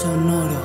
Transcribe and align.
Sonoro. 0.00 0.62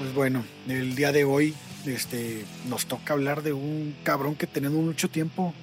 Pues 0.00 0.12
bueno, 0.12 0.44
el 0.68 0.96
día 0.96 1.12
de 1.12 1.22
hoy 1.22 1.54
este, 1.86 2.44
nos 2.68 2.86
toca 2.86 3.12
hablar 3.12 3.44
de 3.44 3.52
un 3.52 3.94
cabrón 4.02 4.34
que 4.34 4.48
tenemos 4.48 4.82
mucho 4.82 5.08
tiempo, 5.08 5.54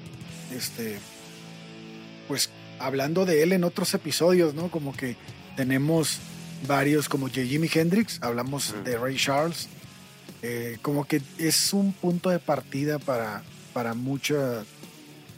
este, 0.55 0.99
pues 2.29 2.49
hablando 2.79 3.25
de 3.25 3.43
él 3.43 3.51
en 3.51 3.65
otros 3.65 3.93
episodios, 3.93 4.53
¿no? 4.53 4.71
Como 4.71 4.95
que 4.95 5.17
tenemos 5.57 6.19
varios, 6.65 7.09
como 7.09 7.27
Jimi 7.27 7.69
Hendrix, 7.73 8.19
hablamos 8.21 8.73
de 8.85 8.97
Ray 8.97 9.17
Charles, 9.17 9.67
eh, 10.43 10.77
como 10.81 11.03
que 11.03 11.21
es 11.39 11.73
un 11.73 11.91
punto 11.91 12.29
de 12.29 12.39
partida 12.39 12.99
para, 12.99 13.43
para 13.73 13.93
mucha, 13.95 14.63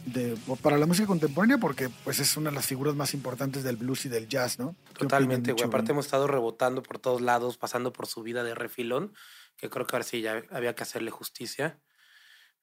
de, 0.06 0.38
para 0.62 0.78
la 0.78 0.86
música 0.86 1.08
contemporánea, 1.08 1.58
porque 1.58 1.90
pues 2.04 2.20
es 2.20 2.36
una 2.38 2.50
de 2.50 2.56
las 2.56 2.66
figuras 2.66 2.96
más 2.96 3.14
importantes 3.14 3.64
del 3.64 3.78
blues 3.78 4.06
y 4.06 4.10
del 4.10 4.28
jazz, 4.28 4.60
¿no? 4.60 4.76
Totalmente, 4.98 5.52
güey. 5.52 5.64
Aparte 5.64 5.92
hemos 5.92 6.06
estado 6.06 6.28
rebotando 6.28 6.84
por 6.84 7.00
todos 7.00 7.22
lados, 7.22 7.58
pasando 7.58 7.94
por 7.94 8.08
su 8.08 8.24
vida 8.24 8.44
de 8.44 8.56
refilón, 8.56 9.14
que 9.58 9.70
creo 9.70 9.86
que 9.86 9.96
ahora 9.96 10.06
sí 10.06 10.22
ya 10.22 10.44
había 10.52 10.76
que 10.76 10.84
hacerle 10.84 11.12
justicia. 11.12 11.80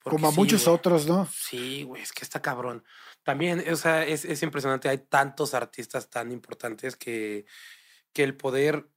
Como 0.02 0.28
a 0.28 0.30
muchos 0.30 0.68
otros, 0.68 1.06
¿no? 1.06 1.28
Sí, 1.32 1.82
güey, 1.82 2.02
es 2.02 2.12
que 2.12 2.22
está 2.22 2.40
cabrón. 2.40 2.84
También, 3.24 3.64
o 3.72 3.76
sea, 3.76 4.04
es, 4.04 4.24
es, 4.24 4.42
impresionante. 4.42 4.88
Hay 4.88 4.98
tantos 4.98 5.52
artistas 5.52 6.08
tan 6.10 6.30
importantes 6.30 6.94
que, 6.94 7.44
que 8.12 8.22
el 8.22 8.36
poder 8.36 8.88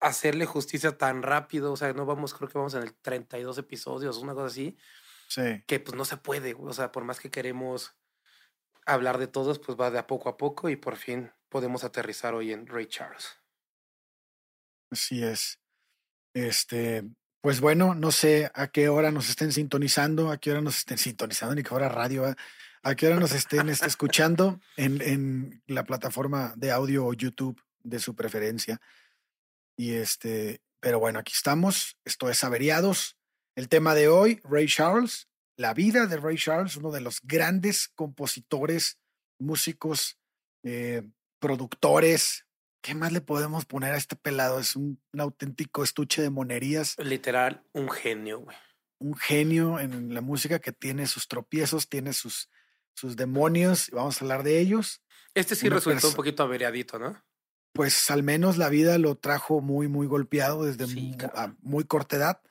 hacerle 0.00 0.46
justicia 0.46 0.96
tan 0.96 1.22
rápido, 1.22 1.72
o 1.72 1.76
sea, 1.76 1.92
no 1.94 2.06
vamos, 2.06 2.34
creo 2.34 2.48
que 2.48 2.58
vamos 2.58 2.74
en 2.74 2.82
el 2.82 2.94
32 2.94 3.58
episodios, 3.58 4.18
una 4.18 4.34
cosa 4.34 4.46
así. 4.46 4.76
Sí. 5.28 5.62
Que 5.66 5.80
pues 5.80 5.96
no 5.96 6.04
se 6.04 6.16
puede, 6.16 6.54
o 6.54 6.72
sea, 6.72 6.92
por 6.92 7.04
más 7.04 7.20
que 7.20 7.30
queremos 7.30 7.96
hablar 8.86 9.18
de 9.18 9.26
todos, 9.26 9.58
pues 9.58 9.78
va 9.78 9.90
de 9.90 9.98
a 9.98 10.06
poco 10.06 10.28
a 10.28 10.36
poco 10.36 10.68
y 10.68 10.76
por 10.76 10.96
fin 10.96 11.32
podemos 11.48 11.84
aterrizar 11.84 12.34
hoy 12.34 12.52
en 12.52 12.66
Ray 12.66 12.86
Charles. 12.86 13.36
Así 14.90 15.22
es. 15.22 15.58
Este, 16.34 17.04
pues 17.40 17.60
bueno, 17.60 17.94
no 17.94 18.10
sé 18.10 18.50
a 18.54 18.68
qué 18.68 18.88
hora 18.88 19.10
nos 19.10 19.28
estén 19.30 19.52
sintonizando, 19.52 20.30
a 20.30 20.38
qué 20.38 20.50
hora 20.50 20.60
nos 20.60 20.78
estén 20.78 20.98
sintonizando, 20.98 21.54
ni 21.54 21.62
qué 21.62 21.74
hora 21.74 21.88
radio, 21.88 22.34
a 22.82 22.94
qué 22.94 23.06
hora 23.06 23.16
nos 23.16 23.32
estén 23.32 23.68
este, 23.68 23.86
escuchando 23.86 24.60
en, 24.76 25.00
en, 25.00 25.62
la 25.66 25.84
plataforma 25.84 26.54
de 26.56 26.70
audio 26.70 27.06
o 27.06 27.14
YouTube 27.14 27.60
de 27.82 27.98
su 27.98 28.14
preferencia. 28.14 28.80
Y 29.76 29.94
este, 29.94 30.60
pero 30.80 30.98
bueno, 30.98 31.18
aquí 31.18 31.32
estamos. 31.32 31.96
Esto 32.04 32.28
es 32.28 32.42
Averiados. 32.44 33.16
El 33.56 33.68
tema 33.68 33.94
de 33.94 34.08
hoy, 34.08 34.40
Ray 34.44 34.66
Charles, 34.66 35.28
la 35.56 35.74
vida 35.74 36.06
de 36.06 36.16
Ray 36.16 36.36
Charles, 36.36 36.76
uno 36.76 36.90
de 36.90 37.00
los 37.00 37.20
grandes 37.22 37.88
compositores, 37.94 38.98
músicos, 39.38 40.18
eh, 40.64 41.02
productores, 41.38 42.44
¿Qué 42.84 42.94
más 42.94 43.12
le 43.12 43.22
podemos 43.22 43.64
poner 43.64 43.94
a 43.94 43.96
este 43.96 44.14
pelado? 44.14 44.60
Es 44.60 44.76
un, 44.76 45.00
un 45.14 45.20
auténtico 45.20 45.82
estuche 45.82 46.20
de 46.20 46.28
monerías. 46.28 46.96
Literal, 46.98 47.64
un 47.72 47.88
genio, 47.88 48.40
güey. 48.40 48.54
Un 48.98 49.16
genio 49.16 49.80
en 49.80 50.12
la 50.12 50.20
música 50.20 50.58
que 50.58 50.70
tiene 50.70 51.06
sus 51.06 51.26
tropiezos, 51.26 51.88
tiene 51.88 52.12
sus, 52.12 52.50
sus 52.94 53.16
demonios. 53.16 53.88
Vamos 53.90 54.20
a 54.20 54.24
hablar 54.26 54.42
de 54.42 54.60
ellos. 54.60 55.00
Este 55.32 55.54
sí 55.54 55.66
Una 55.66 55.76
resultó 55.76 56.08
un 56.08 56.14
poquito 56.14 56.42
averiadito, 56.42 56.98
¿no? 56.98 57.24
Pues 57.72 58.10
al 58.10 58.22
menos 58.22 58.58
la 58.58 58.68
vida 58.68 58.98
lo 58.98 59.14
trajo 59.14 59.62
muy, 59.62 59.88
muy 59.88 60.06
golpeado 60.06 60.64
desde 60.64 60.86
sí, 60.86 60.94
muy, 60.94 61.16
a 61.32 61.54
muy 61.62 61.84
corta 61.84 62.16
edad. 62.16 62.42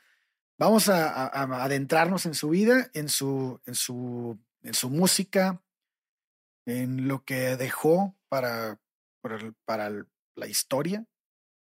Vamos 0.58 0.90
a, 0.90 1.12
a, 1.12 1.28
a, 1.28 1.64
adentrarnos 1.64 2.26
en 2.26 2.36
su 2.36 2.50
vida, 2.50 2.90
en 2.94 3.10
su, 3.10 3.60
en 3.66 3.76
su, 3.76 4.40
en 4.62 4.74
su 4.74 4.90
música, 4.90 5.62
en 6.66 7.08
lo 7.08 7.24
que 7.24 7.58
dejó 7.58 8.16
para, 8.30 8.80
para, 9.22 9.36
el, 9.38 9.54
para 9.66 9.88
el, 9.88 10.08
la 10.36 10.48
historia 10.48 11.06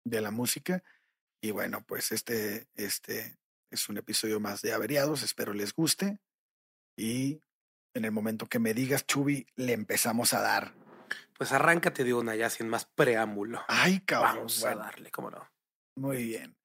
de 0.04 0.20
la 0.20 0.30
música. 0.30 0.82
Y 1.42 1.50
bueno, 1.50 1.84
pues 1.84 2.12
este, 2.12 2.68
este 2.74 3.38
es 3.70 3.88
un 3.88 3.98
episodio 3.98 4.40
más 4.40 4.62
de 4.62 4.72
Averiados. 4.72 5.22
Espero 5.22 5.52
les 5.52 5.72
guste. 5.72 6.20
Y 6.96 7.40
en 7.94 8.04
el 8.04 8.12
momento 8.12 8.46
que 8.46 8.58
me 8.58 8.74
digas, 8.74 9.06
Chubi, 9.06 9.46
le 9.56 9.72
empezamos 9.72 10.34
a 10.34 10.40
dar. 10.40 10.74
Pues 11.36 11.52
arráncate 11.52 12.04
de 12.04 12.14
una 12.14 12.34
ya 12.34 12.48
sin 12.50 12.68
más 12.68 12.86
preámbulo. 12.86 13.62
Ay, 13.68 14.00
cabrón. 14.00 14.36
Vamos 14.36 14.60
bueno. 14.60 14.80
a 14.80 14.84
darle, 14.84 15.10
cómo 15.10 15.30
no. 15.30 15.50
Muy 15.96 16.24
bien. 16.24 16.56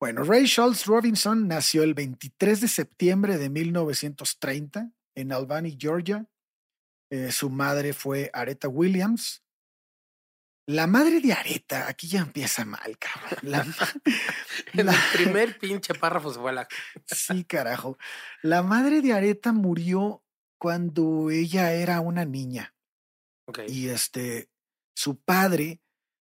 Bueno, 0.00 0.22
Ray 0.22 0.46
Charles 0.46 0.86
Robinson 0.86 1.48
nació 1.48 1.82
el 1.82 1.94
23 1.94 2.60
de 2.60 2.68
septiembre 2.68 3.36
de 3.36 3.50
1930 3.50 4.92
en 5.16 5.32
Albany, 5.32 5.76
Georgia. 5.78 6.26
Eh, 7.10 7.32
su 7.32 7.50
madre 7.50 7.92
fue 7.92 8.30
Aretha 8.32 8.68
Williams, 8.68 9.42
la 10.68 10.86
madre 10.86 11.22
de 11.22 11.32
Areta, 11.32 11.88
aquí 11.88 12.08
ya 12.08 12.20
empieza 12.20 12.62
mal, 12.66 12.98
cabrón. 12.98 13.38
La, 13.40 13.62
en 14.74 14.84
la, 14.84 14.92
el 14.92 15.24
primer 15.24 15.58
pinche 15.58 15.94
párrafo 15.94 16.30
se 16.30 16.38
fue 16.38 16.52
la. 16.52 16.68
sí, 17.06 17.42
carajo. 17.44 17.96
La 18.42 18.62
madre 18.62 19.00
de 19.00 19.14
Areta 19.14 19.52
murió 19.52 20.22
cuando 20.58 21.30
ella 21.30 21.72
era 21.72 22.00
una 22.00 22.26
niña. 22.26 22.74
Okay. 23.46 23.66
Y 23.70 23.88
este, 23.88 24.50
su 24.94 25.18
padre, 25.18 25.80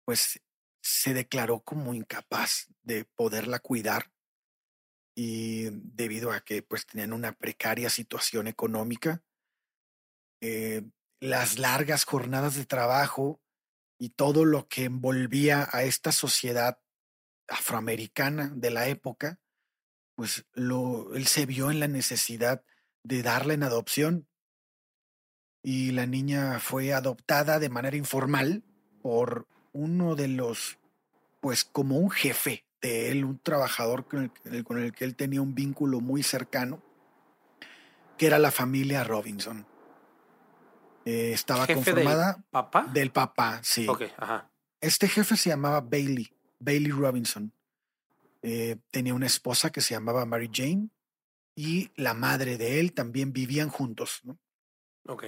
pues, 0.05 0.41
se 0.85 1.15
declaró 1.15 1.61
como 1.61 1.95
incapaz 1.95 2.69
de 2.83 3.07
poderla 3.07 3.59
cuidar. 3.59 4.13
Y 5.17 5.71
debido 5.71 6.31
a 6.31 6.41
que, 6.41 6.63
pues, 6.63 6.85
tenían 6.85 7.15
una 7.15 7.33
precaria 7.33 7.89
situación 7.89 8.49
económica, 8.49 9.23
eh, 10.43 10.83
las 11.21 11.59
largas 11.59 12.05
jornadas 12.05 12.55
de 12.57 12.67
trabajo 12.67 13.41
y 13.99 14.11
todo 14.11 14.45
lo 14.45 14.69
que 14.69 14.85
envolvía 14.85 15.67
a 15.73 15.85
esta 15.85 16.13
sociedad 16.13 16.79
afroamericana 17.49 18.53
de 18.55 18.71
la 18.71 18.89
época, 18.89 19.41
pues 20.15 20.45
lo, 20.53 21.15
él 21.15 21.27
se 21.27 21.47
vio 21.47 21.71
en 21.71 21.81
la 21.81 21.89
necesidad 21.89 22.63
de 23.03 23.23
darla 23.23 23.55
en 23.55 23.63
adopción. 23.63 24.29
Y 25.63 25.93
la 25.93 26.05
niña 26.05 26.61
fue 26.61 26.93
adoptada 26.93 27.59
de 27.59 27.71
manera 27.71 27.97
informal 27.97 28.65
por 29.01 29.49
uno 29.75 30.15
de 30.15 30.29
los, 30.29 30.79
pues 31.41 31.65
como 31.65 31.99
un 31.99 32.11
jefe 32.11 32.65
de 32.81 33.11
él, 33.11 33.25
un 33.25 33.39
trabajador 33.39 34.07
con 34.07 34.33
el, 34.45 34.65
con 34.65 34.79
el 34.79 34.93
que 34.93 35.05
él 35.05 35.17
tenía 35.17 35.43
un 35.43 35.55
vínculo 35.55 36.01
muy 36.01 36.23
cercano, 36.23 36.83
que 38.17 38.27
era 38.27 38.39
la 38.39 38.51
familia 38.51 39.05
Robinson. 39.05 39.67
Eh, 41.05 41.33
estaba 41.33 41.67
¿Jefe 41.67 41.75
conformada 41.75 42.35
del 42.35 42.45
papá. 42.51 42.87
del 42.93 43.11
papá, 43.11 43.61
sí. 43.63 43.87
Ajá. 44.17 44.51
Este 44.81 45.09
jefe 45.09 45.37
se 45.37 45.51
llamaba 45.51 45.81
Bailey, 45.81 46.33
Bailey 46.59 46.93
Robinson. 46.93 47.53
Eh, 48.43 48.77
tenía 48.91 49.15
una 49.15 49.27
esposa 49.27 49.71
que 49.71 49.81
se 49.81 49.95
llamaba 49.95 50.25
Mary 50.25 50.51
Jane 50.53 50.89
y 51.55 51.91
la 51.97 52.15
madre 52.15 52.59
de 52.59 52.81
él 52.81 52.93
también 52.93 53.33
vivían 53.33 53.71
juntos. 53.71 54.21
¿no? 54.25 54.39
Ok. 55.07 55.25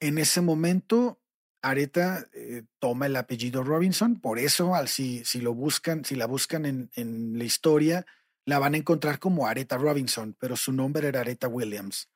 En 0.00 0.18
ese 0.18 0.40
momento, 0.40 1.21
Areta 1.62 2.28
eh, 2.32 2.64
toma 2.78 3.06
el 3.06 3.16
apellido 3.16 3.62
Robinson, 3.62 4.20
por 4.20 4.38
eso, 4.38 4.74
al, 4.74 4.88
si, 4.88 5.24
si 5.24 5.40
lo 5.40 5.54
buscan, 5.54 6.04
si 6.04 6.16
la 6.16 6.26
buscan 6.26 6.66
en, 6.66 6.90
en 6.96 7.38
la 7.38 7.44
historia, 7.44 8.04
la 8.44 8.58
van 8.58 8.74
a 8.74 8.78
encontrar 8.78 9.18
como 9.18 9.46
Areta 9.46 9.78
Robinson, 9.78 10.36
pero 10.38 10.56
su 10.56 10.72
nombre 10.72 11.08
era 11.08 11.20
Areta 11.20 11.48
Williams. 11.48 12.10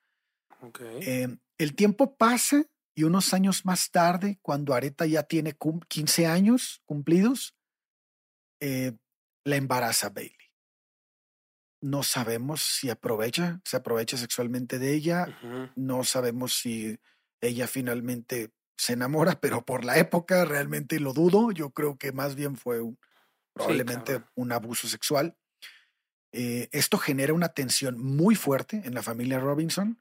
Okay. 0.61 0.99
Eh, 1.03 1.39
el 1.59 1.75
tiempo 1.75 2.17
pasa 2.17 2.65
y 2.95 3.05
unos 3.05 3.35
años 3.35 3.65
más 3.65 3.91
tarde, 3.91 4.39
cuando 4.43 4.75
Areta 4.75 5.06
ya 5.06 5.23
tiene 5.23 5.56
15 5.89 6.27
años 6.27 6.83
cumplidos, 6.85 7.55
eh, 8.61 8.97
la 9.45 9.56
embaraza 9.56 10.09
Bailey. 10.09 10.35
No 11.83 12.03
sabemos 12.03 12.62
si 12.62 12.89
aprovecha, 12.89 13.61
se 13.65 13.77
aprovecha 13.77 14.17
sexualmente 14.17 14.79
de 14.79 14.95
ella, 14.95 15.27
uh 15.29 15.47
-huh. 15.47 15.73
no 15.77 16.05
sabemos 16.05 16.55
si 16.55 16.99
ella 17.41 17.69
finalmente 17.69 18.50
se 18.76 18.93
enamora, 18.94 19.40
pero 19.40 19.64
por 19.64 19.84
la 19.84 19.96
época 19.99 20.44
realmente 20.44 21.00
lo 21.00 21.12
dudo. 21.12 21.50
Yo 21.52 21.70
creo 21.70 21.96
que 21.96 22.12
más 22.12 22.34
bien 22.34 22.56
fue 22.56 22.81
un, 22.81 22.99
probablemente 23.52 24.17
Sí, 24.19 24.23
un 24.34 24.52
abuso 24.52 24.87
sexual. 24.88 25.37
Eh, 26.32 26.69
esto 26.73 26.99
genera 26.99 27.32
una 27.32 27.49
tensión 27.50 27.99
muy 27.99 28.34
fuerte 28.34 28.82
en 28.84 28.94
la 28.94 29.02
familia 29.02 29.40
Robinson. 29.40 30.00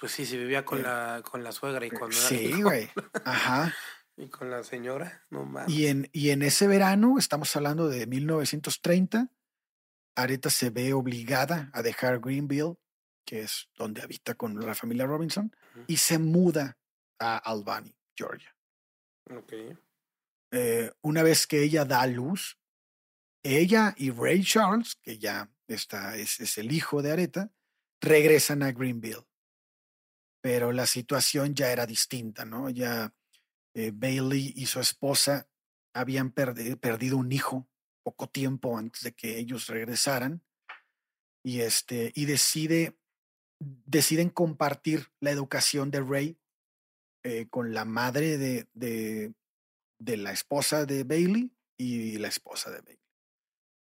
Pues 0.00 0.12
sí, 0.12 0.26
si 0.26 0.36
vivía 0.36 0.64
con, 0.64 0.80
Eh, 0.80 0.82
la, 0.82 1.22
con 1.24 1.42
la 1.44 1.52
suegra 1.52 1.86
y 1.86 1.90
con, 1.90 2.10
la, 2.10 2.16
Sí, 2.16 2.50
con- 2.50 2.62
güey. 2.62 2.90
Ajá. 3.24 3.72
y 4.16 4.28
con 4.28 4.50
la 4.50 4.64
señora, 4.64 5.24
no 5.30 5.44
mames. 5.44 5.72
Y 5.72 5.86
en, 5.86 6.08
y 6.12 6.30
en 6.30 6.42
ese 6.42 6.66
verano, 6.66 7.16
estamos 7.18 7.54
hablando 7.54 7.88
de 7.88 8.06
1930, 8.06 9.28
Areta 10.16 10.50
se 10.50 10.70
ve 10.70 10.92
obligada 10.94 11.70
a 11.72 11.82
dejar 11.82 12.20
Greenville, 12.20 12.74
que 13.24 13.42
es 13.42 13.68
donde 13.76 14.02
habita 14.02 14.34
con 14.34 14.58
la 14.64 14.74
familia 14.74 15.06
Robinson, 15.06 15.54
y 15.86 15.98
se 15.98 16.18
muda 16.18 16.78
a 17.18 17.36
Albany, 17.36 17.94
Georgia. 18.16 18.56
Ok. 19.30 19.52
Eh, 20.52 20.92
una 21.02 21.22
vez 21.22 21.46
que 21.46 21.62
ella 21.62 21.84
da 21.84 22.02
a 22.02 22.06
luz, 22.06 22.58
ella 23.42 23.94
y 23.96 24.10
Ray 24.10 24.42
Charles, 24.42 24.96
que 24.96 25.18
ya 25.18 25.50
está, 25.68 26.16
es, 26.16 26.40
es 26.40 26.58
el 26.58 26.72
hijo 26.72 27.02
de 27.02 27.12
Areta, 27.12 27.52
regresan 28.00 28.62
a 28.62 28.72
Greenville. 28.72 29.26
pero 30.40 30.70
la 30.70 30.86
situación 30.86 31.56
ya 31.56 31.72
era 31.72 31.86
distinta, 31.86 32.44
¿no? 32.44 32.70
Ya 32.70 33.12
eh, 33.74 33.90
Bailey 33.92 34.52
y 34.54 34.66
su 34.66 34.78
esposa 34.78 35.48
habían 35.92 36.30
perdido 36.30 37.16
un 37.16 37.32
hijo 37.32 37.68
poco 38.04 38.28
tiempo 38.28 38.78
antes 38.78 39.02
de 39.02 39.12
que 39.12 39.38
ellos 39.38 39.66
regresaran 39.66 40.44
y 41.44 41.62
este 41.62 42.12
y 42.14 42.26
decide 42.26 42.96
deciden 43.58 44.30
compartir 44.30 45.08
la 45.20 45.32
educación 45.32 45.90
de 45.90 46.00
Ray 46.00 46.38
eh, 47.26 47.48
con 47.50 47.74
la 47.74 47.84
madre 47.84 48.38
de, 48.38 48.68
de, 48.72 49.34
de, 49.98 50.16
la 50.16 50.30
esposa 50.30 50.86
de 50.86 51.02
Bailey 51.02 51.50
y 51.76 52.18
la 52.18 52.28
esposa 52.28 52.70
de 52.70 52.82
Bailey. 52.82 53.02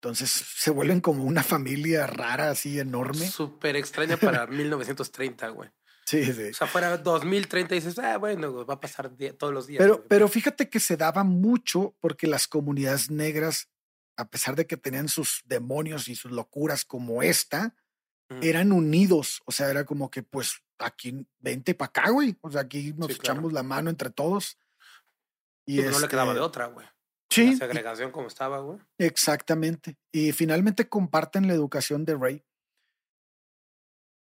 Entonces 0.01 0.31
se 0.31 0.71
vuelven 0.71 1.01
como 1.01 1.23
una 1.23 1.43
familia 1.43 2.07
rara, 2.07 2.49
así 2.49 2.79
enorme. 2.79 3.27
Súper 3.27 3.75
extraña 3.75 4.17
para 4.17 4.47
1930, 4.47 5.49
güey. 5.49 5.69
Sí, 6.07 6.25
sí. 6.33 6.49
O 6.49 6.53
sea, 6.55 6.65
fuera 6.65 6.97
2030 6.97 7.75
y 7.75 7.79
dices, 7.79 7.99
ah, 7.99 8.17
bueno, 8.17 8.65
va 8.65 8.73
a 8.73 8.79
pasar 8.79 9.11
todos 9.37 9.53
los 9.53 9.67
días. 9.67 9.83
Pero, 9.83 10.03
pero 10.07 10.27
fíjate 10.27 10.67
que 10.67 10.79
se 10.79 10.97
daba 10.97 11.23
mucho 11.23 11.95
porque 11.99 12.25
las 12.25 12.47
comunidades 12.47 13.11
negras, 13.11 13.69
a 14.15 14.31
pesar 14.31 14.55
de 14.55 14.65
que 14.65 14.77
tenían 14.77 15.09
sus 15.09 15.43
demonios 15.45 16.07
y 16.07 16.15
sus 16.15 16.31
locuras 16.31 16.85
como 16.85 17.21
esta, 17.21 17.75
eran 18.41 18.71
unidos. 18.71 19.43
O 19.45 19.51
sea, 19.51 19.69
era 19.69 19.85
como 19.85 20.09
que, 20.09 20.23
pues, 20.23 20.63
aquí, 20.79 21.25
vente 21.39 21.73
para 21.73 21.89
acá, 21.89 22.09
güey. 22.09 22.37
O 22.41 22.51
sea, 22.51 22.61
aquí 22.61 22.93
nos 22.97 23.11
echamos 23.11 23.53
la 23.53 23.63
mano 23.63 23.89
entre 23.89 24.09
todos. 24.09 24.57
Y 25.65 25.81
no 25.81 25.99
le 25.99 26.07
quedaba 26.07 26.33
de 26.33 26.39
este 26.39 26.45
otra, 26.45 26.67
güey. 26.67 26.87
Sí. 27.29 27.51
La 27.51 27.67
segregación 27.67 28.11
como 28.11 28.27
estaba, 28.27 28.59
güey. 28.59 28.79
Exactamente. 28.97 29.97
Y 30.11 30.31
finalmente 30.31 30.87
comparten 30.87 31.47
la 31.47 31.53
educación 31.53 32.05
de 32.05 32.15
Ray. 32.15 32.43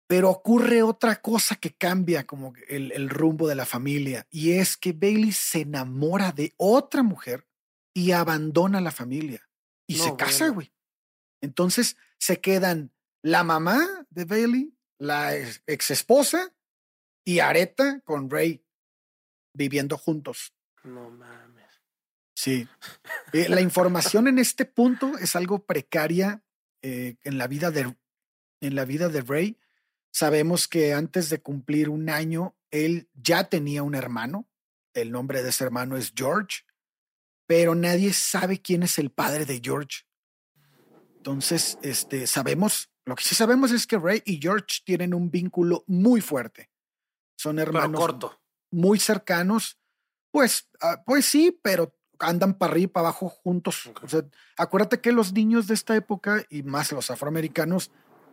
Pero 0.06 0.30
ocurre 0.30 0.82
otra 0.82 1.22
cosa 1.22 1.56
que 1.56 1.74
cambia 1.74 2.26
como 2.26 2.52
el, 2.68 3.08
rumbo 3.08 3.48
de 3.48 3.54
la 3.54 3.64
familia 3.64 4.26
y 4.30 4.52
es 4.52 4.76
que 4.76 4.92
Bailey 4.92 5.32
se 5.32 5.62
enamora 5.62 6.32
de 6.32 6.52
otra 6.58 7.02
mujer 7.02 7.48
y 7.94 8.12
abandona 8.12 8.82
la 8.82 8.90
familia 8.90 9.48
y 9.86 9.96
se 9.96 10.14
casa, 10.16 10.48
güey. 10.48 10.70
Entonces 11.40 11.96
se 12.18 12.42
quedan 12.42 12.92
la 13.22 13.42
mamá 13.42 14.06
de 14.10 14.26
Bailey, 14.26 14.76
la 15.02 15.36
ex 15.36 15.90
esposa 15.90 16.54
y 17.24 17.40
Areta 17.40 18.00
con 18.00 18.30
Ray 18.30 18.64
viviendo 19.52 19.98
juntos. 19.98 20.54
No 20.84 21.10
mames. 21.10 21.82
Sí. 22.34 22.68
Eh, 23.34 23.48
la 23.48 23.62
información 23.62 24.28
en 24.28 24.38
este 24.38 24.66
punto 24.66 25.16
es 25.16 25.36
algo 25.36 25.64
precaria 25.64 26.44
eh, 26.82 27.16
en 27.24 27.38
la 27.38 27.46
vida 27.46 27.70
de 27.70 27.96
en 28.60 28.74
la 28.74 28.84
vida 28.84 29.08
de 29.08 29.22
Ray 29.22 29.58
Sabemos 30.12 30.68
que 30.68 30.92
antes 30.92 31.30
de 31.30 31.40
cumplir 31.40 31.88
un 31.88 32.10
año, 32.10 32.54
él 32.70 33.08
ya 33.14 33.48
tenía 33.48 33.82
un 33.82 33.94
hermano. 33.94 34.46
El 34.92 35.10
nombre 35.10 35.42
de 35.42 35.48
ese 35.48 35.64
hermano 35.64 35.96
es 35.96 36.12
George, 36.14 36.64
pero 37.46 37.74
nadie 37.74 38.12
sabe 38.12 38.60
quién 38.60 38.82
es 38.82 38.98
el 38.98 39.10
padre 39.10 39.46
de 39.46 39.60
George. 39.64 40.02
Entonces, 41.16 41.78
este, 41.82 42.26
sabemos, 42.26 42.90
lo 43.04 43.14
que 43.16 43.24
sí 43.24 43.34
sabemos 43.34 43.72
es 43.72 43.86
que 43.86 43.98
Ray 43.98 44.22
y 44.24 44.40
George 44.40 44.80
tienen 44.84 45.14
un 45.14 45.30
vínculo 45.30 45.84
muy 45.86 46.20
fuerte. 46.20 46.70
Son 47.36 47.58
hermanos 47.58 48.00
corto. 48.00 48.40
muy 48.70 48.98
cercanos. 48.98 49.78
Pues, 50.30 50.68
ah, 50.80 51.02
pues 51.04 51.26
sí, 51.26 51.58
pero 51.62 51.94
andan 52.22 52.54
para 52.54 52.72
arriba 52.72 52.84
y 52.84 52.88
para 52.88 53.08
abajo 53.08 53.28
juntos. 53.28 53.90
acuérdate 54.56 55.00
que 55.00 55.12
los 55.12 55.32
niños 55.32 55.66
de 55.66 55.74
esta 55.74 55.96
época 55.96 56.44
y 56.48 56.62
más 56.62 56.92
los 56.92 57.10
afroamericanos 57.10 57.90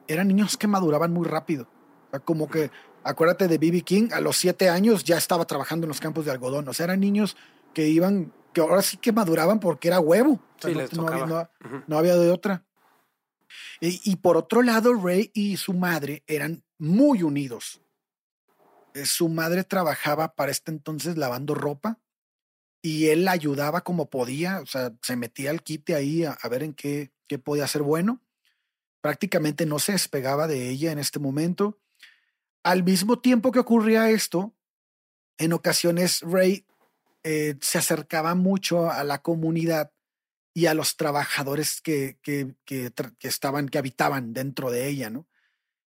eran 0.07 0.27
niños 0.27 0.57
que 0.57 0.68
maduraban 0.68 1.12
muy 1.12 1.27
rápido. 1.27 1.68
como 2.25 2.50
que, 2.50 2.71
acuérdate 3.04 3.48
de 3.48 3.57
B.B. 3.57 3.81
King, 3.81 4.10
a 4.12 4.19
los 4.19 4.38
siete 4.38 4.69
años 4.69 5.04
ya 5.04 5.18
estaba 5.18 5.45
trabajando 5.45 5.86
en 5.86 5.89
los 5.89 6.00
campos 6.00 6.25
de 6.25 6.31
algodón. 6.31 6.68
O 6.68 6.74
sea, 6.74 6.86
eran 6.86 7.00
niños 7.00 7.38
que 7.74 7.88
iban, 7.88 8.33
que 8.54 8.62
ahora 8.62 8.81
sí 8.81 8.98
que 8.98 9.12
maduraban 9.12 9.60
porque 9.60 9.88
era 9.88 10.00
huevo. 10.00 10.39
no, 11.88 11.98
había, 11.98 12.16
de 12.16 12.31
otra. 12.31 12.66
Y, 13.81 14.15
por 14.17 14.37
otro 14.37 14.61
lado, 14.61 14.93
Ray 14.93 15.31
y 15.33 15.57
su 15.57 15.73
madre 15.73 16.23
eran 16.27 16.63
muy 16.77 17.23
unidos. 17.23 17.81
Eh, 18.93 19.05
su 19.05 19.29
madre 19.29 19.63
trabajaba 19.63 20.35
para 20.35 20.51
este 20.51 20.71
entonces 20.71 21.17
lavando 21.17 21.53
ropa 21.55 21.99
y 22.81 23.07
él 23.07 23.25
la 23.25 23.31
ayudaba 23.31 23.81
como 23.81 24.09
podía, 24.09 24.61
o 24.61 24.65
sea, 24.65 24.93
se 25.01 25.15
metía 25.15 25.51
al 25.51 25.61
quite 25.61 25.95
ahí 25.95 26.23
a, 26.23 26.37
ver 26.49 26.63
en 26.63 26.73
qué, 26.73 27.11
qué 27.27 27.37
podía 27.37 27.67
ser 27.67 27.83
bueno 27.83 28.21
prácticamente 29.01 29.65
no 29.65 29.79
se 29.79 29.93
despegaba 29.93 30.47
de 30.47 30.69
ella 30.69 30.91
en 30.91 30.99
este 30.99 31.19
momento. 31.19 31.79
Al 32.63 32.83
mismo 32.83 33.19
tiempo 33.19 33.51
que 33.51 33.59
ocurría 33.59 34.09
esto, 34.09 34.53
en 35.37 35.53
ocasiones 35.53 36.21
Ray 36.21 36.65
eh, 37.23 37.55
se 37.61 37.77
acercaba 37.77 38.35
mucho 38.35 38.89
a 38.89 39.03
la 39.03 39.21
comunidad 39.21 39.91
y 40.59 40.65
a 40.65 40.73
los 40.73 40.97
trabajadores 40.97 41.79
que, 41.79 42.17
que, 42.21 42.53
que, 42.65 42.91
estaban, 43.21 43.69
que 43.69 43.77
habitaban 43.77 44.33
dentro 44.33 44.69
de 44.71 44.89
ella, 44.89 45.09
¿no? 45.09 45.25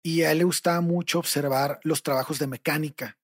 Y 0.03 0.23
a 0.23 0.33
él 0.33 0.39
le 0.39 0.44
gustaba 0.44 0.81
mucho 0.81 1.19
observar 1.19 1.79
los 1.83 2.03
trabajos 2.03 2.39
de 2.39 2.47
mecánica. 2.47 3.17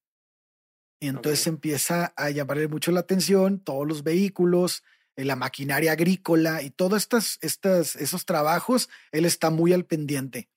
Y 1.02 1.10
entonces 1.10 1.46
empieza 1.48 2.14
a 2.16 2.30
llamarle 2.30 2.70
mucho 2.70 2.94
la 2.94 3.02
atención 3.02 3.60
todos 3.60 3.86
los 3.86 4.02
vehículos, 4.04 4.82
la 5.18 5.36
maquinaria 5.36 5.92
agrícola 5.92 6.62
y 6.62 6.70
todos 6.70 7.02
estas, 7.02 7.38
estas, 7.42 7.98
esos 7.98 8.26
trabajos, 8.26 8.90
él 9.12 9.26
está 9.26 9.50
muy 9.50 9.74
al 9.74 9.84
pendiente. 9.84 10.50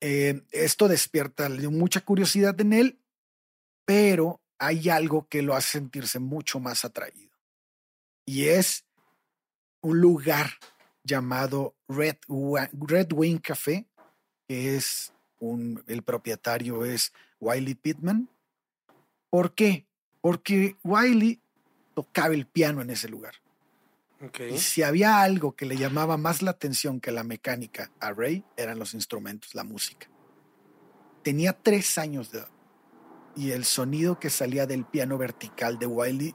Eh, 0.00 0.44
esto 0.50 0.88
despierta 0.88 1.50
mucha 1.50 2.00
curiosidad 2.00 2.58
en 2.62 2.72
él, 2.72 3.02
pero 3.84 4.40
hay 4.58 4.88
algo 4.88 5.28
que 5.28 5.42
lo 5.42 5.54
hace 5.54 5.72
sentirse 5.72 6.20
mucho 6.20 6.58
más 6.58 6.86
atraído. 6.86 7.36
Y 8.24 8.46
es 8.46 8.87
un 9.80 10.00
lugar 10.00 10.50
llamado 11.04 11.74
Red, 11.88 12.16
Red 12.72 13.12
Wing 13.12 13.38
Café, 13.38 13.86
que 14.46 14.76
es 14.76 15.12
un, 15.38 15.82
el 15.86 16.02
propietario 16.02 16.84
es 16.84 17.12
Wiley 17.40 17.74
Pittman. 17.74 18.28
¿Por 19.30 19.54
qué? 19.54 19.86
Porque 20.20 20.76
Wiley 20.82 21.40
tocaba 21.94 22.34
el 22.34 22.46
piano 22.46 22.82
en 22.82 22.90
ese 22.90 23.08
lugar. 23.08 23.34
Y 24.50 24.58
si 24.58 24.82
había 24.82 25.22
algo 25.22 25.54
que 25.54 25.64
le 25.64 25.76
llamaba 25.76 26.16
más 26.16 26.42
la 26.42 26.50
atención 26.50 27.00
que 27.00 27.12
la 27.12 27.22
mecánica 27.22 27.92
a 28.00 28.12
Ray, 28.12 28.44
eran 28.56 28.78
los 28.78 28.94
instrumentos, 28.94 29.54
la 29.54 29.62
música. 29.62 30.08
Tenía 31.22 31.52
tres 31.52 31.98
años 31.98 32.32
de 32.32 32.40
edad 32.40 32.48
y 33.36 33.52
el 33.52 33.64
sonido 33.64 34.18
que 34.18 34.30
salía 34.30 34.66
del 34.66 34.84
piano 34.84 35.16
vertical 35.16 35.78
de 35.78 35.86
Wiley 35.86 36.34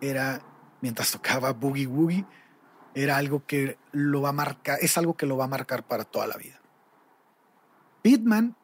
era, 0.00 0.46
mientras 0.80 1.10
tocaba 1.10 1.52
Boogie 1.52 1.88
Woogie, 1.88 2.24
era 2.94 3.16
algo 3.16 3.46
que 3.46 3.78
lo 3.92 4.22
va 4.22 4.30
a 4.30 4.32
marcar, 4.32 4.78
es 4.80 4.96
algo 4.98 5.16
que 5.16 5.26
lo 5.26 5.36
va 5.36 5.44
a 5.44 5.48
marcar 5.48 5.86
para 5.86 6.04
toda 6.04 6.26
la 6.26 6.36
vida. 6.36 6.60
Pittman 8.02 8.56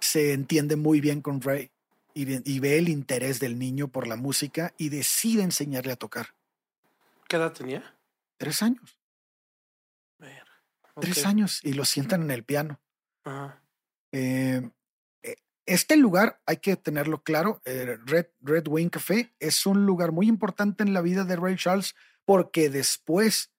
se 0.00 0.32
entiende 0.32 0.76
muy 0.76 1.00
bien 1.00 1.20
con 1.22 1.40
Ray 1.40 1.70
y, 2.14 2.60
ve 2.60 2.78
el 2.78 2.88
interés 2.88 3.40
del 3.40 3.58
niño 3.58 3.88
por 3.88 4.06
la 4.06 4.16
música 4.16 4.74
y 4.76 4.90
decide 4.90 5.42
enseñarle 5.42 5.92
a 5.92 5.96
tocar. 5.96 6.34
¿Qué 7.28 7.36
edad 7.36 7.52
tenía? 7.52 7.96
Tres 8.36 8.62
años. 8.62 8.98
Tres 11.00 11.24
años 11.24 11.60
y 11.64 11.72
lo 11.72 11.86
sientan 11.86 12.22
en 12.22 12.30
el 12.30 12.44
piano. 12.44 12.78
Eh, 14.12 14.70
eh, 15.22 15.36
este 15.64 15.96
lugar, 15.96 16.40
hay 16.44 16.58
que 16.58 16.76
tenerlo 16.76 17.22
claro, 17.22 17.62
eh, 17.64 17.96
Red, 18.04 18.26
Red 18.42 18.68
Wing 18.68 18.90
Café 18.90 19.32
es 19.40 19.64
un 19.64 19.86
lugar 19.86 20.12
muy 20.12 20.28
importante 20.28 20.82
en 20.82 20.92
la 20.92 21.00
vida 21.00 21.24
de 21.24 21.36
Ray 21.36 21.56
Charles 21.56 21.94
porque 22.26 22.68
después 22.68 23.51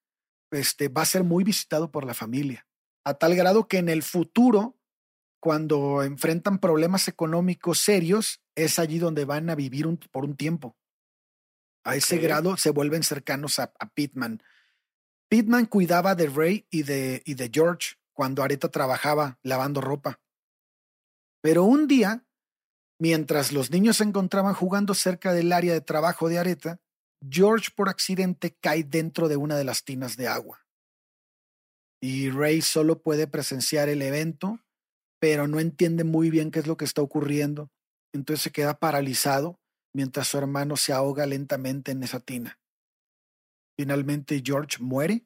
este, 0.53 0.87
va 0.87 1.01
a 1.01 1.05
ser 1.05 1.23
muy 1.23 1.43
visitado 1.43 1.91
por 1.91 2.05
la 2.05 2.13
familia, 2.13 2.67
a 3.03 3.13
tal 3.13 3.35
grado 3.35 3.67
que 3.67 3.77
en 3.77 3.89
el 3.89 4.03
futuro 4.03 4.77
cuando 5.43 6.03
enfrentan 6.03 6.57
problemas 6.57 7.09
económicos 7.09 7.79
serios, 7.79 8.41
es 8.55 8.79
allí 8.79 8.97
donde 8.97 9.25
van 9.25 9.49
a 9.49 9.55
vivir 9.55 9.85
por 10.09 10.23
un 10.23 10.37
tiempo. 10.37 10.77
A 11.83 11.97
ese 11.97 12.17
grado 12.17 12.55
se 12.55 12.69
vuelven 12.69 13.03
cercanos 13.03 13.59
a, 13.59 13.73
Pittman. 13.93 14.41
Pittman 15.27 15.65
cuidaba 15.65 16.15
de 16.15 16.27
Ray 16.27 16.65
y 16.69 16.83
de, 16.83 17.23
y 17.25 17.33
de 17.33 17.51
George 17.53 17.95
cuando 18.13 18.41
Areta 18.41 18.69
trabajaba 18.69 19.37
lavando 19.43 19.81
ropa. 19.81 20.21
Pero 21.41 21.65
un 21.65 21.89
día, 21.89 22.25
mientras 22.97 23.51
los 23.51 23.69
niños 23.69 23.97
se 23.97 24.05
encontraban 24.05 24.53
jugando 24.53 24.93
cerca 24.93 25.33
del 25.33 25.51
área 25.51 25.73
de 25.73 25.81
trabajo 25.81 26.29
de 26.29 26.39
Areta, 26.39 26.79
George 27.29 27.69
por 27.75 27.89
accidente 27.89 28.55
cae 28.59 28.83
dentro 28.83 29.27
de 29.27 29.37
una 29.37 29.57
de 29.57 29.63
las 29.63 29.83
tinas 29.83 30.17
de 30.17 30.27
agua. 30.27 30.65
Y 32.01 32.29
Ray 32.29 32.61
solo 32.61 33.01
puede 33.01 33.27
presenciar 33.27 33.89
el 33.89 34.01
evento 34.01 34.59
pero 35.23 35.47
no 35.47 35.61
entiende 35.61 36.03
muy 36.03 36.29
bien 36.29 36.51
qué 36.51 36.59
es 36.59 36.67
lo 36.67 36.75
que 36.75 36.83
está 36.83 37.01
ocurriendo. 37.01 37.71
Entonces 38.11 38.43
se 38.43 38.51
queda 38.51 38.77
paralizado 38.77 39.57
mientras 39.93 40.27
su 40.27 40.37
hermano 40.37 40.75
se 40.75 40.91
ahoga 40.91 41.25
lentamente 41.25 41.93
en 41.93 42.03
esa 42.03 42.19
tina. 42.19 42.59
Finalmente 43.77 44.43
George 44.45 44.79
muere 44.81 45.25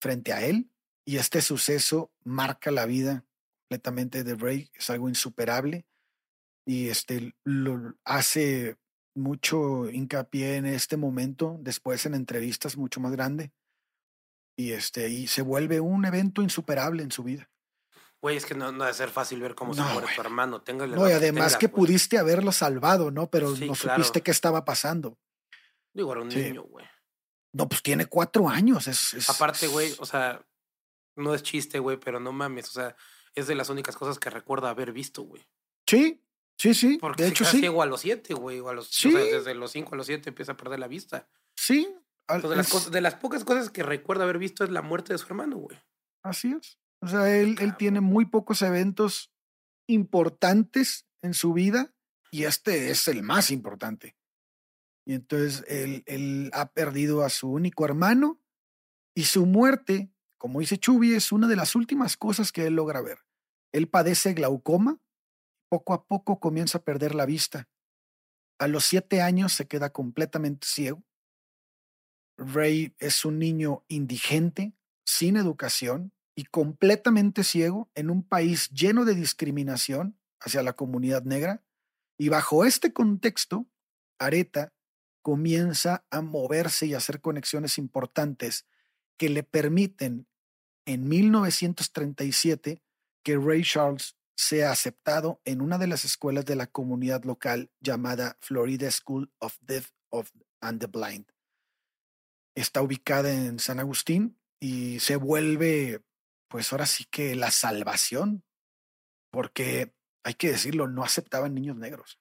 frente 0.00 0.32
a 0.32 0.42
él 0.46 0.70
y 1.04 1.18
este 1.18 1.42
suceso 1.42 2.14
marca 2.24 2.70
la 2.70 2.86
vida 2.86 3.26
completamente 3.60 4.24
de 4.24 4.36
Ray, 4.36 4.70
es 4.72 4.88
algo 4.88 5.10
insuperable. 5.10 5.84
y 6.66 6.88
este 6.88 7.34
lo 7.44 7.98
hace 8.04 8.78
mucho 9.14 9.88
hincapié 9.90 10.56
en 10.56 10.66
este 10.66 10.96
momento, 10.96 11.56
después 11.60 12.04
en 12.06 12.14
entrevistas 12.14 12.76
mucho 12.76 13.00
más 13.00 13.12
grande. 13.12 13.52
Y 14.56 14.72
este, 14.72 15.08
y 15.08 15.26
se 15.26 15.42
vuelve 15.42 15.80
un 15.80 16.04
evento 16.04 16.42
insuperable 16.42 17.02
en 17.02 17.10
su 17.10 17.22
vida. 17.24 17.50
Güey, 18.20 18.36
es 18.36 18.46
que 18.46 18.54
no, 18.54 18.72
no 18.72 18.84
debe 18.84 18.94
ser 18.94 19.10
fácil 19.10 19.40
ver 19.40 19.54
cómo 19.54 19.74
se 19.74 19.82
muere 19.82 20.06
tu 20.14 20.20
hermano. 20.20 20.62
No, 20.66 21.08
y 21.08 21.12
además 21.12 21.58
que 21.58 21.68
pudiste 21.68 22.16
haberlo 22.16 22.52
salvado, 22.52 23.10
¿no? 23.10 23.28
Pero 23.28 23.50
no 23.50 23.74
supiste 23.74 24.22
qué 24.22 24.30
estaba 24.30 24.64
pasando. 24.64 25.18
Digo, 25.92 26.12
era 26.12 26.22
un 26.22 26.28
niño, 26.28 26.62
güey. 26.62 26.86
No, 27.52 27.68
pues 27.68 27.82
tiene 27.82 28.06
cuatro 28.06 28.48
años. 28.48 28.88
Es, 28.88 29.28
Aparte, 29.28 29.66
güey, 29.66 29.94
o 29.98 30.06
sea, 30.06 30.44
no 31.16 31.34
es 31.34 31.42
chiste, 31.42 31.78
güey, 31.78 31.98
pero 31.98 32.18
no 32.18 32.32
mames. 32.32 32.70
O 32.70 32.72
sea, 32.72 32.96
es 33.34 33.46
de 33.46 33.54
las 33.54 33.68
únicas 33.68 33.94
cosas 33.94 34.18
que 34.18 34.30
recuerda 34.30 34.70
haber 34.70 34.92
visto, 34.92 35.22
güey. 35.22 35.46
Sí, 35.86 36.23
sí, 36.58 36.74
sí. 36.74 36.98
Porque 37.00 37.24
de 37.24 37.28
hecho, 37.30 37.44
sí. 37.44 37.60
ciego 37.60 37.82
a 37.82 37.86
los 37.86 38.00
siete, 38.00 38.34
güey. 38.34 38.60
O, 38.60 38.68
a 38.68 38.74
los, 38.74 38.88
sí. 38.88 39.10
desde 39.12 39.54
los 39.54 39.72
cinco 39.72 39.94
a 39.94 39.96
los 39.96 40.06
siete 40.06 40.30
empieza 40.30 40.52
a 40.52 40.56
perder 40.56 40.78
la 40.78 40.88
vista. 40.88 41.28
Sí. 41.56 41.88
de, 42.28 42.56
las 42.56 42.90
de 42.90 43.00
las 43.00 43.14
pocas 43.14 43.44
cosas 43.44 43.70
que 43.70 43.82
recuerda 43.82 44.24
haber 44.24 44.38
visto 44.38 44.64
es 44.64 44.70
la 44.70 44.82
muerte 44.82 45.12
de 45.12 45.18
su 45.18 45.26
hermano, 45.26 45.56
güey. 45.56 45.78
Así 46.22 46.52
es. 46.52 46.78
O 47.00 47.08
sea, 47.08 47.36
él, 47.36 47.56
él 47.60 47.76
tiene 47.76 48.00
muy 48.00 48.24
pocos 48.24 48.62
eventos 48.62 49.32
importantes 49.86 51.06
en 51.22 51.34
su 51.34 51.52
vida 51.52 51.94
y 52.30 52.44
este 52.44 52.90
es 52.90 53.06
el 53.08 53.22
más 53.22 53.50
importante. 53.50 54.16
Y 55.06 55.14
entonces 55.14 55.64
él, 55.68 56.02
él 56.06 56.50
ha 56.54 56.72
perdido 56.72 57.22
a 57.22 57.28
su 57.28 57.50
único 57.50 57.84
hermano 57.84 58.40
y 59.14 59.24
su 59.24 59.46
muerte, 59.46 60.10
como 60.38 60.60
dice 60.60 60.78
Chubi, 60.78 61.14
es 61.14 61.30
una 61.30 61.46
de 61.46 61.56
las 61.56 61.74
últimas 61.74 62.16
cosas 62.16 62.52
que 62.52 62.66
él 62.66 62.74
logra 62.74 63.02
ver. 63.02 63.18
Él 63.72 63.88
padece 63.88 64.34
glaucoma, 64.34 65.00
poco 65.74 65.92
a 65.92 66.06
poco 66.06 66.38
comienza 66.38 66.78
a 66.78 66.84
perder 66.84 67.16
la 67.16 67.26
vista. 67.26 67.68
A 68.60 68.68
los 68.68 68.84
siete 68.84 69.20
años 69.20 69.52
se 69.52 69.66
queda 69.66 69.90
completamente 69.90 70.68
ciego. 70.68 71.02
Ray 72.36 72.94
es 73.00 73.24
un 73.24 73.40
niño 73.40 73.84
indigente, 73.88 74.72
sin 75.04 75.36
educación 75.36 76.12
y 76.36 76.44
completamente 76.44 77.42
ciego 77.42 77.90
en 77.96 78.08
un 78.08 78.22
país 78.22 78.70
lleno 78.70 79.04
de 79.04 79.16
discriminación 79.16 80.16
hacia 80.38 80.62
la 80.62 80.74
comunidad 80.74 81.24
negra. 81.24 81.64
Y 82.18 82.28
bajo 82.28 82.64
este 82.64 82.92
contexto, 82.92 83.66
Areta 84.20 84.72
comienza 85.22 86.06
a 86.08 86.22
moverse 86.22 86.86
y 86.86 86.94
hacer 86.94 87.20
conexiones 87.20 87.78
importantes 87.78 88.64
que 89.16 89.28
le 89.28 89.42
permiten 89.42 90.28
en 90.86 91.08
1937 91.08 92.80
que 93.24 93.36
Ray 93.36 93.64
Charles 93.64 94.16
sea 94.36 94.70
aceptado 94.70 95.40
en 95.44 95.60
una 95.60 95.78
de 95.78 95.86
las 95.86 96.04
escuelas 96.04 96.44
de 96.44 96.56
la 96.56 96.66
comunidad 96.66 97.24
local 97.24 97.70
llamada 97.80 98.36
Florida 98.40 98.90
School 98.90 99.32
of 99.38 99.56
Deaf 99.60 99.90
and 100.60 100.80
the 100.80 100.86
Blind. 100.86 101.26
Está 102.56 102.82
ubicada 102.82 103.32
en 103.32 103.58
San 103.58 103.80
Agustín 103.80 104.38
y 104.60 105.00
se 105.00 105.16
vuelve, 105.16 106.02
pues 106.48 106.72
ahora 106.72 106.86
sí 106.86 107.04
que 107.10 107.34
la 107.34 107.50
salvación, 107.50 108.44
porque 109.30 109.94
hay 110.24 110.34
que 110.34 110.52
decirlo, 110.52 110.88
no 110.88 111.04
aceptaban 111.04 111.54
niños 111.54 111.76
negros 111.76 112.20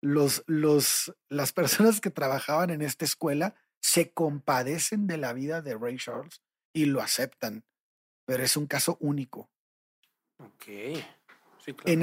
los, 0.00 0.42
los, 0.46 1.14
las 1.28 1.52
personas 1.52 2.00
que 2.00 2.10
trabajaban 2.10 2.70
en 2.70 2.82
esta 2.82 3.04
escuela 3.04 3.54
se 3.82 4.12
compadecen 4.12 5.06
de 5.06 5.16
la 5.16 5.32
vida 5.32 5.62
de 5.62 5.76
Ray 5.76 5.96
Charles 5.96 6.42
y 6.74 6.86
lo 6.86 7.00
aceptan, 7.00 7.64
pero 8.26 8.42
es 8.42 8.56
un 8.56 8.66
caso 8.66 8.96
único. 9.00 9.50
Ok. 10.40 10.66
en, 11.84 12.02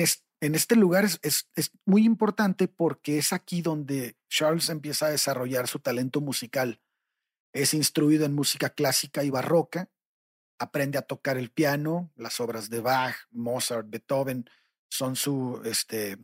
este 0.55 0.75
lugar 0.75 1.05
es, 1.05 1.49
muy 1.85 2.05
importante 2.05 2.67
porque 2.67 3.17
es 3.17 3.33
aquí 3.33 3.61
donde 3.61 4.15
Charles 4.29 4.69
empieza 4.69 5.07
a 5.07 5.11
desarrollar 5.11 5.67
su 5.67 5.79
talento 5.79 6.21
musical. 6.21 6.79
Es 7.53 7.73
instruido 7.73 8.25
en 8.25 8.35
música 8.35 8.69
clásica 8.69 9.23
y 9.23 9.29
barroca, 9.29 9.89
aprende 10.59 10.97
a 10.97 11.01
tocar 11.01 11.37
el 11.37 11.49
piano, 11.49 12.11
las 12.15 12.39
obras 12.39 12.69
de 12.69 12.81
Bach, 12.81 13.15
Mozart, 13.31 13.89
Beethoven 13.89 14.49
son 14.89 15.15
su, 15.15 15.61
este, 15.65 16.17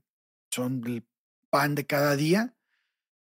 son 0.52 0.84
el 0.86 1.06
pan 1.50 1.76
de 1.76 1.86
cada 1.86 2.16
día. 2.16 2.56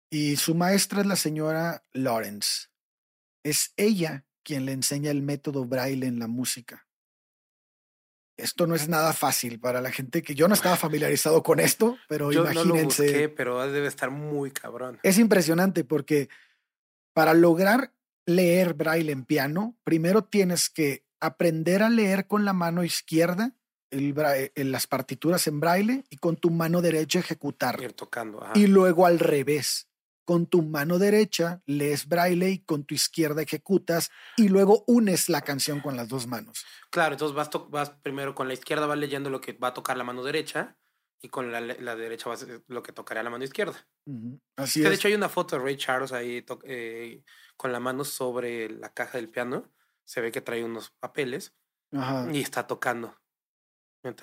Y 0.09 0.37
su 0.37 0.55
maestra 0.55 1.01
es 1.01 1.07
la 1.07 1.17
señora 1.17 1.83
Lawrence. 1.91 2.67
Es 3.43 3.73
ella 3.75 4.25
quien 4.43 4.65
le 4.65 4.71
enseña 4.71 5.11
el 5.11 5.21
método 5.21 5.65
braille 5.65 6.07
en 6.07 6.19
la 6.19 6.27
música. 6.27 6.86
Esto 8.37 8.67
no 8.67 8.75
es 8.75 8.87
nada 8.87 9.13
fácil 9.13 9.59
para 9.59 9.81
la 9.81 9.91
gente 9.91 10.21
que 10.21 10.35
yo 10.35 10.47
no 10.47 10.53
estaba 10.53 10.75
familiarizado 10.75 11.41
con 11.43 11.59
esto, 11.59 11.97
pero 12.07 12.31
yo 12.31 12.41
imagínense. 12.41 12.67
No 12.67 12.75
lo 12.75 12.83
busqué, 12.85 13.29
pero 13.29 13.71
debe 13.71 13.87
estar 13.87 14.11
muy 14.11 14.51
cabrón. 14.51 14.99
Es 15.03 15.17
impresionante 15.17 15.83
porque 15.83 16.29
para 17.13 17.33
lograr 17.33 17.91
leer 18.27 18.75
braille 18.75 19.11
en 19.11 19.25
piano, 19.25 19.75
primero 19.83 20.23
tienes 20.23 20.69
que 20.69 21.03
aprender 21.19 21.81
a 21.81 21.89
leer 21.89 22.27
con 22.27 22.45
la 22.45 22.53
mano 22.53 22.83
izquierda 22.83 23.53
el 23.89 24.13
en 24.55 24.71
las 24.71 24.85
partituras 24.87 25.47
en 25.47 25.59
braille 25.59 26.03
y 26.09 26.17
con 26.17 26.35
tu 26.35 26.49
mano 26.49 26.81
derecha 26.81 27.19
ejecutar. 27.19 27.79
tocando. 27.93 28.45
Y 28.53 28.67
luego 28.67 29.05
al 29.05 29.19
revés. 29.19 29.86
Con 30.27 30.45
tu 30.45 30.61
mano 30.61 30.99
derecha 30.99 31.61
lees 31.65 32.05
braille 32.05 32.49
y 32.49 32.59
con 32.59 32.83
tu 32.83 32.93
izquierda 32.93 33.41
ejecutas 33.41 34.11
y 34.35 34.49
luego 34.49 34.83
unes 34.85 35.29
la 35.29 35.39
canción 35.39 35.79
con 35.79 35.95
las 35.95 36.09
dos 36.09 36.27
manos. 36.27 36.65
Claro, 36.89 37.13
entonces 37.13 37.33
vas, 37.33 37.49
vas 37.69 37.91
primero 38.01 38.35
con 38.35 38.49
la 38.49 38.53
izquierda, 38.53 38.87
vas 38.87 38.97
leyendo 38.97 39.29
lo 39.29 39.39
que 39.39 39.53
va 39.53 39.69
a 39.69 39.73
tocar 39.73 39.95
la 39.95 40.03
mano 40.03 40.25
derecha 40.25 40.75
y 41.21 41.29
con 41.29 41.53
la, 41.53 41.61
la 41.61 41.95
derecha 41.95 42.27
vas 42.27 42.45
lo 42.67 42.83
que 42.83 42.91
tocaría 42.91 43.23
la 43.23 43.29
mano 43.29 43.45
izquierda. 43.45 43.87
Así 44.57 44.83
es. 44.83 44.89
De 44.89 44.95
hecho, 44.95 45.07
hay 45.07 45.13
una 45.13 45.29
foto 45.29 45.55
de 45.55 45.63
Ray 45.63 45.77
Charles 45.77 46.11
ahí 46.11 46.45
eh, 46.63 47.23
con 47.55 47.71
la 47.71 47.79
mano 47.79 48.03
sobre 48.03 48.69
la 48.69 48.93
caja 48.93 49.17
del 49.17 49.29
piano. 49.29 49.71
Se 50.03 50.19
ve 50.19 50.33
que 50.33 50.41
trae 50.41 50.61
unos 50.61 50.89
papeles 50.89 51.55
y 52.33 52.41
está 52.41 52.67
tocando 52.67 53.15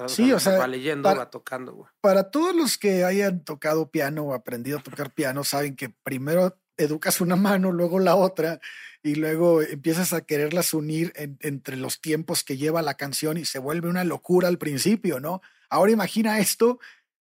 sí, 0.06 0.32
o 0.32 0.40
sea, 0.40 0.58
va 0.58 0.66
leyendo, 0.66 1.14
va 1.14 1.30
tocando, 1.30 1.88
Para 2.00 2.30
todos 2.30 2.54
los 2.54 2.78
que 2.78 3.04
hayan 3.04 3.44
tocado 3.44 3.90
piano 3.90 4.24
o 4.24 4.34
aprendido 4.34 4.78
a 4.78 4.82
tocar 4.82 5.12
piano, 5.12 5.44
saben 5.44 5.76
que 5.76 5.90
primero 5.90 6.58
educas 6.76 7.20
una 7.20 7.36
mano, 7.36 7.72
luego 7.72 7.98
la 7.98 8.16
otra, 8.16 8.60
y 9.02 9.14
luego 9.14 9.62
empiezas 9.62 10.12
a 10.12 10.22
quererlas 10.22 10.74
unir 10.74 11.12
entre 11.14 11.76
los 11.76 12.00
tiempos 12.00 12.42
que 12.42 12.56
lleva 12.56 12.82
la 12.82 12.94
canción 12.94 13.36
y 13.36 13.44
se 13.44 13.58
vuelve 13.58 13.88
una 13.88 14.04
locura 14.04 14.48
al 14.48 14.58
principio, 14.58 15.20
¿no? 15.20 15.42
Ahora 15.68 15.92
imagina 15.92 16.38
esto, 16.38 16.78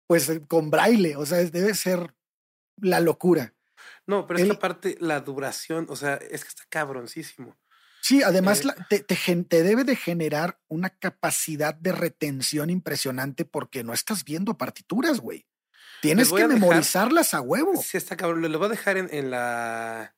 pues 0.07 0.31
con 0.47 0.71
braille, 0.71 1.15
o 1.15 1.25
sea, 1.25 1.43
debe 1.43 1.73
ser 1.73 2.13
la 2.77 2.99
locura. 2.99 3.53
No, 4.07 4.27
pero 4.27 4.39
esta 4.39 4.59
parte, 4.59 4.97
la 4.99 5.19
duración, 5.21 5.87
o 5.89 5.95
sea, 5.95 6.15
es 6.15 6.43
que 6.43 6.49
está 6.49 6.63
cabroncísimo. 6.69 7.57
Sí, 8.05 8.21
además 8.21 8.62
eh, 8.91 9.00
te, 9.00 9.63
debe 9.63 9.83
de 9.83 9.95
generar 9.95 10.59
una 10.67 10.91
capacidad 10.91 11.74
de 11.74 11.91
retención 11.91 12.69
impresionante 12.69 13.45
porque 13.45 13.83
no 13.83 13.93
estás 13.93 14.24
viendo 14.24 14.59
partituras, 14.59 15.19
güey. 15.19 15.47
Tienes 16.03 16.31
que 16.31 16.47
memorizarlas 16.47 17.33
a 17.33 17.41
huevo. 17.41 17.81
Sí, 17.81 17.97
está 17.97 18.15
cabrón. 18.15 18.43
Le 18.43 18.57
voy 18.59 18.67
a 18.67 18.69
dejar 18.69 18.97
en, 18.97 19.31
la, 19.31 20.15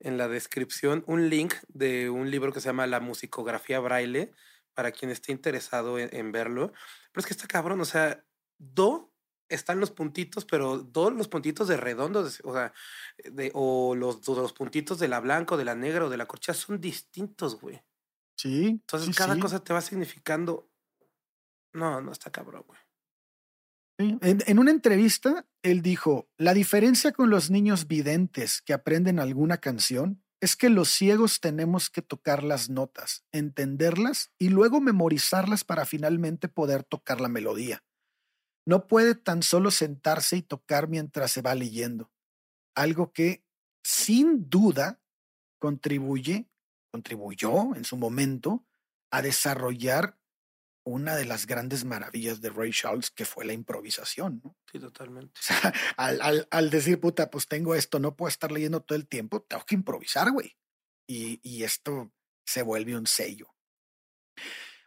en 0.00 0.18
la 0.18 0.26
descripción 0.26 1.04
un 1.06 1.30
link 1.30 1.54
de 1.68 2.10
un 2.10 2.32
libro 2.32 2.52
que 2.52 2.60
se 2.60 2.68
llama 2.68 2.88
La 2.88 2.98
musicografía 2.98 3.78
braille 3.78 4.32
para 4.74 4.90
quien 4.90 5.12
esté 5.12 5.30
interesado 5.30 6.00
en, 6.00 6.08
en 6.12 6.32
verlo. 6.32 6.72
Pero 7.12 7.20
es 7.20 7.26
que 7.26 7.34
está 7.34 7.46
cabrón, 7.46 7.80
o 7.80 7.84
sea, 7.84 8.24
do 8.58 9.09
están 9.50 9.80
los 9.80 9.90
puntitos, 9.90 10.44
pero 10.44 10.84
todos 10.86 11.12
los 11.12 11.28
puntitos 11.28 11.68
de 11.68 11.76
redondo, 11.76 12.20
o 12.20 12.52
sea, 12.54 12.72
de, 13.24 13.50
o 13.54 13.94
los, 13.94 14.26
los 14.26 14.52
puntitos 14.52 14.98
de 14.98 15.08
la 15.08 15.20
blanca 15.20 15.54
o 15.54 15.58
de 15.58 15.64
la 15.64 15.74
negra 15.74 16.06
o 16.06 16.10
de 16.10 16.16
la 16.16 16.26
corchea 16.26 16.54
son 16.54 16.80
distintos, 16.80 17.60
güey. 17.60 17.82
Sí. 18.36 18.66
Entonces 18.68 19.14
cada 19.14 19.38
cosa 19.38 19.62
te 19.62 19.72
va 19.72 19.80
significando. 19.80 20.70
No, 21.72 22.00
no 22.00 22.12
está 22.12 22.30
cabrón, 22.30 22.64
güey. 22.66 22.80
En, 23.98 24.42
en, 24.46 24.58
una 24.58 24.70
entrevista, 24.70 25.46
él 25.62 25.82
dijo, 25.82 26.30
la 26.38 26.54
diferencia 26.54 27.12
con 27.12 27.28
los 27.28 27.50
niños 27.50 27.86
videntes 27.86 28.62
que 28.62 28.72
aprenden 28.72 29.20
alguna 29.20 29.58
canción 29.58 30.22
es 30.40 30.56
que 30.56 30.70
los 30.70 30.88
ciegos 30.88 31.40
tenemos 31.40 31.90
que 31.90 32.00
tocar 32.00 32.42
las 32.42 32.70
notas, 32.70 33.26
entenderlas 33.30 34.32
y 34.38 34.48
luego 34.48 34.80
memorizarlas 34.80 35.64
para 35.64 35.84
finalmente 35.84 36.48
poder 36.48 36.82
tocar 36.82 37.20
la 37.20 37.28
melodía. 37.28 37.84
No 38.66 38.86
puede 38.86 39.14
tan 39.14 39.42
solo 39.42 39.70
sentarse 39.70 40.36
y 40.36 40.42
tocar 40.42 40.88
mientras 40.88 41.32
se 41.32 41.42
va 41.42 41.54
leyendo, 41.54 42.10
algo 42.74 43.12
que 43.12 43.44
sin 43.82 44.48
duda 44.48 45.00
contribuye, 45.58 46.48
contribuyó 46.90 47.74
en 47.74 47.84
su 47.84 47.96
momento 47.96 48.66
a 49.10 49.22
desarrollar 49.22 50.18
una 50.84 51.14
de 51.14 51.24
las 51.24 51.46
grandes 51.46 51.84
maravillas 51.84 52.40
de 52.40 52.50
Ray 52.50 52.72
Charles, 52.72 53.10
que 53.10 53.24
fue 53.24 53.44
la 53.44 53.52
improvisación. 53.52 54.40
¿no? 54.42 54.56
Sí, 54.70 54.78
totalmente. 54.78 55.38
O 55.38 55.42
sea, 55.42 55.74
al, 55.96 56.48
al, 56.50 56.70
decir, 56.70 57.00
puta, 57.00 57.30
pues 57.30 57.46
tengo 57.46 57.74
esto, 57.74 57.98
no 57.98 58.16
puedo 58.16 58.28
estar 58.28 58.50
leyendo 58.50 58.80
todo 58.82 58.96
el 58.96 59.06
tiempo, 59.06 59.42
tengo 59.42 59.64
que 59.64 59.74
improvisar, 59.74 60.30
güey. 60.32 60.56
Y, 61.06 61.40
y 61.42 61.64
esto 61.64 62.12
se 62.44 62.62
vuelve 62.62 62.96
un 62.96 63.06
sello. 63.06 63.54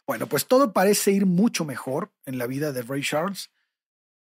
Bueno, 0.06 0.28
pues 0.28 0.46
todo 0.46 0.72
parece 0.72 1.12
ir 1.12 1.26
mucho 1.26 1.64
mejor 1.64 2.12
en 2.26 2.38
la 2.38 2.46
vida 2.46 2.72
de 2.72 2.82
Ray 2.82 3.02
Charles 3.02 3.50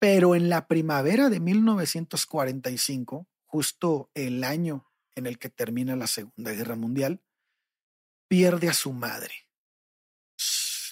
Pero 0.02 0.34
en 0.34 0.48
la 0.48 0.66
primavera 0.66 1.28
de 1.28 1.38
1945, 1.38 3.28
justo 3.44 4.10
el 4.14 4.42
año 4.42 4.90
en 5.14 5.28
el 5.28 5.38
que 5.38 5.48
termina 5.48 5.94
la 5.94 6.08
Segunda 6.08 6.50
Guerra 6.50 6.74
Mundial, 6.74 7.22
pierde 8.26 8.68
a 8.68 8.72
su 8.72 8.92
madre. 8.92 9.32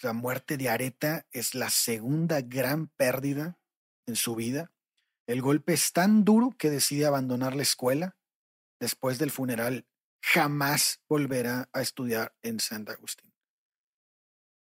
La 0.03 0.13
muerte 0.13 0.57
de 0.57 0.69
Areta 0.69 1.27
es 1.33 1.57
la 1.57 1.71
segunda 1.71 2.41
gran 2.41 2.87
pérdida 2.87 3.59
en 4.07 4.15
su 4.15 4.37
vida. 4.37 4.71
El 5.27 5.43
golpe 5.43 5.73
es 5.73 5.93
tan 5.93 6.25
duro 6.25 6.53
que 6.57 6.71
decide 6.71 7.07
abandonar 7.07 7.57
la 7.57 7.63
escuela. 7.63 8.17
Después 8.79 9.19
del 9.19 9.33
funeral, 9.33 9.89
jamás 10.23 11.01
volverá 11.09 11.69
a 11.73 11.81
estudiar 11.81 12.33
en 12.43 12.61
San 12.61 12.89
Agustín. 12.89 13.30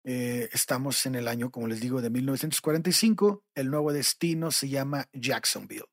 Eh, 0.09 0.47
estamos 0.53 1.05
en 1.05 1.15
el 1.15 1.27
año, 1.27 1.51
como 1.51 1.67
les 1.67 1.81
digo, 1.81 2.01
de 2.01 2.09
1945. 2.09 3.43
El 3.53 3.69
nuevo 3.69 3.91
destino 3.91 4.51
se 4.51 4.69
llama 4.69 5.09
Jacksonville. 5.11 5.89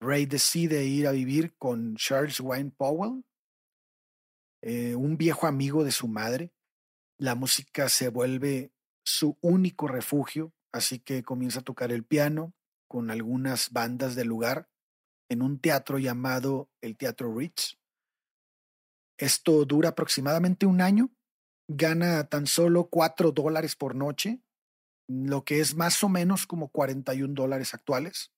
Ray 0.00 0.26
decide 0.26 0.84
ir 0.84 1.06
a 1.06 1.12
vivir 1.12 1.54
con 1.56 1.94
Charles 1.94 2.40
Wayne 2.40 2.72
Powell, 2.76 3.24
eh, 4.62 4.96
un 4.96 5.16
viejo 5.16 5.46
amigo 5.46 5.84
de 5.84 5.92
su 5.92 6.08
madre. 6.08 6.52
La 7.18 7.36
música 7.36 7.88
se 7.88 8.08
vuelve 8.08 8.72
su 9.04 9.38
único 9.42 9.86
refugio, 9.86 10.52
así 10.72 10.98
que 10.98 11.22
comienza 11.22 11.60
a 11.60 11.64
tocar 11.64 11.92
el 11.92 12.02
piano 12.02 12.52
con 12.88 13.12
algunas 13.12 13.70
bandas 13.70 14.16
del 14.16 14.26
lugar 14.26 14.68
en 15.28 15.40
un 15.40 15.60
teatro 15.60 15.98
llamado 15.98 16.68
el 16.80 16.96
Teatro 16.96 17.32
Ritz. 17.32 17.78
Esto 19.18 19.64
dura 19.64 19.90
aproximadamente 19.90 20.66
un 20.66 20.80
año, 20.80 21.15
gana 21.68 22.28
tan 22.28 22.46
solo 22.46 22.88
cuatro 22.88 23.32
dólares 23.32 23.76
por 23.76 23.94
noche, 23.94 24.40
lo 25.08 25.44
que 25.44 25.60
es 25.60 25.74
más 25.74 26.02
o 26.02 26.08
menos 26.08 26.46
como 26.46 26.68
41 26.68 27.34
dólares 27.34 27.74
actuales 27.74 28.32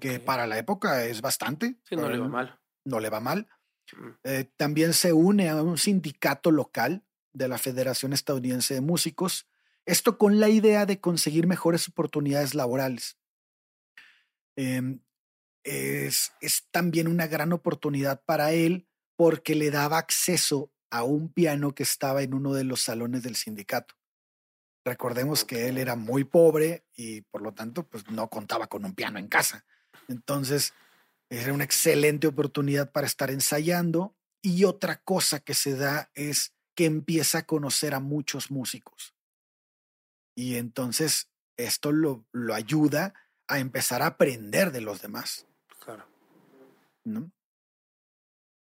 que 0.00 0.20
para 0.20 0.46
la 0.46 0.58
época 0.58 1.04
es 1.04 1.20
bastante. 1.20 1.76
Sí, 1.84 1.96
no 1.96 2.08
le 2.08 2.18
va 2.18 2.28
mal. 2.28 2.60
No 2.84 3.00
le 3.00 3.10
va 3.10 3.20
mal. 3.20 3.48
Mm. 3.92 4.08
Eh, 4.24 4.52
también 4.56 4.92
se 4.92 5.12
une 5.12 5.48
a 5.48 5.62
un 5.62 5.78
sindicato 5.78 6.50
local 6.50 7.04
de 7.32 7.48
la 7.48 7.58
Federación 7.58 8.12
Estadounidense 8.12 8.74
de 8.74 8.80
Músicos, 8.80 9.46
esto 9.84 10.18
con 10.18 10.40
la 10.40 10.48
idea 10.48 10.86
de 10.86 11.00
conseguir 11.00 11.46
mejores 11.46 11.88
oportunidades 11.88 12.54
laborales. 12.54 13.18
Em, 14.56 15.00
es, 15.62 16.32
es 16.40 16.66
también 16.70 17.08
una 17.08 17.26
gran 17.26 17.52
oportunidad 17.52 18.24
para 18.24 18.52
él 18.52 18.88
porque 19.16 19.54
le 19.54 19.70
daba 19.70 19.98
acceso 19.98 20.72
a 20.90 21.02
un 21.02 21.32
piano 21.32 21.74
que 21.74 21.82
estaba 21.82 22.22
en 22.22 22.34
uno 22.34 22.54
de 22.54 22.64
los 22.64 22.82
salones 22.82 23.22
del 23.22 23.36
sindicato. 23.36 23.94
Recordemos 24.84 25.44
que 25.44 25.68
él 25.68 25.78
era 25.78 25.96
muy 25.96 26.24
pobre 26.24 26.84
y 26.94 27.22
por 27.22 27.42
lo 27.42 27.52
tanto 27.52 27.86
pues 27.88 28.08
no 28.10 28.28
contaba 28.28 28.68
con 28.68 28.84
un 28.84 28.94
piano 28.94 29.18
en 29.18 29.28
casa. 29.28 29.64
Entonces, 30.08 30.74
era 31.28 31.52
una 31.52 31.64
excelente 31.64 32.28
oportunidad 32.28 32.92
para 32.92 33.06
estar 33.06 33.30
ensayando. 33.30 34.16
Y 34.42 34.64
otra 34.64 35.02
cosa 35.02 35.40
que 35.40 35.54
se 35.54 35.74
da 35.74 36.10
es 36.14 36.54
que 36.76 36.84
empieza 36.84 37.38
a 37.38 37.46
conocer 37.46 37.94
a 37.94 38.00
muchos 38.00 38.50
músicos. 38.50 39.14
Y 40.36 40.56
entonces 40.56 41.30
esto 41.56 41.90
lo, 41.90 42.26
lo 42.30 42.54
ayuda 42.54 43.14
a 43.48 43.58
empezar 43.58 44.02
a 44.02 44.06
aprender 44.06 44.70
de 44.70 44.82
los 44.82 45.02
demás. 45.02 45.46
Claro. 45.80 46.06
¿no? 47.06 47.30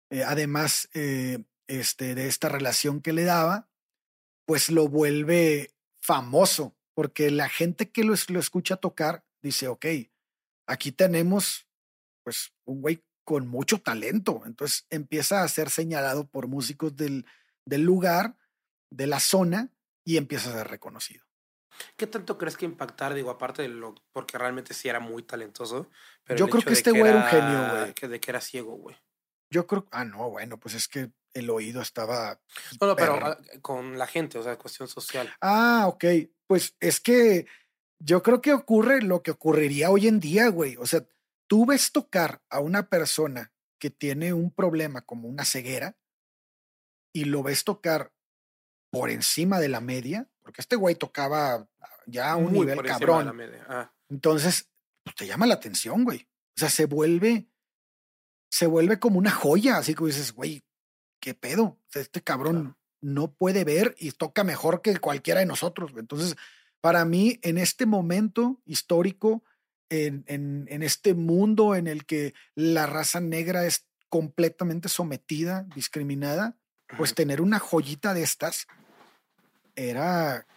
Eh, 0.09 0.23
además, 0.23 0.89
eh, 0.93 1.43
este, 1.71 2.15
de 2.15 2.27
esta 2.27 2.49
relación 2.49 3.01
que 3.01 3.13
le 3.13 3.23
daba, 3.23 3.69
pues 4.45 4.69
lo 4.69 4.89
vuelve 4.89 5.73
famoso, 6.01 6.75
porque 6.93 7.31
la 7.31 7.47
gente 7.47 7.91
que 7.91 8.03
lo, 8.03 8.13
lo 8.27 8.39
escucha 8.39 8.75
tocar 8.75 9.25
dice, 9.41 9.69
ok, 9.69 9.85
aquí 10.67 10.91
tenemos 10.91 11.67
pues 12.23 12.53
un 12.65 12.81
güey 12.81 13.03
con 13.23 13.47
mucho 13.47 13.79
talento. 13.79 14.43
Entonces 14.45 14.85
empieza 14.89 15.43
a 15.43 15.47
ser 15.47 15.69
señalado 15.69 16.27
por 16.27 16.47
músicos 16.47 16.95
del, 16.95 17.25
del 17.65 17.83
lugar, 17.83 18.35
de 18.89 19.07
la 19.07 19.21
zona, 19.21 19.69
y 20.03 20.17
empieza 20.17 20.49
a 20.49 20.57
ser 20.57 20.67
reconocido. 20.67 21.25
¿Qué 21.95 22.05
tanto 22.05 22.37
crees 22.37 22.57
que 22.57 22.65
impactar? 22.65 23.13
Digo, 23.13 23.29
aparte 23.29 23.61
de 23.61 23.69
lo, 23.69 23.95
porque 24.11 24.37
realmente 24.37 24.73
sí 24.73 24.89
era 24.89 24.99
muy 24.99 25.23
talentoso. 25.23 25.89
Pero 26.25 26.37
Yo 26.37 26.49
creo 26.49 26.63
que 26.63 26.73
este 26.73 26.91
güey 26.91 27.03
era 27.03 27.17
un 27.17 27.23
genio, 27.23 27.69
güey. 27.69 27.93
Que 27.93 28.07
de 28.07 28.19
que 28.19 28.31
era 28.31 28.41
ciego, 28.41 28.75
güey. 28.75 28.97
Yo 29.49 29.67
creo, 29.67 29.87
ah, 29.91 30.03
no, 30.03 30.29
bueno, 30.29 30.59
pues 30.59 30.75
es 30.75 30.87
que 30.87 31.11
el 31.33 31.49
oído 31.49 31.81
estaba. 31.81 32.39
No, 32.79 32.87
no, 32.87 32.95
pero 32.95 33.15
ah, 33.15 33.37
con 33.61 33.97
la 33.97 34.07
gente, 34.07 34.37
o 34.37 34.43
sea, 34.43 34.57
cuestión 34.57 34.87
social. 34.87 35.33
Ah, 35.41 35.85
ok. 35.87 36.05
Pues 36.47 36.75
es 36.79 36.99
que 36.99 37.47
yo 37.99 38.23
creo 38.23 38.41
que 38.41 38.53
ocurre 38.53 39.01
lo 39.01 39.21
que 39.23 39.31
ocurriría 39.31 39.89
hoy 39.89 40.07
en 40.07 40.19
día, 40.19 40.47
güey. 40.49 40.75
O 40.77 40.85
sea, 40.85 41.05
tú 41.47 41.65
ves 41.65 41.91
tocar 41.91 42.41
a 42.49 42.59
una 42.59 42.89
persona 42.89 43.53
que 43.79 43.89
tiene 43.89 44.33
un 44.33 44.51
problema 44.51 45.01
como 45.01 45.27
una 45.27 45.45
ceguera 45.45 45.97
y 47.13 47.25
lo 47.25 47.43
ves 47.43 47.63
tocar 47.63 48.13
por 48.89 49.09
encima 49.09 49.59
de 49.59 49.69
la 49.69 49.81
media, 49.81 50.29
porque 50.41 50.61
este 50.61 50.75
güey 50.75 50.95
tocaba 50.95 51.67
ya 52.05 52.31
a 52.31 52.35
un 52.35 52.53
nivel 52.53 52.81
cabrón. 52.83 53.39
Ah. 53.67 53.91
Entonces, 54.09 54.69
pues, 55.03 55.15
te 55.15 55.27
llama 55.27 55.45
la 55.45 55.55
atención, 55.55 56.03
güey. 56.03 56.27
O 56.57 56.59
sea, 56.59 56.69
se 56.69 56.85
vuelve, 56.85 57.47
se 58.49 58.67
vuelve 58.67 58.99
como 58.99 59.17
una 59.17 59.31
joya, 59.31 59.77
así 59.77 59.95
que 59.95 60.05
dices, 60.05 60.33
güey, 60.33 60.61
¿qué 61.21 61.33
pedo? 61.33 61.63
O 61.63 61.79
sea, 61.87 62.01
este 62.01 62.21
cabrón 62.21 62.75
no 62.99 63.31
puede 63.31 63.63
ver 63.63 63.95
y 63.97 64.11
toca 64.11 64.43
mejor 64.43 64.81
que 64.81 64.97
cualquiera 64.97 65.39
de 65.39 65.45
nosotros. 65.45 65.93
Entonces, 65.95 66.35
para 66.81 67.05
mí, 67.05 67.39
en 67.43 67.57
este 67.57 67.85
momento 67.85 68.59
histórico, 68.65 69.43
en, 69.89 70.23
en, 70.27 70.83
este 70.83 71.13
mundo 71.13 71.75
en 71.75 71.87
el 71.87 72.05
que 72.05 72.33
la 72.55 72.85
raza 72.85 73.19
negra 73.19 73.65
es 73.65 73.87
completamente 74.09 74.89
sometida, 74.89 75.67
discriminada, 75.75 76.57
pues 76.97 77.13
tener 77.13 77.41
una 77.41 77.59
joyita 77.59 78.13
de 78.13 78.23
estas 78.23 78.67
era, 79.75 80.47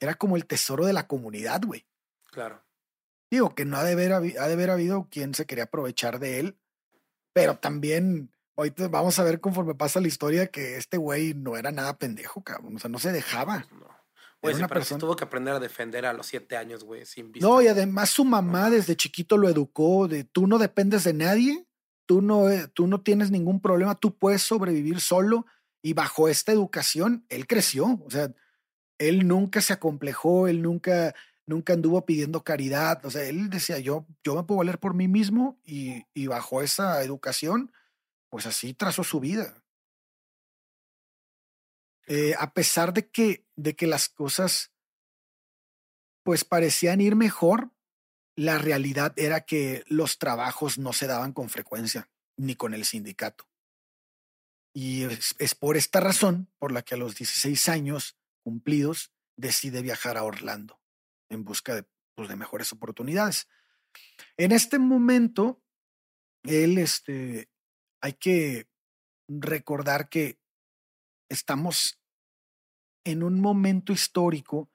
era 0.00 0.14
como 0.14 0.36
el 0.36 0.46
tesoro 0.46 0.84
de 0.84 0.92
la 0.92 1.06
comunidad, 1.06 1.62
güey. 1.64 1.86
Claro. 2.30 2.64
Digo 3.30 3.54
que 3.54 3.64
no 3.64 3.76
ha 3.76 3.84
de, 3.84 3.92
haber, 3.92 4.12
ha 4.12 4.20
de 4.20 4.52
haber 4.52 4.70
habido 4.70 5.08
quien 5.10 5.34
se 5.34 5.46
quería 5.46 5.64
aprovechar 5.64 6.18
de 6.18 6.40
él, 6.40 6.58
pero 7.32 7.58
también 7.58 8.30
ahorita 8.56 8.88
vamos 8.88 9.18
a 9.18 9.24
ver 9.24 9.40
conforme 9.40 9.74
pasa 9.74 10.00
la 10.00 10.08
historia 10.08 10.46
que 10.46 10.76
este 10.76 10.96
güey 10.96 11.34
no 11.34 11.56
era 11.56 11.70
nada 11.70 11.98
pendejo, 11.98 12.42
cabrón. 12.42 12.76
O 12.76 12.78
sea, 12.78 12.90
no 12.90 12.98
se 12.98 13.12
dejaba. 13.12 13.66
Pues 13.68 13.80
no. 13.80 13.86
Güey, 14.42 14.54
una 14.54 14.68
persona... 14.68 14.98
tuvo 14.98 15.16
que 15.16 15.24
aprender 15.24 15.54
a 15.54 15.60
defender 15.60 16.06
a 16.06 16.12
los 16.12 16.26
siete 16.26 16.56
años, 16.56 16.84
güey, 16.84 17.04
sin 17.06 17.32
vista. 17.32 17.46
No, 17.46 17.62
y 17.62 17.68
además 17.68 18.10
su 18.10 18.24
mamá 18.24 18.70
desde 18.70 18.96
chiquito 18.96 19.36
lo 19.36 19.48
educó 19.48 20.08
de 20.08 20.24
tú 20.24 20.46
no 20.46 20.58
dependes 20.58 21.04
de 21.04 21.14
nadie, 21.14 21.66
tú 22.06 22.22
no, 22.22 22.48
eh, 22.48 22.68
tú 22.72 22.86
no 22.86 23.00
tienes 23.00 23.30
ningún 23.30 23.60
problema, 23.60 23.94
tú 23.94 24.16
puedes 24.16 24.42
sobrevivir 24.42 25.00
solo. 25.00 25.46
Y 25.82 25.92
bajo 25.92 26.28
esta 26.28 26.52
educación, 26.52 27.24
él 27.28 27.46
creció. 27.46 28.00
O 28.04 28.10
sea, 28.10 28.32
él 28.98 29.26
nunca 29.28 29.60
se 29.60 29.72
acomplejó, 29.72 30.48
él 30.48 30.62
nunca, 30.62 31.14
nunca 31.46 31.74
anduvo 31.74 32.04
pidiendo 32.04 32.42
caridad. 32.42 33.04
O 33.04 33.10
sea, 33.10 33.22
él 33.24 33.50
decía, 33.50 33.78
yo, 33.78 34.06
yo 34.24 34.34
me 34.34 34.42
puedo 34.42 34.58
valer 34.58 34.78
por 34.78 34.94
mí 34.94 35.08
mismo 35.08 35.58
y, 35.64 36.04
y 36.12 36.26
bajo 36.26 36.60
esa 36.60 37.02
educación, 37.02 37.72
pues 38.28 38.46
así 38.46 38.74
trazó 38.74 39.04
su 39.04 39.20
vida. 39.20 39.62
Eh, 42.06 42.34
a 42.38 42.52
pesar 42.52 42.92
de 42.92 43.08
que, 43.10 43.46
de 43.56 43.74
que 43.74 43.86
las 43.86 44.08
cosas 44.08 44.72
pues 46.22 46.44
parecían 46.44 47.00
ir 47.00 47.14
mejor, 47.14 47.70
la 48.36 48.58
realidad 48.58 49.12
era 49.16 49.42
que 49.42 49.84
los 49.86 50.18
trabajos 50.18 50.76
no 50.76 50.92
se 50.92 51.06
daban 51.06 51.32
con 51.32 51.48
frecuencia, 51.48 52.10
ni 52.36 52.54
con 52.54 52.74
el 52.74 52.84
sindicato. 52.84 53.48
Y 54.74 55.04
es, 55.04 55.54
por 55.54 55.76
esta 55.76 56.00
razón 56.00 56.50
por 56.58 56.70
la 56.70 56.82
que 56.82 56.94
a 56.94 56.98
los 56.98 57.14
16 57.14 57.68
años 57.70 58.18
cumplidos 58.42 59.10
decide 59.36 59.80
viajar 59.82 60.18
a 60.18 60.24
Orlando 60.24 60.80
en 61.30 61.44
busca 61.44 61.74
de, 61.74 61.84
pues, 62.14 62.28
de 62.28 62.36
mejores 62.36 62.72
oportunidades. 62.72 63.48
En 64.36 64.52
este 64.52 64.78
momento, 64.78 65.62
él, 66.42 66.76
este, 66.76 67.48
hay 68.00 68.14
que 68.14 68.68
recordar 69.28 70.08
que 70.08 70.38
estamos 71.28 72.00
en 73.04 73.22
un 73.22 73.40
momento 73.40 73.92
histórico 73.92 74.70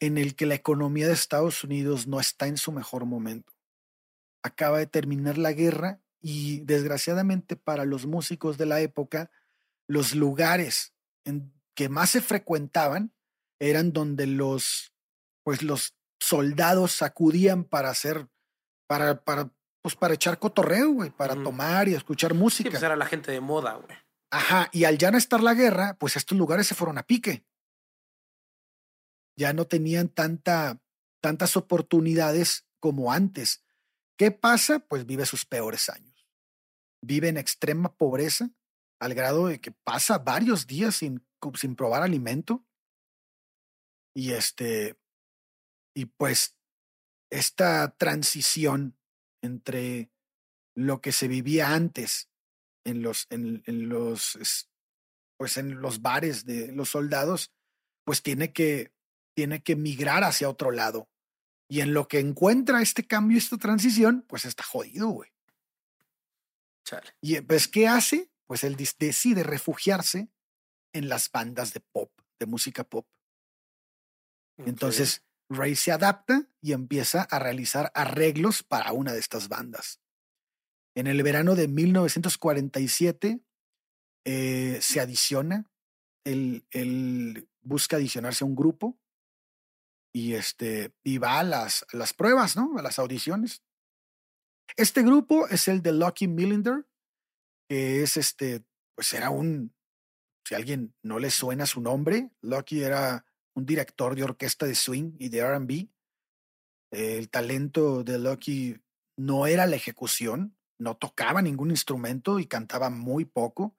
en 0.00 0.18
el 0.18 0.34
que 0.34 0.46
la 0.46 0.54
economía 0.54 1.06
de 1.06 1.14
Estados 1.14 1.64
Unidos 1.64 2.06
no 2.06 2.20
está 2.20 2.46
en 2.46 2.56
su 2.56 2.72
mejor 2.72 3.06
momento. 3.06 3.52
Acaba 4.42 4.78
de 4.78 4.86
terminar 4.86 5.38
la 5.38 5.52
guerra 5.52 6.00
y 6.20 6.60
desgraciadamente 6.60 7.56
para 7.56 7.84
los 7.84 8.06
músicos 8.06 8.58
de 8.58 8.66
la 8.66 8.80
época, 8.80 9.30
los 9.86 10.14
lugares 10.14 10.94
en 11.24 11.52
que 11.74 11.88
más 11.88 12.10
se 12.10 12.20
frecuentaban 12.20 13.12
eran 13.58 13.92
donde 13.92 14.26
los, 14.26 14.92
pues 15.44 15.62
los 15.62 15.94
soldados 16.20 17.02
acudían 17.02 17.64
para 17.64 17.90
hacer, 17.90 18.28
para, 18.86 19.24
para, 19.24 19.52
pues 19.82 19.96
para 19.96 20.14
echar 20.14 20.38
cotorreo, 20.38 20.92
güey, 20.92 21.10
para 21.10 21.34
tomar 21.34 21.88
y 21.88 21.94
escuchar 21.94 22.34
música. 22.34 22.68
Sí, 22.68 22.70
pues 22.70 22.82
era 22.82 22.96
la 22.96 23.06
gente 23.06 23.32
de 23.32 23.40
moda, 23.40 23.74
güey. 23.74 23.96
Ajá, 24.30 24.68
y 24.72 24.84
al 24.84 24.96
ya 24.96 25.10
no 25.10 25.18
estar 25.18 25.42
la 25.42 25.54
guerra, 25.54 25.96
pues 25.98 26.16
estos 26.16 26.38
lugares 26.38 26.66
se 26.66 26.74
fueron 26.74 26.96
a 26.96 27.02
pique. 27.02 27.44
Ya 29.36 29.52
no 29.52 29.66
tenían 29.66 30.08
tanta, 30.08 30.80
tantas 31.20 31.56
oportunidades 31.56 32.66
como 32.80 33.12
antes. 33.12 33.64
¿Qué 34.16 34.30
pasa? 34.30 34.78
Pues 34.78 35.04
vive 35.04 35.26
sus 35.26 35.44
peores 35.44 35.88
años. 35.88 36.28
Vive 37.02 37.28
en 37.28 37.36
extrema 37.36 37.94
pobreza, 37.94 38.50
al 39.00 39.14
grado 39.14 39.48
de 39.48 39.60
que 39.60 39.72
pasa 39.72 40.18
varios 40.18 40.66
días 40.66 40.94
sin, 40.96 41.26
sin 41.54 41.74
probar 41.74 42.02
alimento. 42.02 42.64
Y 44.14 44.32
este, 44.32 44.96
y 45.94 46.06
pues 46.06 46.56
esta 47.30 47.96
transición 47.96 48.96
entre 49.42 50.10
lo 50.74 51.00
que 51.00 51.12
se 51.12 51.28
vivía 51.28 51.74
antes 51.74 52.30
en 52.84 53.02
los, 53.02 53.26
en, 53.30 53.62
en 53.66 53.88
los, 53.88 54.68
pues 55.36 55.56
en 55.56 55.80
los 55.80 56.00
bares 56.00 56.44
de 56.46 56.72
los 56.72 56.90
soldados, 56.90 57.52
pues 58.04 58.22
tiene 58.22 58.52
que, 58.52 58.92
tiene 59.34 59.62
que 59.62 59.76
migrar 59.76 60.24
hacia 60.24 60.48
otro 60.48 60.70
lado. 60.70 61.08
Y 61.68 61.80
en 61.80 61.94
lo 61.94 62.08
que 62.08 62.18
encuentra 62.18 62.82
este 62.82 63.06
cambio, 63.06 63.38
esta 63.38 63.56
transición, 63.56 64.24
pues 64.28 64.44
está 64.44 64.62
jodido, 64.62 65.08
güey. 65.08 65.30
Y 67.20 67.40
pues, 67.40 67.68
¿qué 67.68 67.88
hace? 67.88 68.30
Pues 68.46 68.64
él 68.64 68.76
decide 68.76 69.42
refugiarse 69.42 70.28
en 70.92 71.08
las 71.08 71.30
bandas 71.30 71.72
de 71.72 71.80
pop, 71.80 72.12
de 72.38 72.46
música 72.46 72.84
pop. 72.84 73.06
Entonces, 74.58 75.24
Ray 75.54 75.76
se 75.76 75.92
adapta 75.92 76.48
y 76.60 76.72
empieza 76.72 77.22
a 77.22 77.38
realizar 77.38 77.90
arreglos 77.94 78.62
para 78.62 78.92
una 78.92 79.12
de 79.12 79.20
estas 79.20 79.48
bandas. 79.48 80.00
En 80.94 81.06
el 81.06 81.22
verano 81.22 81.54
de 81.54 81.68
1947 81.68 83.40
eh, 84.24 84.78
se 84.80 85.00
adiciona, 85.00 85.70
él, 86.24 87.48
busca 87.62 87.96
adicionarse 87.96 88.44
a 88.44 88.46
un 88.46 88.56
grupo 88.56 88.98
y, 90.12 90.34
este, 90.34 90.92
y 91.02 91.18
va 91.18 91.38
a 91.38 91.44
las, 91.44 91.86
las 91.92 92.12
pruebas, 92.12 92.56
¿no? 92.56 92.76
A 92.78 92.82
las 92.82 92.98
audiciones. 92.98 93.62
Este 94.76 95.02
grupo 95.02 95.48
es 95.48 95.68
el 95.68 95.82
de 95.82 95.92
Lucky 95.92 96.28
Millinder, 96.28 96.86
que 97.68 98.02
es 98.02 98.16
este, 98.16 98.64
pues 98.94 99.12
era 99.12 99.30
un, 99.30 99.74
si 100.44 100.54
a 100.54 100.58
alguien 100.58 100.94
no 101.02 101.18
le 101.18 101.30
suena 101.30 101.66
su 101.66 101.80
nombre, 101.80 102.30
Lucky 102.40 102.82
era 102.82 103.24
un 103.54 103.66
director 103.66 104.14
de 104.14 104.24
orquesta 104.24 104.66
de 104.66 104.74
swing 104.74 105.12
y 105.18 105.28
de 105.28 105.44
RB. 105.44 105.88
El 106.90 107.30
talento 107.30 108.04
de 108.04 108.18
Lucky 108.18 108.80
no 109.16 109.46
era 109.46 109.66
la 109.66 109.76
ejecución, 109.76 110.56
no 110.78 110.96
tocaba 110.96 111.42
ningún 111.42 111.70
instrumento 111.70 112.38
y 112.38 112.46
cantaba 112.46 112.90
muy 112.90 113.24
poco. 113.24 113.76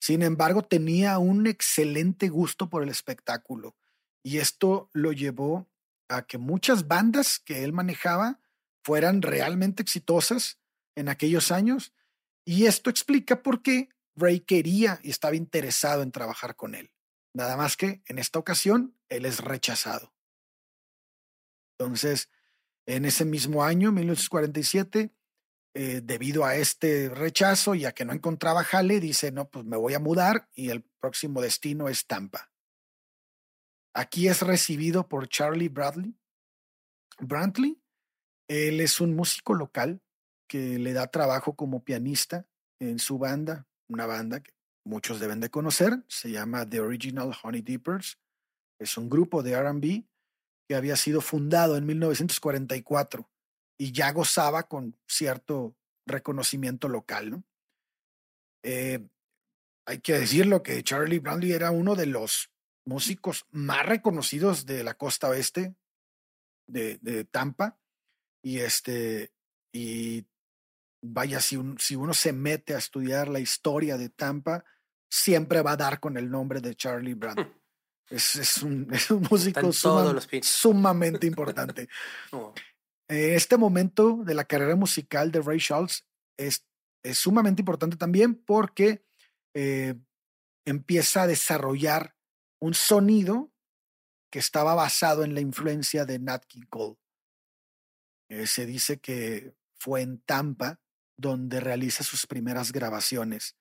Sin 0.00 0.22
embargo, 0.22 0.62
tenía 0.62 1.18
un 1.18 1.46
excelente 1.46 2.28
gusto 2.28 2.68
por 2.68 2.82
el 2.82 2.88
espectáculo 2.88 3.76
y 4.22 4.38
esto 4.38 4.90
lo 4.92 5.12
llevó 5.12 5.68
a 6.08 6.26
que 6.26 6.38
muchas 6.38 6.86
bandas 6.88 7.38
que 7.38 7.64
él 7.64 7.72
manejaba 7.72 8.40
fueran 8.82 9.22
realmente 9.22 9.82
exitosas 9.82 10.58
en 10.94 11.08
aquellos 11.08 11.50
años 11.50 11.92
y 12.44 12.66
esto 12.66 12.90
explica 12.90 13.42
por 13.42 13.62
qué 13.62 13.88
Ray 14.14 14.40
quería 14.40 15.00
y 15.02 15.10
estaba 15.10 15.36
interesado 15.36 16.02
en 16.02 16.12
trabajar 16.12 16.56
con 16.56 16.74
él. 16.74 16.90
Nada 17.36 17.58
más 17.58 17.76
que 17.76 18.02
en 18.06 18.18
esta 18.18 18.38
ocasión 18.38 18.96
él 19.10 19.26
es 19.26 19.40
rechazado. 19.40 20.14
Entonces, 21.78 22.30
en 22.86 23.04
ese 23.04 23.26
mismo 23.26 23.62
año, 23.62 23.92
1947, 23.92 25.12
eh, 25.74 26.00
debido 26.02 26.46
a 26.46 26.56
este 26.56 27.10
rechazo 27.10 27.74
y 27.74 27.84
a 27.84 27.92
que 27.92 28.06
no 28.06 28.14
encontraba 28.14 28.64
jale, 28.64 29.00
dice, 29.00 29.32
no, 29.32 29.50
pues 29.50 29.66
me 29.66 29.76
voy 29.76 29.92
a 29.92 29.98
mudar 29.98 30.48
y 30.54 30.70
el 30.70 30.82
próximo 30.98 31.42
destino 31.42 31.90
es 31.90 32.06
Tampa. 32.06 32.50
Aquí 33.92 34.28
es 34.28 34.40
recibido 34.40 35.06
por 35.06 35.28
Charlie 35.28 35.68
Bradley. 35.68 36.18
Brantley. 37.18 37.78
Él 38.48 38.80
es 38.80 38.98
un 38.98 39.14
músico 39.14 39.52
local 39.52 40.00
que 40.48 40.78
le 40.78 40.94
da 40.94 41.08
trabajo 41.08 41.54
como 41.54 41.84
pianista 41.84 42.46
en 42.80 42.98
su 42.98 43.18
banda, 43.18 43.66
una 43.88 44.06
banda 44.06 44.40
que 44.40 44.55
muchos 44.86 45.20
deben 45.20 45.40
de 45.40 45.50
conocer, 45.50 46.04
se 46.08 46.30
llama 46.30 46.68
The 46.68 46.80
Original 46.80 47.32
Honey 47.42 47.60
Dippers. 47.60 48.18
Es 48.78 48.96
un 48.96 49.10
grupo 49.10 49.42
de 49.42 49.60
RB 49.60 50.04
que 50.68 50.74
había 50.74 50.96
sido 50.96 51.20
fundado 51.20 51.76
en 51.76 51.86
1944 51.86 53.28
y 53.78 53.92
ya 53.92 54.12
gozaba 54.12 54.68
con 54.68 54.96
cierto 55.06 55.76
reconocimiento 56.06 56.88
local. 56.88 57.42
Eh, 58.62 59.06
hay 59.86 59.98
que 60.00 60.14
decirlo 60.14 60.62
que 60.62 60.82
Charlie 60.82 61.18
Brownlee 61.18 61.52
era 61.52 61.70
uno 61.70 61.94
de 61.94 62.06
los 62.06 62.50
músicos 62.84 63.46
más 63.50 63.84
reconocidos 63.86 64.66
de 64.66 64.84
la 64.84 64.94
costa 64.94 65.28
oeste 65.28 65.74
de, 66.66 67.24
Tampa. 67.30 67.78
Y 68.42 68.60
este, 68.60 69.32
y 69.72 70.26
vaya, 71.02 71.40
si, 71.40 71.58
si 71.78 71.96
uno 71.96 72.14
se 72.14 72.32
mete 72.32 72.74
a 72.74 72.78
estudiar 72.78 73.28
la 73.28 73.40
historia 73.40 73.96
de 73.96 74.08
Tampa, 74.08 74.64
siempre 75.08 75.62
va 75.62 75.72
a 75.72 75.76
dar 75.76 76.00
con 76.00 76.16
el 76.16 76.30
nombre 76.30 76.60
de 76.60 76.74
Charlie 76.74 77.14
Brown. 77.14 77.52
Es, 78.08 78.36
es, 78.36 78.58
un, 78.62 78.88
es 78.92 79.10
un 79.10 79.26
músico 79.30 79.70
sumamente 79.72 81.26
importante. 81.26 81.88
oh. 82.32 82.54
Este 83.08 83.56
momento 83.56 84.22
de 84.24 84.34
la 84.34 84.44
carrera 84.44 84.74
musical 84.74 85.30
de 85.30 85.40
Ray 85.40 85.60
Charles 85.60 86.04
es, 86.36 86.66
es 87.04 87.18
sumamente 87.18 87.62
importante 87.62 87.96
también 87.96 88.34
porque 88.34 89.04
eh, 89.54 89.94
empieza 90.64 91.22
a 91.22 91.26
desarrollar 91.28 92.16
un 92.60 92.74
sonido 92.74 93.52
que 94.30 94.40
estaba 94.40 94.74
basado 94.74 95.22
en 95.22 95.34
la 95.34 95.40
influencia 95.40 96.04
de 96.04 96.18
Nat 96.18 96.44
King 96.46 96.66
Cole. 96.68 96.96
Eh, 98.28 98.46
se 98.48 98.66
dice 98.66 98.98
que 98.98 99.54
fue 99.78 100.02
en 100.02 100.18
Tampa 100.18 100.80
donde 101.16 101.60
realiza 101.60 102.02
sus 102.02 102.26
primeras 102.26 102.72
grabaciones. 102.72 103.56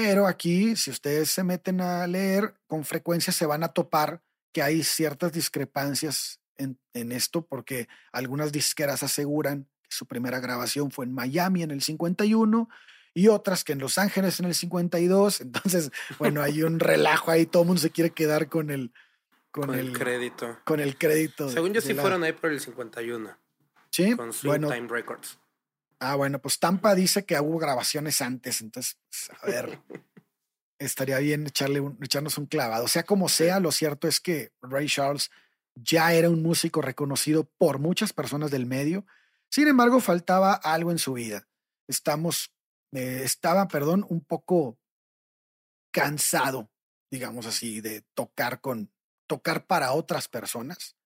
Pero 0.00 0.28
aquí, 0.28 0.76
si 0.76 0.92
ustedes 0.92 1.28
se 1.28 1.42
meten 1.42 1.80
a 1.80 2.06
leer, 2.06 2.54
con 2.68 2.84
frecuencia 2.84 3.32
se 3.32 3.46
van 3.46 3.64
a 3.64 3.68
topar 3.72 4.22
que 4.52 4.62
hay 4.62 4.84
ciertas 4.84 5.32
discrepancias 5.32 6.40
en, 6.56 6.78
esto 7.10 7.44
porque 7.44 7.88
algunas 8.12 8.52
disqueras 8.52 9.02
aseguran 9.02 9.64
que 9.82 9.90
su 9.90 10.06
primera 10.06 10.38
grabación 10.38 10.92
fue 10.92 11.04
en 11.04 11.12
Miami 11.12 11.64
en 11.64 11.72
el 11.72 11.82
51 11.82 12.68
y 13.12 13.26
otras 13.26 13.64
que 13.64 13.72
en 13.72 13.80
Los 13.80 13.98
Ángeles 13.98 14.38
en 14.38 14.46
el 14.46 14.54
52. 14.54 15.40
Entonces, 15.40 15.90
bueno, 16.20 16.42
hay 16.42 16.62
un 16.62 16.78
relajo 16.78 17.32
ahí, 17.32 17.44
todo 17.44 17.64
el 17.64 17.66
mundo 17.66 17.82
se 17.82 17.90
quiere 17.90 18.10
quedar 18.10 18.48
con 18.48 18.70
el, 18.70 18.92
con, 19.50 19.74
el, 19.74 19.92
crédito. 19.98 20.60
Con 20.62 20.78
el 20.78 20.96
crédito. 20.96 21.48
Según 21.48 21.74
yo, 21.74 21.80
sí 21.80 21.94
fueron 21.94 22.22
ahí 22.22 22.34
por 22.34 22.52
el 22.52 22.60
51. 22.60 23.36
Sí. 23.90 24.14
Con 24.14 24.30
bueno, 24.44 24.70
Time 24.70 24.86
Records. 24.86 25.40
Ah, 26.00 26.14
bueno, 26.14 26.40
pues 26.40 26.58
Tampa 26.58 26.94
dice 26.94 27.24
que 27.24 27.38
hubo 27.40 27.58
grabaciones 27.58 28.22
antes, 28.22 28.60
entonces, 28.60 28.98
pues, 29.08 29.30
a 29.40 29.46
ver, 29.46 29.80
estaría 30.78 31.18
bien 31.18 31.46
echarle 31.46 31.80
un, 31.80 31.98
echarnos 32.02 32.38
un 32.38 32.46
clavado. 32.46 32.84
O 32.84 32.88
sea, 32.88 33.02
como 33.02 33.28
sea, 33.28 33.60
lo 33.60 33.72
cierto 33.72 34.06
es 34.06 34.20
que 34.20 34.52
Ray 34.62 34.86
Charles 34.86 35.30
ya 35.74 36.12
era 36.12 36.30
un 36.30 36.42
músico 36.42 36.82
reconocido 36.82 37.44
por 37.58 37.78
muchas 37.78 38.12
personas 38.12 38.50
del 38.50 38.66
medio. 38.66 39.06
Sin 39.50 39.66
embargo, 39.68 40.00
faltaba 40.00 40.54
algo 40.54 40.90
en 40.90 40.98
su 40.98 41.14
vida. 41.14 41.48
Estamos, 41.88 42.52
eh, 42.92 43.22
estaba, 43.24 43.66
perdón, 43.68 44.06
un 44.08 44.24
poco 44.24 44.78
cansado, 45.90 46.70
digamos 47.10 47.46
así, 47.46 47.80
de 47.80 48.02
tocar 48.14 48.60
con, 48.60 48.92
tocar 49.26 49.66
para 49.66 49.92
otras 49.92 50.28
personas 50.28 50.96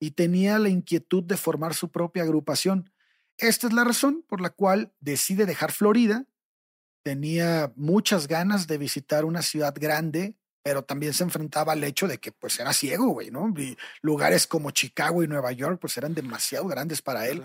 y 0.00 0.12
tenía 0.12 0.58
la 0.58 0.70
inquietud 0.70 1.22
de 1.22 1.36
formar 1.36 1.74
su 1.74 1.90
propia 1.90 2.22
agrupación. 2.22 2.90
Esta 3.40 3.66
es 3.66 3.72
la 3.72 3.84
razón 3.84 4.24
por 4.28 4.40
la 4.40 4.50
cual 4.50 4.92
decide 5.00 5.46
dejar 5.46 5.72
Florida. 5.72 6.26
Tenía 7.02 7.72
muchas 7.76 8.28
ganas 8.28 8.66
de 8.66 8.78
visitar 8.78 9.24
una 9.24 9.42
ciudad 9.42 9.74
grande 9.74 10.36
pero 10.62 10.84
también 10.84 11.12
se 11.14 11.24
enfrentaba 11.24 11.72
al 11.72 11.84
hecho 11.84 12.06
de 12.06 12.18
que 12.18 12.32
pues 12.32 12.58
era 12.60 12.72
ciego, 12.72 13.08
güey, 13.08 13.30
¿no? 13.30 13.52
Y 13.56 13.76
lugares 14.02 14.46
como 14.46 14.70
Chicago 14.70 15.22
y 15.22 15.28
Nueva 15.28 15.52
York 15.52 15.78
pues 15.80 15.96
eran 15.96 16.14
demasiado 16.14 16.66
grandes 16.66 17.00
para 17.00 17.28
él. 17.28 17.44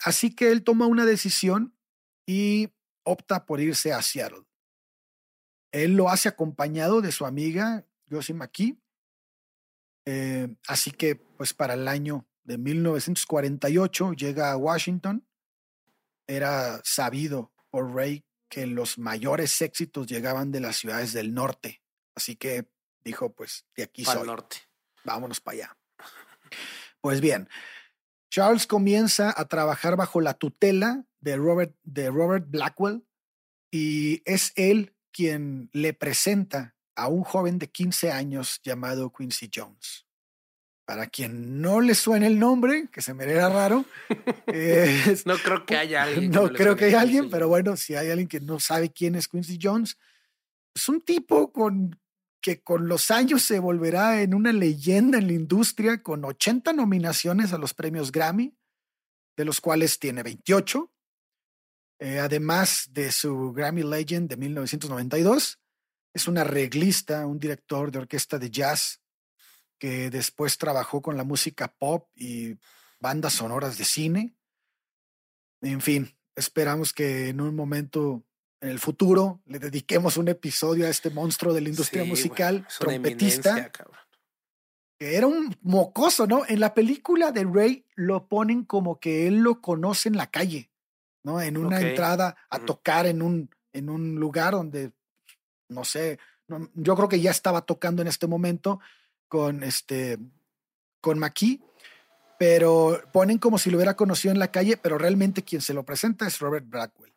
Así 0.00 0.34
que 0.34 0.50
él 0.50 0.62
toma 0.62 0.86
una 0.86 1.04
decisión 1.04 1.76
y 2.26 2.70
opta 3.04 3.44
por 3.44 3.60
irse 3.60 3.92
a 3.92 4.02
Seattle. 4.02 4.44
Él 5.72 5.94
lo 5.94 6.08
hace 6.10 6.28
acompañado 6.28 7.00
de 7.00 7.12
su 7.12 7.26
amiga 7.26 7.86
Josie 8.10 8.34
McKee. 8.34 8.78
Eh, 10.04 10.54
así 10.68 10.90
que 10.90 11.16
pues 11.16 11.54
para 11.54 11.74
el 11.74 11.88
año 11.88 12.26
de 12.44 12.58
1948 12.58 14.12
llega 14.12 14.52
a 14.52 14.56
Washington. 14.56 15.26
Era 16.26 16.80
sabido 16.84 17.52
por 17.70 17.94
Ray 17.94 18.24
que 18.48 18.66
los 18.66 18.98
mayores 18.98 19.60
éxitos 19.62 20.06
llegaban 20.06 20.52
de 20.52 20.60
las 20.60 20.76
ciudades 20.76 21.12
del 21.12 21.32
norte 21.32 21.82
Así 22.14 22.36
que 22.36 22.66
dijo, 23.04 23.34
pues 23.34 23.66
de 23.76 23.84
aquí 23.84 24.04
soy. 24.04 24.26
norte. 24.26 24.58
Vámonos 25.04 25.40
para 25.40 25.56
allá. 25.56 25.76
Pues 27.00 27.20
bien, 27.20 27.48
Charles 28.30 28.66
comienza 28.66 29.34
a 29.36 29.46
trabajar 29.46 29.96
bajo 29.96 30.20
la 30.20 30.34
tutela 30.34 31.04
de 31.20 31.36
Robert, 31.36 31.74
de 31.82 32.10
Robert 32.10 32.46
Blackwell 32.48 33.04
y 33.70 34.22
es 34.24 34.52
él 34.54 34.94
quien 35.10 35.68
le 35.72 35.94
presenta 35.94 36.76
a 36.94 37.08
un 37.08 37.24
joven 37.24 37.58
de 37.58 37.70
15 37.70 38.12
años 38.12 38.60
llamado 38.62 39.12
Quincy 39.12 39.50
Jones. 39.52 40.06
Para 40.84 41.06
quien 41.06 41.60
no 41.60 41.80
le 41.80 41.94
suene 41.94 42.26
el 42.26 42.38
nombre, 42.38 42.88
que 42.92 43.02
se 43.02 43.14
me 43.14 43.24
era 43.24 43.48
raro. 43.48 43.84
no 45.26 45.36
creo 45.36 45.64
que 45.64 45.76
haya 45.76 46.02
alguien. 46.04 46.30
no, 46.30 46.48
creo 46.52 46.76
que 46.76 46.86
haya 46.86 47.00
alguien, 47.00 47.30
pero 47.30 47.48
bueno, 47.48 47.76
si 47.76 47.94
hay 47.94 48.10
alguien 48.10 48.28
que 48.28 48.40
no 48.40 48.58
sabe 48.60 48.90
quién 48.90 49.14
es 49.14 49.28
Quincy 49.28 49.58
Jones, 49.62 49.96
es 50.74 50.88
un 50.88 51.00
tipo 51.00 51.52
con 51.52 51.98
que 52.40 52.60
con 52.60 52.88
los 52.88 53.12
años 53.12 53.42
se 53.42 53.60
volverá 53.60 54.20
en 54.20 54.34
una 54.34 54.52
leyenda 54.52 55.18
en 55.18 55.28
la 55.28 55.32
industria 55.32 56.02
con 56.02 56.24
80 56.24 56.72
nominaciones 56.72 57.52
a 57.52 57.58
los 57.58 57.72
premios 57.72 58.10
Grammy, 58.10 58.56
de 59.36 59.44
los 59.44 59.60
cuales 59.60 60.00
tiene 60.00 60.24
28, 60.24 60.92
eh, 62.00 62.18
además 62.18 62.88
de 62.90 63.12
su 63.12 63.52
Grammy 63.52 63.84
Legend 63.84 64.28
de 64.28 64.36
1992. 64.36 65.60
Es 66.12 66.26
un 66.26 66.36
arreglista, 66.36 67.24
un 67.26 67.38
director 67.38 67.92
de 67.92 68.00
orquesta 68.00 68.40
de 68.40 68.50
jazz 68.50 69.01
que 69.82 70.10
después 70.10 70.58
trabajó 70.58 71.02
con 71.02 71.16
la 71.16 71.24
música 71.24 71.66
pop 71.66 72.08
y 72.14 72.56
bandas 73.00 73.32
sonoras 73.32 73.78
de 73.78 73.84
cine. 73.84 74.36
En 75.60 75.80
fin, 75.80 76.16
esperamos 76.36 76.92
que 76.92 77.30
en 77.30 77.40
un 77.40 77.56
momento 77.56 78.22
en 78.60 78.68
el 78.68 78.78
futuro 78.78 79.42
le 79.44 79.58
dediquemos 79.58 80.16
un 80.18 80.28
episodio 80.28 80.86
a 80.86 80.88
este 80.88 81.10
monstruo 81.10 81.52
de 81.52 81.62
la 81.62 81.68
industria 81.70 82.04
musical, 82.04 82.64
trompetista, 82.78 83.72
que 85.00 85.16
era 85.16 85.26
un 85.26 85.52
mocoso, 85.62 86.28
¿no? 86.28 86.44
En 86.46 86.60
la 86.60 86.74
película 86.74 87.32
de 87.32 87.42
Ray 87.42 87.84
lo 87.96 88.28
ponen 88.28 88.64
como 88.64 89.00
que 89.00 89.26
él 89.26 89.38
lo 89.38 89.60
conoce 89.60 90.08
en 90.08 90.16
la 90.16 90.30
calle, 90.30 90.70
¿no? 91.24 91.40
En 91.40 91.56
una 91.56 91.80
entrada 91.80 92.36
a 92.50 92.60
tocar 92.60 93.06
en 93.06 93.20
un, 93.20 93.50
en 93.72 93.90
un 93.90 94.14
lugar 94.14 94.52
donde, 94.52 94.92
no 95.68 95.82
sé, 95.82 96.20
yo 96.74 96.94
creo 96.94 97.08
que 97.08 97.20
ya 97.20 97.32
estaba 97.32 97.62
tocando 97.62 98.00
en 98.00 98.06
este 98.06 98.28
momento 98.28 98.78
con 99.32 99.62
este, 99.62 100.18
con 101.00 101.18
Maki, 101.18 101.62
pero 102.38 103.00
ponen 103.14 103.38
como 103.38 103.56
si 103.56 103.70
lo 103.70 103.78
hubiera 103.78 103.96
conocido 103.96 104.30
en 104.30 104.38
la 104.38 104.50
calle, 104.50 104.76
pero 104.76 104.98
realmente 104.98 105.42
quien 105.42 105.62
se 105.62 105.72
lo 105.72 105.84
presenta 105.84 106.26
es 106.26 106.38
Robert 106.38 106.66
Blackwell 106.68 107.14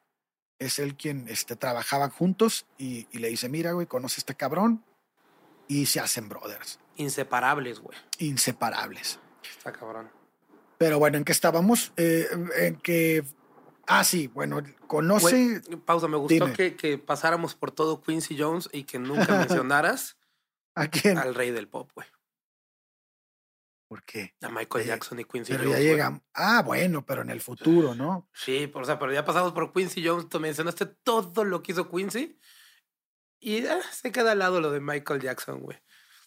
es 0.59 0.79
él 0.79 0.95
quien 0.95 1.27
este, 1.27 1.57
trabajaban 1.57 2.09
juntos 2.09 2.67
y, 2.77 3.05
le 3.11 3.27
dice, 3.27 3.49
mira, 3.49 3.73
güey, 3.73 3.85
conoce 3.85 4.15
a 4.15 4.21
este 4.21 4.35
cabrón 4.35 4.81
y 5.67 5.87
se 5.87 5.99
hacen 5.99 6.29
brothers. 6.29 6.79
Inseparables, 6.95 7.81
güey. 7.81 7.97
Inseparables. 8.19 9.19
Está 9.57 9.73
cabrón. 9.73 10.09
Pero 10.77 10.99
bueno, 10.99 11.17
¿en 11.17 11.25
qué 11.25 11.33
estábamos? 11.33 11.91
Eh, 11.97 12.29
en 12.59 12.77
que... 12.77 13.25
Ah, 13.87 14.05
sí, 14.05 14.27
bueno, 14.27 14.63
conoce... 14.87 15.61
pausa, 15.83 16.07
me 16.07 16.15
gustó 16.15 16.53
que, 16.53 16.77
que, 16.77 16.97
pasáramos 16.97 17.55
por 17.55 17.71
todo 17.71 18.01
Quincy 18.01 18.37
Jones 18.39 18.69
y 18.71 18.85
que 18.85 18.99
nunca 18.99 19.25
mencionaras 19.37 20.15
¿A 20.75 20.87
quién? 20.87 21.17
al 21.17 21.33
rey 21.33 21.51
del 21.51 21.67
pop, 21.67 21.89
güey. 21.95 22.07
¿Por 23.87 24.03
qué? 24.03 24.35
A 24.41 24.49
Michael 24.49 24.83
eh, 24.83 24.87
Jackson 24.87 25.19
y 25.19 25.25
Quincy 25.25 25.53
Jones. 25.53 25.67
Pero 25.67 25.79
ya 25.79 25.79
llegamos. 25.79 26.21
Ah, 26.33 26.63
bueno, 26.63 27.05
pero 27.05 27.21
en 27.21 27.29
el 27.29 27.39
futuro, 27.39 27.93
¿no? 27.93 28.29
Sí, 28.33 28.69
o 28.73 28.83
sea, 28.83 28.97
pero 28.97 29.13
ya 29.13 29.23
pasamos 29.23 29.53
por 29.53 29.71
Quincy 29.71 30.05
Jones. 30.05 30.27
Tú 30.27 30.39
mencionaste 30.39 30.85
todo 30.85 31.43
lo 31.43 31.61
que 31.61 31.71
hizo 31.71 31.89
Quincy. 31.89 32.39
Y 33.39 33.65
ah, 33.67 33.79
se 33.91 34.11
queda 34.11 34.31
al 34.31 34.39
lado 34.39 34.59
lo 34.59 34.71
de 34.71 34.79
Michael 34.79 35.21
Jackson, 35.21 35.59
güey. 35.61 35.77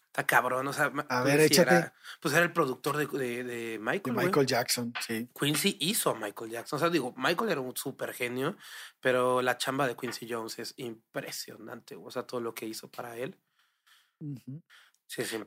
Está 0.07 0.25
cabrón, 0.25 0.69
o 0.69 0.73
sea. 0.73 0.93
A 1.09 1.23
ver, 1.23 1.41
échate. 1.41 1.93
pues 2.21 2.33
era 2.33 2.45
el 2.45 2.53
productor 2.53 2.97
de, 2.97 3.43
de, 3.43 3.79
Michael. 3.81 4.17
De 4.17 4.25
Michael 4.25 4.47
Jackson, 4.47 4.93
sí. 5.05 5.29
Quincy 5.39 5.77
hizo 5.81 6.11
a 6.11 6.15
Michael 6.15 6.53
Jackson. 6.53 6.77
O 6.77 6.81
sea, 6.81 6.91
digo, 6.91 7.13
Michael 7.17 7.51
era 7.51 7.61
un 7.61 7.77
súper 7.77 8.15
genio, 8.15 8.57
pero 9.01 9.43
la 9.43 9.59
chamba 9.59 9.89
de 9.89 9.97
Quincy 9.97 10.29
Jones 10.31 10.59
es 10.61 10.75
impresionante. 10.77 11.97
O 11.97 12.11
sea, 12.11 12.23
todo 12.23 12.41
lo 12.41 12.55
que 12.55 12.67
hizo 12.67 12.89
para 12.89 13.17
él 13.17 13.37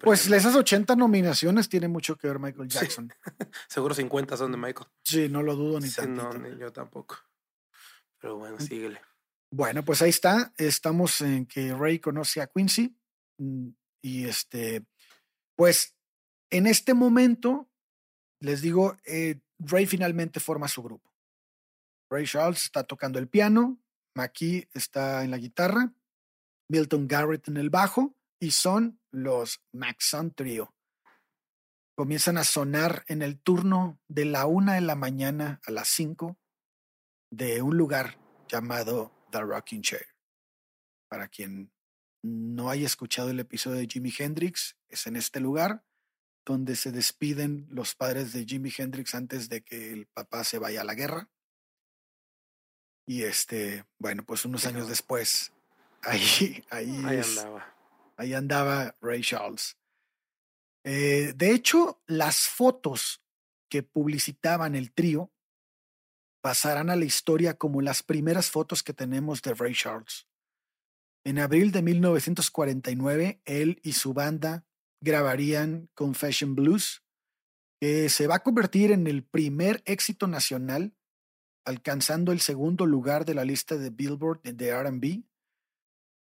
pues 0.04 0.28
esas 0.28 0.56
80 0.56 0.96
nominaciones 0.96 1.70
tiene 1.70 1.88
mucho 1.88 2.18
que 2.18 2.28
ver 2.28 2.40
Michael 2.40 2.68
Jackson. 2.68 3.14
Seguro 3.70 3.94
50 3.94 4.36
son 4.36 4.52
de 4.52 4.58
Michael. 4.58 4.88
Sí, 5.04 5.30
no 5.30 5.44
lo 5.44 5.56
dudo 5.56 5.80
ni 5.80 5.88
sí, 5.88 6.02
No, 6.08 6.34
ni 6.34 6.58
yo 6.60 6.74
tampoco. 6.74 7.18
Pero 8.20 8.38
bueno, 8.38 8.60
síguele. 8.60 9.00
Bueno, 9.52 9.84
pues 9.84 10.02
ahí 10.02 10.10
está. 10.10 10.54
Estamos 10.58 11.22
en 11.22 11.46
que 11.46 11.74
Ray 11.74 12.00
conoce 12.00 12.42
a 12.42 12.48
Quincy. 12.48 12.98
Mm, 13.38 13.70
y 14.02 14.26
este, 14.26 14.84
pues 15.56 15.96
en 16.50 16.66
este 16.66 16.94
momento, 16.94 17.70
les 18.40 18.62
digo, 18.62 18.98
eh, 19.06 19.42
Ray 19.60 19.86
finalmente 19.86 20.40
forma 20.40 20.68
su 20.68 20.82
grupo. 20.82 21.14
Ray 22.10 22.26
Charles 22.26 22.64
está 22.64 22.84
tocando 22.84 23.20
el 23.20 23.30
piano, 23.30 23.80
McKee 24.16 24.68
está 24.74 25.24
en 25.24 25.32
la 25.32 25.38
guitarra, 25.38 25.94
Milton 26.68 27.08
Garrett 27.08 27.48
en 27.48 27.58
el 27.58 27.70
bajo 27.70 28.18
y 28.42 28.52
son 28.52 29.00
los 29.12 29.64
Maxon 29.72 30.34
Trio. 30.34 30.76
Comienzan 31.96 32.40
a 32.40 32.44
sonar 32.44 33.06
en 33.08 33.22
el 33.22 33.40
turno 33.40 34.02
de 34.08 34.26
la 34.26 34.48
una 34.48 34.74
de 34.74 34.82
la 34.82 34.96
mañana 34.96 35.62
a 35.64 35.72
las 35.72 35.88
cinco 35.90 36.40
de 37.30 37.62
un 37.62 37.78
lugar 37.78 38.18
llamado 38.48 39.14
The 39.32 39.42
Rocking 39.42 39.84
Chair. 39.84 40.08
Para 41.08 41.28
quien 41.28 41.72
no 42.24 42.72
haya 42.72 42.88
escuchado 42.88 43.30
el 43.30 43.40
episodio 43.40 43.78
de 43.78 43.88
Jimi 43.88 44.12
Hendrix, 44.18 44.76
es 44.90 45.06
en 45.06 45.18
este 45.18 45.40
lugar 45.40 45.86
donde 46.44 46.76
se 46.76 46.92
despiden 46.92 47.68
los 47.70 47.94
padres 47.94 48.34
de 48.34 48.46
Jimi 48.46 48.74
Hendrix 48.76 49.14
antes 49.14 49.50
de 49.50 49.62
que 49.62 49.94
el 49.94 50.08
papá 50.08 50.44
se 50.44 50.58
vaya 50.58 50.82
a 50.82 50.86
la 50.86 50.96
guerra. 50.96 51.30
Y 53.06 53.22
este, 53.22 53.86
bueno, 54.00 54.26
pues 54.26 54.46
unos 54.46 54.66
años 54.66 54.88
después, 54.88 55.54
ahí, 56.02 56.66
ahí, 56.72 57.04
ahí 57.06 57.20
andaba. 57.20 57.81
Ahí 58.22 58.36
andaba 58.36 58.96
Ray 59.02 59.22
Charles. 59.22 59.80
Eh, 60.86 61.34
de 61.36 61.56
hecho, 61.56 62.04
las 62.06 62.48
fotos 62.48 63.24
que 63.68 63.82
publicitaban 63.82 64.76
el 64.76 64.94
trío 64.94 65.34
pasarán 66.44 66.92
a 66.92 66.96
la 66.96 67.06
historia 67.06 67.56
como 67.56 67.82
las 67.82 68.04
primeras 68.04 68.52
fotos 68.52 68.84
que 68.84 68.94
tenemos 68.94 69.42
de 69.42 69.56
Ray 69.56 69.74
Charles. 69.74 70.28
En 71.26 71.40
abril 71.40 71.72
de 71.72 71.82
1949, 71.82 73.42
él 73.46 73.80
y 73.82 73.94
su 73.94 74.14
banda 74.14 74.68
grabarían 75.02 75.90
Confession 75.96 76.54
Blues, 76.54 77.04
que 77.80 78.08
se 78.08 78.28
va 78.28 78.36
a 78.36 78.44
convertir 78.44 78.92
en 78.92 79.08
el 79.08 79.24
primer 79.24 79.82
éxito 79.88 80.28
nacional, 80.28 80.96
alcanzando 81.66 82.32
el 82.32 82.40
segundo 82.40 82.86
lugar 82.86 83.26
de 83.26 83.34
la 83.34 83.46
lista 83.46 83.78
de 83.78 83.90
Billboard 83.90 84.44
de 84.44 84.80
RB. 84.80 85.24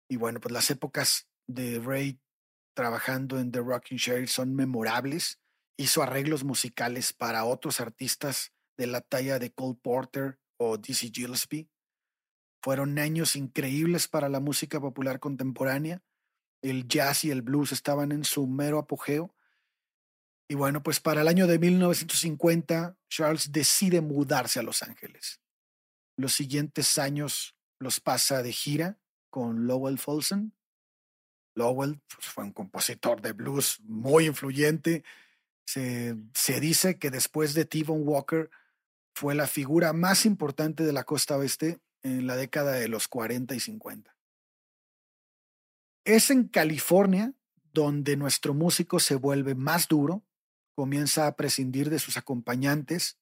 Y 0.09 0.15
bueno, 0.17 0.39
pues 0.39 0.51
las 0.51 0.71
épocas 0.71 1.29
de 1.47 1.79
Ray 1.79 2.19
trabajando 2.73 3.39
en 3.39 3.51
The 3.51 3.59
Rocking 3.59 3.97
Chair 3.97 4.27
son 4.27 4.55
memorables. 4.55 5.39
Hizo 5.77 6.03
arreglos 6.03 6.43
musicales 6.43 7.13
para 7.13 7.45
otros 7.45 7.79
artistas 7.79 8.51
de 8.77 8.87
la 8.87 9.01
talla 9.01 9.39
de 9.39 9.51
Cole 9.51 9.77
Porter 9.81 10.39
o 10.57 10.77
Dizzy 10.77 11.11
Gillespie. 11.13 11.69
Fueron 12.61 12.97
años 12.97 13.35
increíbles 13.35 14.07
para 14.07 14.29
la 14.29 14.39
música 14.39 14.79
popular 14.79 15.19
contemporánea. 15.19 16.01
El 16.61 16.87
jazz 16.87 17.25
y 17.25 17.31
el 17.31 17.41
blues 17.41 17.71
estaban 17.71 18.11
en 18.11 18.23
su 18.23 18.47
mero 18.47 18.79
apogeo. 18.79 19.35
Y 20.47 20.55
bueno, 20.55 20.83
pues 20.83 20.99
para 20.99 21.21
el 21.21 21.27
año 21.27 21.47
de 21.47 21.59
1950, 21.59 22.97
Charles 23.09 23.51
decide 23.51 24.01
mudarse 24.01 24.59
a 24.59 24.63
Los 24.63 24.83
Ángeles. 24.83 25.41
Los 26.15 26.33
siguientes 26.33 26.97
años 26.97 27.55
los 27.79 27.99
pasa 27.99 28.43
de 28.43 28.51
gira 28.51 28.99
con 29.29 29.67
Lowell 29.67 29.97
Folsom 29.97 30.51
Lowell 31.55 31.99
pues, 32.13 32.27
fue 32.27 32.43
un 32.43 32.51
compositor 32.51 33.21
de 33.21 33.33
blues 33.33 33.79
muy 33.83 34.25
influyente. 34.25 35.03
Se, 35.65 36.15
se 36.33 36.59
dice 36.59 36.97
que 36.97 37.11
después 37.11 37.53
de 37.53 37.65
T. 37.65 37.83
Walker 37.87 38.49
fue 39.13 39.35
la 39.35 39.47
figura 39.47 39.93
más 39.93 40.25
importante 40.25 40.83
de 40.83 40.93
la 40.93 41.03
costa 41.03 41.37
oeste 41.37 41.79
en 42.01 42.27
la 42.27 42.35
década 42.35 42.73
de 42.73 42.87
los 42.87 43.07
40 43.07 43.55
y 43.55 43.59
50. 43.59 44.15
Es 46.05 46.29
en 46.29 46.47
California 46.47 47.33
donde 47.73 48.17
nuestro 48.17 48.53
músico 48.53 48.99
se 48.99 49.15
vuelve 49.15 49.55
más 49.55 49.87
duro, 49.87 50.23
comienza 50.75 51.27
a 51.27 51.35
prescindir 51.35 51.89
de 51.89 51.99
sus 51.99 52.17
acompañantes, 52.17 53.17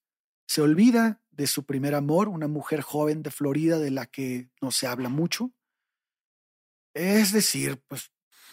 se 0.46 0.60
olvida 0.60 1.22
de 1.30 1.46
su 1.46 1.64
primer 1.64 1.94
amor, 1.94 2.28
una 2.28 2.48
mujer 2.48 2.82
joven 2.82 3.22
de 3.22 3.30
Florida 3.30 3.78
de 3.78 3.90
la 3.90 4.06
que 4.06 4.50
no 4.60 4.70
se 4.70 4.86
habla 4.86 5.08
mucho. 5.08 5.52
Es 6.94 7.32
decir, 7.32 7.80
pues 7.88 8.10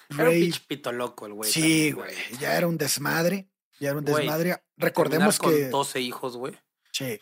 era 0.09 0.29
un 0.29 0.53
pito 0.67 0.91
loco 0.91 1.25
el 1.25 1.33
güey. 1.33 1.51
Sí, 1.51 1.91
güey. 1.91 2.13
Ya 2.39 2.57
era 2.57 2.67
un 2.67 2.77
desmadre. 2.77 3.49
Ya 3.79 3.89
era 3.89 3.99
un 3.99 4.05
desmadre. 4.05 4.61
Recordemos 4.77 5.37
con 5.37 5.51
que. 5.53 5.69
12 5.69 6.01
hijos, 6.01 6.37
güey. 6.37 6.57
Sí. 6.91 7.19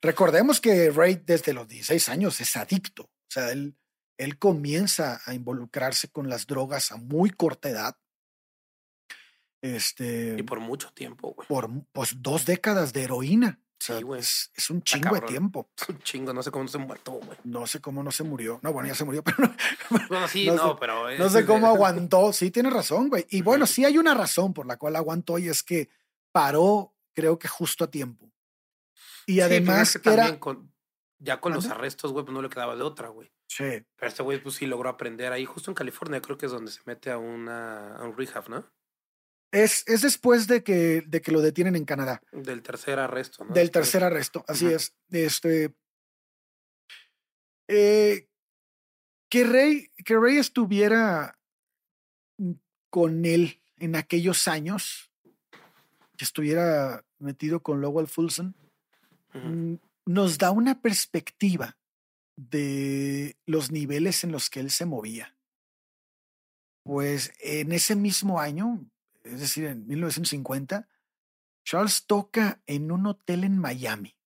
Recordemos 0.00 0.60
que 0.60 0.90
Ray 0.90 1.20
desde 1.24 1.52
los 1.52 1.66
16 1.66 2.08
años 2.08 2.40
es 2.40 2.56
adicto. 2.56 3.04
O 3.04 3.30
sea, 3.30 3.50
él, 3.50 3.76
él 4.16 4.38
comienza 4.38 5.20
a 5.24 5.34
involucrarse 5.34 6.08
con 6.08 6.28
las 6.28 6.46
drogas 6.46 6.92
a 6.92 6.96
muy 6.96 7.30
corta 7.30 7.68
edad. 7.68 7.96
Este. 9.60 10.36
Y 10.38 10.42
por 10.44 10.60
mucho 10.60 10.92
tiempo, 10.92 11.34
güey. 11.34 11.48
Por 11.48 11.68
pues, 11.92 12.22
dos 12.22 12.46
décadas 12.46 12.92
de 12.92 13.02
heroína. 13.02 13.60
Sí, 13.78 14.02
güey. 14.02 14.20
Es, 14.20 14.70
un 14.70 14.82
chingo 14.82 15.14
de 15.14 15.20
tiempo. 15.22 15.70
Es 15.80 15.88
un 15.88 15.98
chingo, 16.00 16.32
no 16.32 16.42
sé 16.42 16.50
cómo 16.50 16.64
no 16.64 16.70
se 16.70 16.78
muerto, 16.78 17.12
güey. 17.12 17.38
No 17.44 17.66
sé 17.66 17.80
cómo 17.80 18.02
no 18.02 18.10
se 18.10 18.24
murió. 18.24 18.58
No, 18.62 18.72
bueno, 18.72 18.88
ya 18.88 18.94
se 18.94 19.04
murió, 19.04 19.22
pero 19.24 19.38
no. 20.10 20.28
sí, 20.28 20.50
no, 20.50 20.76
pero. 20.76 21.16
No 21.16 21.28
sé 21.28 21.46
cómo 21.46 21.68
aguantó. 21.68 22.32
Sí, 22.32 22.50
tiene 22.50 22.70
razón, 22.70 23.08
güey. 23.08 23.26
Y 23.30 23.42
bueno, 23.42 23.66
sí 23.66 23.84
hay 23.84 23.98
una 23.98 24.14
razón 24.14 24.52
por 24.52 24.66
la 24.66 24.76
cual 24.76 24.96
aguantó 24.96 25.38
y 25.38 25.48
es 25.48 25.62
que 25.62 25.88
paró, 26.32 26.94
creo 27.14 27.38
que 27.38 27.48
justo 27.48 27.84
a 27.84 27.90
tiempo. 27.90 28.30
Y 29.26 29.40
además 29.40 29.98
que 30.02 30.12
era... 30.12 30.38
con- 30.40 30.72
ya 31.20 31.40
con 31.40 31.52
los 31.52 31.66
arrestos, 31.66 32.12
güey, 32.12 32.24
pues 32.24 32.32
no 32.32 32.42
le 32.42 32.48
quedaba 32.48 32.76
de 32.76 32.82
otra, 32.82 33.08
güey. 33.08 33.30
Sí, 33.48 33.84
Pero 33.96 34.08
este 34.08 34.22
güey, 34.22 34.42
pues 34.42 34.56
sí 34.56 34.66
logró 34.66 34.88
aprender 34.88 35.32
ahí, 35.32 35.44
justo 35.44 35.70
en 35.70 35.74
California, 35.74 36.20
creo 36.20 36.38
que 36.38 36.46
es 36.46 36.52
donde 36.52 36.70
se 36.70 36.80
mete 36.84 37.10
a, 37.10 37.18
una, 37.18 37.96
a 37.96 38.04
un 38.04 38.16
rehab, 38.16 38.48
¿no? 38.48 38.70
Es, 39.52 39.84
es 39.86 40.02
después 40.02 40.46
de 40.46 40.62
que, 40.62 41.02
de 41.06 41.20
que 41.20 41.32
lo 41.32 41.40
detienen 41.40 41.76
en 41.76 41.84
Canadá. 41.84 42.22
Del 42.32 42.62
tercer 42.62 42.98
arresto, 42.98 43.44
¿no? 43.44 43.54
Del 43.54 43.70
tercer 43.70 44.04
arresto, 44.04 44.44
así 44.46 44.66
es. 44.66 44.94
Este. 45.10 45.74
eh, 47.68 48.28
que 49.28 49.44
Rey, 49.44 49.90
que 50.04 50.18
Rey 50.18 50.38
estuviera 50.38 51.38
con 52.90 53.24
él 53.24 53.60
en 53.78 53.96
aquellos 53.96 54.48
años, 54.48 55.10
que 56.16 56.24
estuviera 56.24 57.04
metido 57.18 57.62
con 57.62 57.80
Lowell 57.80 58.08
Fulson, 58.08 58.54
mm, 59.34 59.74
nos 60.06 60.38
da 60.38 60.50
una 60.50 60.80
perspectiva 60.80 61.76
de 62.36 63.36
los 63.46 63.70
niveles 63.70 64.24
en 64.24 64.32
los 64.32 64.48
que 64.48 64.60
él 64.60 64.70
se 64.70 64.86
movía. 64.86 65.36
Pues 66.84 67.32
en 67.40 67.72
ese 67.72 67.94
mismo 67.96 68.40
año, 68.40 68.88
es 69.28 69.40
decir, 69.40 69.66
en 69.66 69.86
1950, 69.86 70.88
Charles 71.64 72.06
toca 72.06 72.62
en 72.66 72.90
un 72.90 73.06
hotel 73.06 73.44
en 73.44 73.58
Miami. 73.58 74.16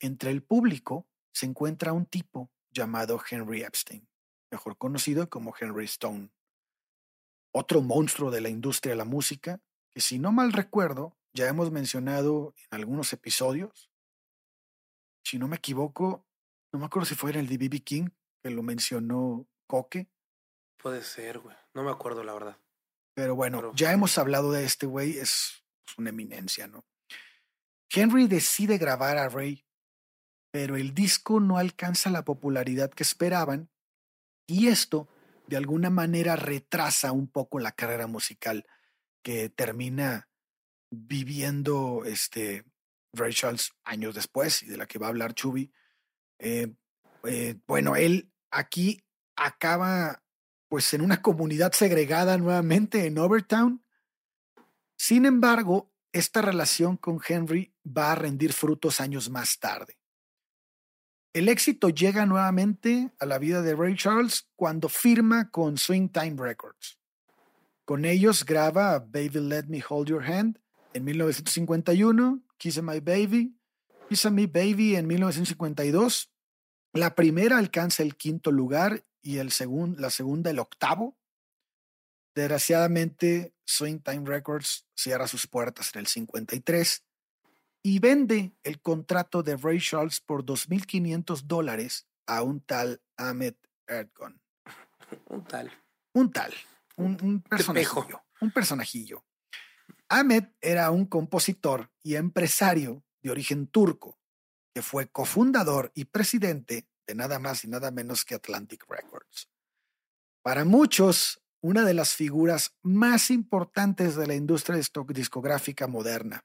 Entre 0.00 0.30
el 0.30 0.42
público 0.42 1.08
se 1.32 1.46
encuentra 1.46 1.92
un 1.92 2.06
tipo 2.06 2.50
llamado 2.70 3.20
Henry 3.28 3.62
Epstein, 3.62 4.08
mejor 4.50 4.76
conocido 4.76 5.30
como 5.30 5.54
Henry 5.58 5.84
Stone, 5.84 6.30
otro 7.52 7.82
monstruo 7.82 8.30
de 8.30 8.40
la 8.40 8.48
industria 8.48 8.92
de 8.92 8.98
la 8.98 9.04
música, 9.04 9.60
que 9.92 10.00
si 10.00 10.18
no 10.18 10.32
mal 10.32 10.52
recuerdo, 10.52 11.16
ya 11.32 11.48
hemos 11.48 11.70
mencionado 11.70 12.54
en 12.56 12.78
algunos 12.78 13.12
episodios. 13.12 13.90
Si 15.24 15.38
no 15.38 15.48
me 15.48 15.56
equivoco, 15.56 16.26
no 16.72 16.80
me 16.80 16.86
acuerdo 16.86 17.06
si 17.06 17.14
fue 17.14 17.30
en 17.30 17.38
el 17.38 17.46
de. 17.46 17.80
King, 17.80 18.08
que 18.42 18.50
lo 18.50 18.62
mencionó 18.62 19.46
Coque, 19.66 20.08
Puede 20.84 21.02
ser, 21.02 21.38
güey. 21.38 21.56
No 21.72 21.82
me 21.82 21.90
acuerdo, 21.90 22.22
la 22.22 22.34
verdad. 22.34 22.58
Pero 23.14 23.34
bueno, 23.34 23.58
Pero- 23.58 23.72
ya 23.74 23.92
hemos 23.92 24.18
hablado 24.18 24.52
de 24.52 24.64
este 24.64 24.86
güey, 24.86 25.18
es 25.18 25.60
es 25.86 25.98
una 25.98 26.10
eminencia, 26.10 26.66
¿no? 26.66 26.84
Henry 27.90 28.26
decide 28.26 28.78
grabar 28.78 29.18
a 29.18 29.28
Ray, 29.28 29.64
pero 30.50 30.76
el 30.76 30.94
disco 30.94 31.40
no 31.40 31.58
alcanza 31.58 32.10
la 32.10 32.24
popularidad 32.24 32.90
que 32.90 33.02
esperaban 33.02 33.70
y 34.46 34.68
esto 34.68 35.08
de 35.46 35.56
alguna 35.56 35.90
manera 35.90 36.36
retrasa 36.36 37.12
un 37.12 37.28
poco 37.28 37.58
la 37.58 37.72
carrera 37.72 38.06
musical 38.06 38.66
que 39.22 39.50
termina 39.50 40.28
viviendo 40.90 42.04
este 42.04 42.64
Ray 43.12 43.32
Charles 43.32 43.72
años 43.84 44.14
después 44.14 44.62
y 44.62 44.66
de 44.66 44.76
la 44.78 44.86
que 44.86 44.98
va 44.98 45.06
a 45.06 45.10
hablar 45.10 45.34
Chubby. 45.34 45.70
Eh, 46.38 46.74
eh, 47.24 47.56
bueno, 47.66 47.94
él 47.94 48.32
aquí 48.50 49.04
acaba 49.36 50.23
pues 50.74 50.92
en 50.92 51.02
una 51.02 51.22
comunidad 51.22 51.70
segregada 51.70 52.36
nuevamente 52.36 53.06
en 53.06 53.16
Overtown. 53.16 53.84
Sin 54.96 55.24
embargo, 55.24 55.92
esta 56.10 56.42
relación 56.42 56.96
con 56.96 57.20
Henry 57.24 57.72
va 57.86 58.10
a 58.10 58.16
rendir 58.16 58.52
frutos 58.52 59.00
años 59.00 59.30
más 59.30 59.60
tarde. 59.60 59.96
El 61.32 61.48
éxito 61.48 61.90
llega 61.90 62.26
nuevamente 62.26 63.12
a 63.20 63.24
la 63.24 63.38
vida 63.38 63.62
de 63.62 63.76
Ray 63.76 63.94
Charles 63.94 64.48
cuando 64.56 64.88
firma 64.88 65.48
con 65.52 65.78
Swing 65.78 66.08
Time 66.08 66.34
Records. 66.38 66.98
Con 67.84 68.04
ellos 68.04 68.44
graba 68.44 68.98
Baby 68.98 69.42
Let 69.42 69.66
Me 69.68 69.80
Hold 69.88 70.08
Your 70.08 70.24
Hand 70.24 70.58
en 70.92 71.04
1951, 71.04 72.42
Kiss 72.56 72.82
My 72.82 72.98
Baby, 72.98 73.56
Kiss 74.08 74.28
Me 74.28 74.48
Baby 74.48 74.96
en 74.96 75.06
1952. 75.06 76.32
La 76.94 77.14
primera 77.14 77.58
alcanza 77.58 78.02
el 78.02 78.16
quinto 78.16 78.50
lugar 78.50 79.04
y 79.24 79.38
el 79.38 79.50
segun- 79.50 79.96
la 79.98 80.10
segunda 80.10 80.50
el 80.50 80.60
octavo. 80.60 81.16
Desgraciadamente, 82.34 83.54
Swing 83.64 84.00
Time 84.00 84.24
Records 84.26 84.86
cierra 84.94 85.26
sus 85.26 85.46
puertas 85.46 85.94
en 85.94 86.00
el 86.00 86.06
53 86.06 87.04
y 87.82 87.98
vende 88.00 88.52
el 88.62 88.80
contrato 88.80 89.42
de 89.42 89.56
Ray 89.56 89.80
Charles 89.80 90.20
por 90.20 90.44
2.500 90.44 91.42
dólares 91.46 92.06
a 92.26 92.42
un 92.42 92.60
tal 92.60 93.02
Ahmed 93.16 93.54
Erdogan. 93.86 94.40
Un 95.26 95.44
tal. 95.44 95.72
Un 96.12 96.30
tal, 96.32 96.54
un, 96.96 97.18
un 97.22 97.42
personajillo, 97.42 98.22
un 98.40 98.50
personajillo. 98.52 99.24
Ahmed 100.08 100.44
era 100.60 100.90
un 100.90 101.06
compositor 101.06 101.90
y 102.02 102.14
empresario 102.16 103.04
de 103.22 103.30
origen 103.30 103.66
turco 103.66 104.18
que 104.72 104.82
fue 104.82 105.08
cofundador 105.08 105.90
y 105.94 106.04
presidente 106.06 106.88
de 107.06 107.14
nada 107.14 107.38
más 107.38 107.64
y 107.64 107.68
nada 107.68 107.90
menos 107.90 108.24
que 108.24 108.34
Atlantic 108.34 108.84
Records. 108.88 109.13
Para 110.44 110.66
muchos, 110.66 111.40
una 111.62 111.84
de 111.84 111.94
las 111.94 112.14
figuras 112.14 112.76
más 112.82 113.30
importantes 113.30 114.14
de 114.14 114.26
la 114.26 114.34
industria 114.34 114.76
disco- 114.76 115.06
discográfica 115.08 115.86
moderna. 115.86 116.44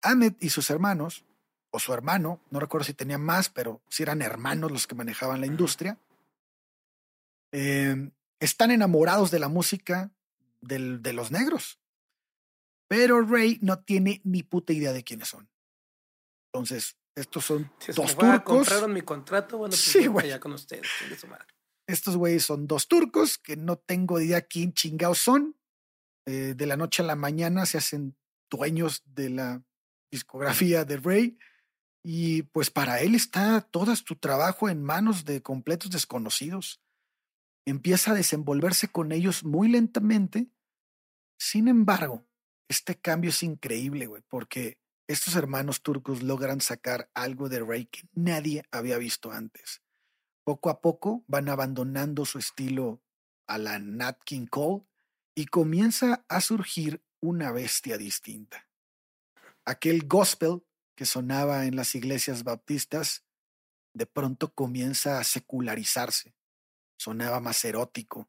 Ahmed 0.00 0.34
y 0.38 0.50
sus 0.50 0.70
hermanos, 0.70 1.24
o 1.72 1.80
su 1.80 1.92
hermano, 1.92 2.40
no 2.50 2.60
recuerdo 2.60 2.84
si 2.84 2.94
tenía 2.94 3.18
más, 3.18 3.48
pero 3.48 3.82
si 3.88 4.04
eran 4.04 4.22
hermanos 4.22 4.70
los 4.70 4.86
que 4.86 4.94
manejaban 4.94 5.40
la 5.40 5.46
industria, 5.48 5.98
eh, 7.52 8.12
están 8.38 8.70
enamorados 8.70 9.32
de 9.32 9.40
la 9.40 9.48
música 9.48 10.12
del- 10.60 11.02
de 11.02 11.12
los 11.12 11.32
negros. 11.32 11.80
Pero 12.88 13.22
Ray 13.22 13.58
no 13.60 13.80
tiene 13.82 14.20
ni 14.22 14.44
puta 14.44 14.72
idea 14.72 14.92
de 14.92 15.02
quiénes 15.02 15.28
son. 15.28 15.50
Entonces, 16.52 16.96
estos 17.16 17.44
son 17.44 17.72
Si 17.80 17.90
dos 17.92 18.14
como, 18.14 18.30
"Ah, 18.30 18.34
turcos. 18.36 18.56
compraron 18.58 18.92
mi 18.92 19.02
contrato, 19.02 19.58
bueno, 19.58 19.72
pues 19.72 19.80
Sí, 19.82 20.06
voy 20.06 20.24
allá 20.24 20.38
con 20.38 20.52
ustedes. 20.52 20.86
su 21.18 21.26
madre. 21.26 21.46
Estos 21.92 22.16
güeyes 22.16 22.44
son 22.44 22.66
dos 22.66 22.88
turcos 22.88 23.36
que 23.36 23.54
no 23.54 23.76
tengo 23.76 24.18
idea 24.18 24.40
quién 24.40 24.72
chingados 24.72 25.18
son. 25.18 25.58
Eh, 26.24 26.54
de 26.56 26.64
la 26.64 26.78
noche 26.78 27.02
a 27.02 27.06
la 27.06 27.16
mañana 27.16 27.66
se 27.66 27.76
hacen 27.76 28.16
dueños 28.50 29.02
de 29.04 29.28
la 29.28 29.62
discografía 30.10 30.86
de 30.86 30.96
Ray. 30.96 31.38
Y 32.02 32.44
pues 32.44 32.70
para 32.70 33.00
él 33.02 33.14
está 33.14 33.60
todo 33.60 33.94
su 33.94 34.16
trabajo 34.16 34.70
en 34.70 34.82
manos 34.82 35.26
de 35.26 35.42
completos 35.42 35.90
desconocidos. 35.90 36.80
Empieza 37.66 38.12
a 38.12 38.14
desenvolverse 38.14 38.88
con 38.88 39.12
ellos 39.12 39.44
muy 39.44 39.68
lentamente. 39.68 40.48
Sin 41.38 41.68
embargo, 41.68 42.26
este 42.70 42.98
cambio 42.98 43.28
es 43.28 43.42
increíble, 43.42 44.06
güey, 44.06 44.22
porque 44.28 44.78
estos 45.06 45.36
hermanos 45.36 45.82
turcos 45.82 46.22
logran 46.22 46.62
sacar 46.62 47.10
algo 47.12 47.50
de 47.50 47.60
Ray 47.60 47.84
que 47.84 48.08
nadie 48.14 48.64
había 48.70 48.96
visto 48.96 49.30
antes. 49.30 49.81
Poco 50.44 50.70
a 50.70 50.80
poco 50.80 51.24
van 51.28 51.48
abandonando 51.48 52.24
su 52.24 52.38
estilo 52.38 53.02
a 53.46 53.58
la 53.58 53.78
Nat 53.78 54.18
King 54.24 54.46
Cole 54.46 54.84
y 55.36 55.46
comienza 55.46 56.24
a 56.28 56.40
surgir 56.40 57.02
una 57.20 57.52
bestia 57.52 57.96
distinta. 57.96 58.68
Aquel 59.64 60.06
gospel 60.06 60.62
que 60.96 61.06
sonaba 61.06 61.66
en 61.66 61.76
las 61.76 61.94
iglesias 61.94 62.42
baptistas 62.42 63.24
de 63.94 64.06
pronto 64.06 64.52
comienza 64.52 65.18
a 65.18 65.24
secularizarse. 65.24 66.34
Sonaba 66.98 67.40
más 67.40 67.64
erótico. 67.64 68.28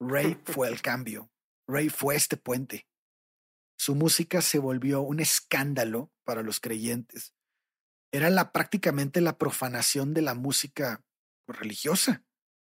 Ray 0.00 0.36
fue 0.44 0.68
el 0.68 0.82
cambio. 0.82 1.30
Ray 1.68 1.88
fue 1.88 2.16
este 2.16 2.36
puente. 2.36 2.88
Su 3.78 3.94
música 3.94 4.42
se 4.42 4.58
volvió 4.58 5.02
un 5.02 5.20
escándalo 5.20 6.10
para 6.24 6.42
los 6.42 6.60
creyentes. 6.60 7.34
Era 8.12 8.30
la, 8.30 8.52
prácticamente 8.52 9.20
la 9.20 9.38
profanación 9.38 10.14
de 10.14 10.22
la 10.22 10.34
música 10.34 11.05
religiosa. 11.48 12.22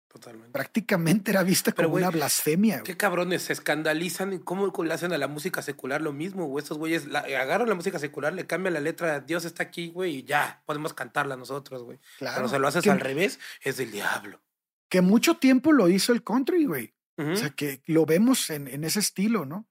Totalmente. 0.07 0.51
Prácticamente 0.51 1.31
era 1.31 1.43
vista 1.43 1.71
Pero, 1.73 1.89
como 1.89 1.97
una 1.97 2.09
blasfemia. 2.09 2.83
Qué 2.83 2.95
cabrones, 2.95 3.41
se 3.43 3.51
escandalizan 3.53 4.31
y 4.31 4.39
cómo 4.39 4.71
le 4.83 4.93
hacen 4.93 5.11
a 5.11 5.17
la 5.17 5.27
música 5.27 5.61
secular 5.61 6.01
lo 6.01 6.13
mismo, 6.13 6.45
güey. 6.45 6.63
Estos 6.63 6.77
güeyes 6.77 7.05
la- 7.07 7.19
agarran 7.19 7.67
la 7.67 7.75
música 7.75 7.99
secular, 7.99 8.33
le 8.33 8.47
cambian 8.47 8.73
la 8.73 8.79
letra, 8.79 9.19
Dios 9.19 9.43
está 9.43 9.63
aquí, 9.63 9.89
güey, 9.89 10.17
y 10.19 10.23
ya, 10.23 10.63
podemos 10.65 10.93
cantarla 10.93 11.35
nosotros, 11.35 11.83
güey. 11.83 11.99
Claro. 12.17 12.37
Pero 12.37 12.47
se 12.47 12.59
lo 12.59 12.67
haces 12.69 12.83
que, 12.83 12.91
al 12.91 13.01
revés, 13.01 13.39
es 13.61 13.75
del 13.75 13.91
diablo. 13.91 14.41
que 14.87 15.01
mucho 15.01 15.35
tiempo 15.35 15.73
lo 15.73 15.89
hizo 15.89 16.13
el 16.13 16.23
country, 16.23 16.63
güey. 16.65 16.93
O 17.17 17.35
sea, 17.35 17.49
que 17.49 17.81
lo 17.85 18.05
vemos 18.05 18.49
en, 18.49 18.67
en 18.69 18.83
ese 18.85 18.99
estilo, 18.99 19.45
¿no? 19.45 19.67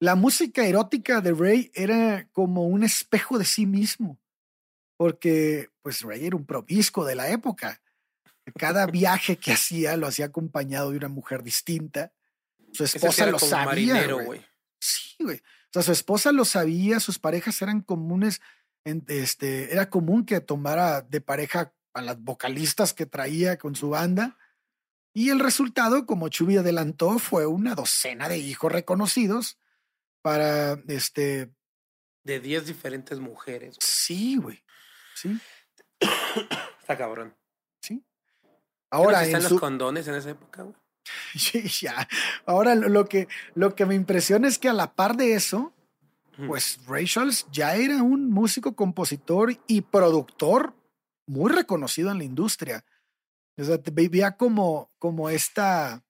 La 0.00 0.16
música 0.16 0.66
erótica 0.66 1.20
de 1.20 1.32
Ray 1.32 1.70
era 1.74 2.28
como 2.32 2.66
un 2.66 2.82
espejo 2.82 3.38
de 3.38 3.44
sí 3.44 3.64
mismo, 3.66 4.18
porque 4.96 5.70
pues 5.82 6.02
Ray 6.02 6.26
era 6.26 6.36
un 6.36 6.46
probisco 6.46 7.04
de 7.04 7.14
la 7.14 7.30
época. 7.30 7.80
Cada 8.58 8.86
viaje 8.86 9.36
que 9.36 9.52
hacía 9.52 9.96
lo 9.96 10.06
hacía 10.06 10.26
acompañado 10.26 10.90
de 10.90 10.98
una 10.98 11.08
mujer 11.08 11.42
distinta. 11.42 12.12
Su 12.72 12.84
esposa 12.84 13.26
lo 13.26 13.38
sabía. 13.38 13.64
marinero. 13.94 14.18
Sí, 14.80 15.16
güey. 15.20 15.38
O 15.38 15.72
sea, 15.72 15.82
su 15.82 15.92
esposa 15.92 16.30
lo 16.32 16.44
sabía, 16.44 17.00
sus 17.00 17.18
parejas 17.18 17.60
eran 17.62 17.80
comunes. 17.80 18.40
en- 18.86 19.04
este, 19.08 19.72
era 19.72 19.88
común 19.88 20.26
que 20.26 20.40
tomara 20.40 21.00
de 21.00 21.20
pareja 21.22 21.72
a 21.94 22.02
las 22.02 22.20
vocalistas 22.20 22.92
que 22.92 23.06
traía 23.06 23.56
con 23.58 23.74
su 23.74 23.88
banda. 23.90 24.36
Y 25.14 25.30
el 25.30 25.40
resultado, 25.40 26.04
como 26.06 26.28
Chubby 26.28 26.56
adelantó, 26.58 27.18
fue 27.18 27.46
una 27.46 27.74
docena 27.74 28.28
de 28.28 28.36
hijos 28.38 28.70
reconocidos 28.70 29.58
para 30.22 30.72
este. 30.88 31.50
De 32.24 32.40
10 32.40 32.66
diferentes 32.66 33.20
mujeres. 33.20 33.76
Sí, 33.80 34.36
güey. 34.36 34.62
Sí. 35.14 35.38
Está 36.80 36.96
cabrón. 36.96 37.34
Sí. 37.80 38.04
Ahora. 38.90 39.24
¿Están 39.24 39.42
los 39.44 39.60
condones 39.60 40.06
en 40.08 40.14
esa 40.14 40.30
época, 40.30 40.62
güey? 40.62 40.76
Sí, 41.34 41.68
ya. 41.68 42.08
Ahora 42.46 42.74
lo 42.74 43.06
que, 43.06 43.28
lo 43.54 43.74
que 43.74 43.86
me 43.86 43.94
impresiona 43.94 44.48
es 44.48 44.58
que 44.58 44.68
a 44.68 44.72
la 44.72 44.94
par 44.94 45.16
de 45.16 45.34
eso, 45.34 45.72
pues 46.46 46.80
Ray 46.86 47.06
Charles 47.06 47.46
ya 47.52 47.76
era 47.76 48.02
un 48.02 48.30
músico, 48.30 48.74
compositor 48.74 49.56
y 49.66 49.82
productor 49.82 50.74
muy 51.26 51.52
reconocido 51.52 52.10
en 52.10 52.18
la 52.18 52.24
industria. 52.24 52.84
O 53.56 53.64
sea, 53.64 53.78
veía 53.92 54.36
como, 54.36 54.90
como 54.98 55.30
esta, 55.30 56.04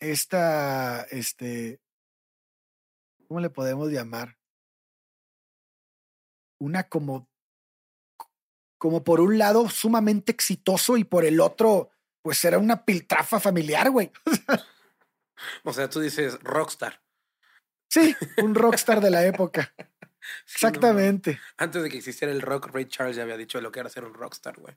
esta, 0.00 1.02
este, 1.04 1.80
¿cómo 3.28 3.40
le 3.40 3.50
podemos 3.50 3.90
llamar? 3.90 4.36
Una 6.58 6.88
como, 6.88 7.29
como 8.80 9.04
por 9.04 9.20
un 9.20 9.36
lado 9.36 9.68
sumamente 9.68 10.32
exitoso 10.32 10.96
y 10.96 11.04
por 11.04 11.26
el 11.26 11.38
otro, 11.40 11.90
pues 12.22 12.42
era 12.46 12.56
una 12.56 12.86
piltrafa 12.86 13.38
familiar, 13.38 13.90
güey. 13.90 14.10
o 15.64 15.72
sea, 15.74 15.90
tú 15.90 16.00
dices 16.00 16.38
rockstar. 16.42 17.02
Sí, 17.90 18.16
un 18.38 18.54
rockstar 18.54 19.02
de 19.02 19.10
la 19.10 19.26
época. 19.26 19.74
Exactamente. 20.50 21.38
Antes 21.58 21.82
de 21.82 21.90
que 21.90 21.98
existiera 21.98 22.32
el 22.32 22.40
rock, 22.40 22.68
Ray 22.72 22.86
Charles 22.86 23.16
ya 23.16 23.22
había 23.22 23.36
dicho 23.36 23.60
lo 23.60 23.70
que 23.70 23.80
era 23.80 23.90
ser 23.90 24.04
un 24.04 24.14
rockstar, 24.14 24.58
güey. 24.58 24.74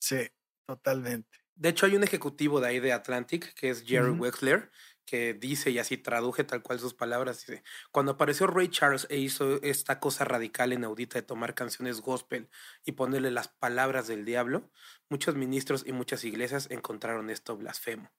Sí, 0.00 0.30
totalmente. 0.66 1.38
De 1.56 1.68
hecho, 1.68 1.84
hay 1.84 1.94
un 1.94 2.04
ejecutivo 2.04 2.58
de 2.62 2.68
ahí 2.68 2.80
de 2.80 2.94
Atlantic, 2.94 3.52
que 3.52 3.68
es 3.68 3.84
Jerry 3.84 4.12
Wexler, 4.12 4.70
que 5.06 5.32
dice, 5.32 5.70
y 5.70 5.78
así 5.78 5.96
traduje 5.96 6.44
tal 6.44 6.62
cual 6.62 6.80
sus 6.80 6.92
palabras, 6.92 7.46
dice, 7.46 7.62
cuando 7.92 8.12
apareció 8.12 8.46
Ray 8.48 8.68
Charles 8.68 9.06
e 9.08 9.16
hizo 9.16 9.62
esta 9.62 10.00
cosa 10.00 10.24
radical 10.24 10.72
inaudita 10.72 11.18
de 11.18 11.22
tomar 11.22 11.54
canciones 11.54 12.00
gospel 12.02 12.50
y 12.84 12.92
ponerle 12.92 13.30
las 13.30 13.48
palabras 13.48 14.08
del 14.08 14.24
diablo, 14.24 14.70
muchos 15.08 15.36
ministros 15.36 15.84
y 15.86 15.92
muchas 15.92 16.24
iglesias 16.24 16.66
encontraron 16.70 17.30
esto 17.30 17.56
blasfemo. 17.56 18.10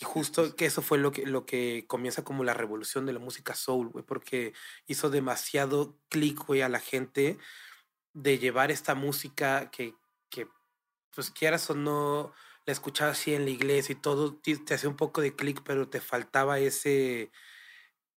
Y 0.00 0.04
justo 0.04 0.54
que 0.54 0.66
eso 0.66 0.80
fue 0.80 0.98
lo 0.98 1.10
que, 1.10 1.26
lo 1.26 1.44
que 1.44 1.84
comienza 1.88 2.22
como 2.22 2.44
la 2.44 2.54
revolución 2.54 3.04
de 3.06 3.12
la 3.12 3.18
música 3.18 3.54
soul, 3.54 3.88
güey, 3.88 4.04
porque 4.04 4.52
hizo 4.86 5.10
demasiado 5.10 5.98
clic, 6.08 6.44
güey, 6.46 6.62
a 6.62 6.68
la 6.68 6.78
gente 6.78 7.38
de 8.12 8.38
llevar 8.38 8.70
esta 8.70 8.94
música 8.94 9.70
que, 9.70 9.96
que, 10.30 10.48
pues 11.14 11.30
quieras 11.30 11.68
o 11.70 11.74
no, 11.74 12.32
la 12.68 12.72
escuchabas 12.72 13.18
así 13.18 13.32
en 13.34 13.46
la 13.46 13.50
iglesia 13.50 13.94
y 13.94 13.96
todo, 13.96 14.34
te, 14.34 14.54
te 14.58 14.74
hacía 14.74 14.90
un 14.90 14.96
poco 14.96 15.22
de 15.22 15.34
clic, 15.34 15.62
pero 15.64 15.88
te 15.88 16.02
faltaba 16.02 16.58
ese, 16.58 17.30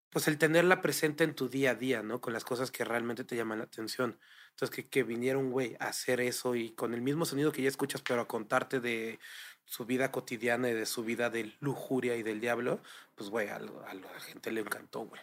pues 0.09 0.27
el 0.27 0.37
tenerla 0.37 0.81
presente 0.81 1.23
en 1.23 1.35
tu 1.35 1.47
día 1.47 1.71
a 1.71 1.75
día, 1.75 2.03
¿no? 2.03 2.19
Con 2.19 2.33
las 2.33 2.43
cosas 2.43 2.69
que 2.69 2.83
realmente 2.83 3.23
te 3.23 3.37
llaman 3.37 3.59
la 3.59 3.63
atención. 3.63 4.19
Entonces, 4.49 4.75
que, 4.75 4.89
que 4.89 5.03
viniera 5.03 5.39
un 5.39 5.51
güey 5.51 5.77
a 5.79 5.85
hacer 5.85 6.19
eso 6.19 6.55
y 6.55 6.71
con 6.71 6.93
el 6.93 7.01
mismo 7.01 7.23
sonido 7.23 7.53
que 7.53 7.61
ya 7.61 7.69
escuchas, 7.69 8.01
pero 8.01 8.19
a 8.19 8.27
contarte 8.27 8.81
de 8.81 9.19
su 9.63 9.85
vida 9.85 10.11
cotidiana 10.11 10.69
y 10.69 10.73
de 10.73 10.85
su 10.85 11.05
vida 11.05 11.29
de 11.29 11.53
lujuria 11.61 12.17
y 12.17 12.23
del 12.23 12.41
diablo, 12.41 12.81
pues, 13.15 13.29
güey, 13.29 13.47
a, 13.47 13.57
la 13.57 14.19
gente 14.19 14.51
le 14.51 14.59
encantó, 14.59 15.05
güey. 15.05 15.21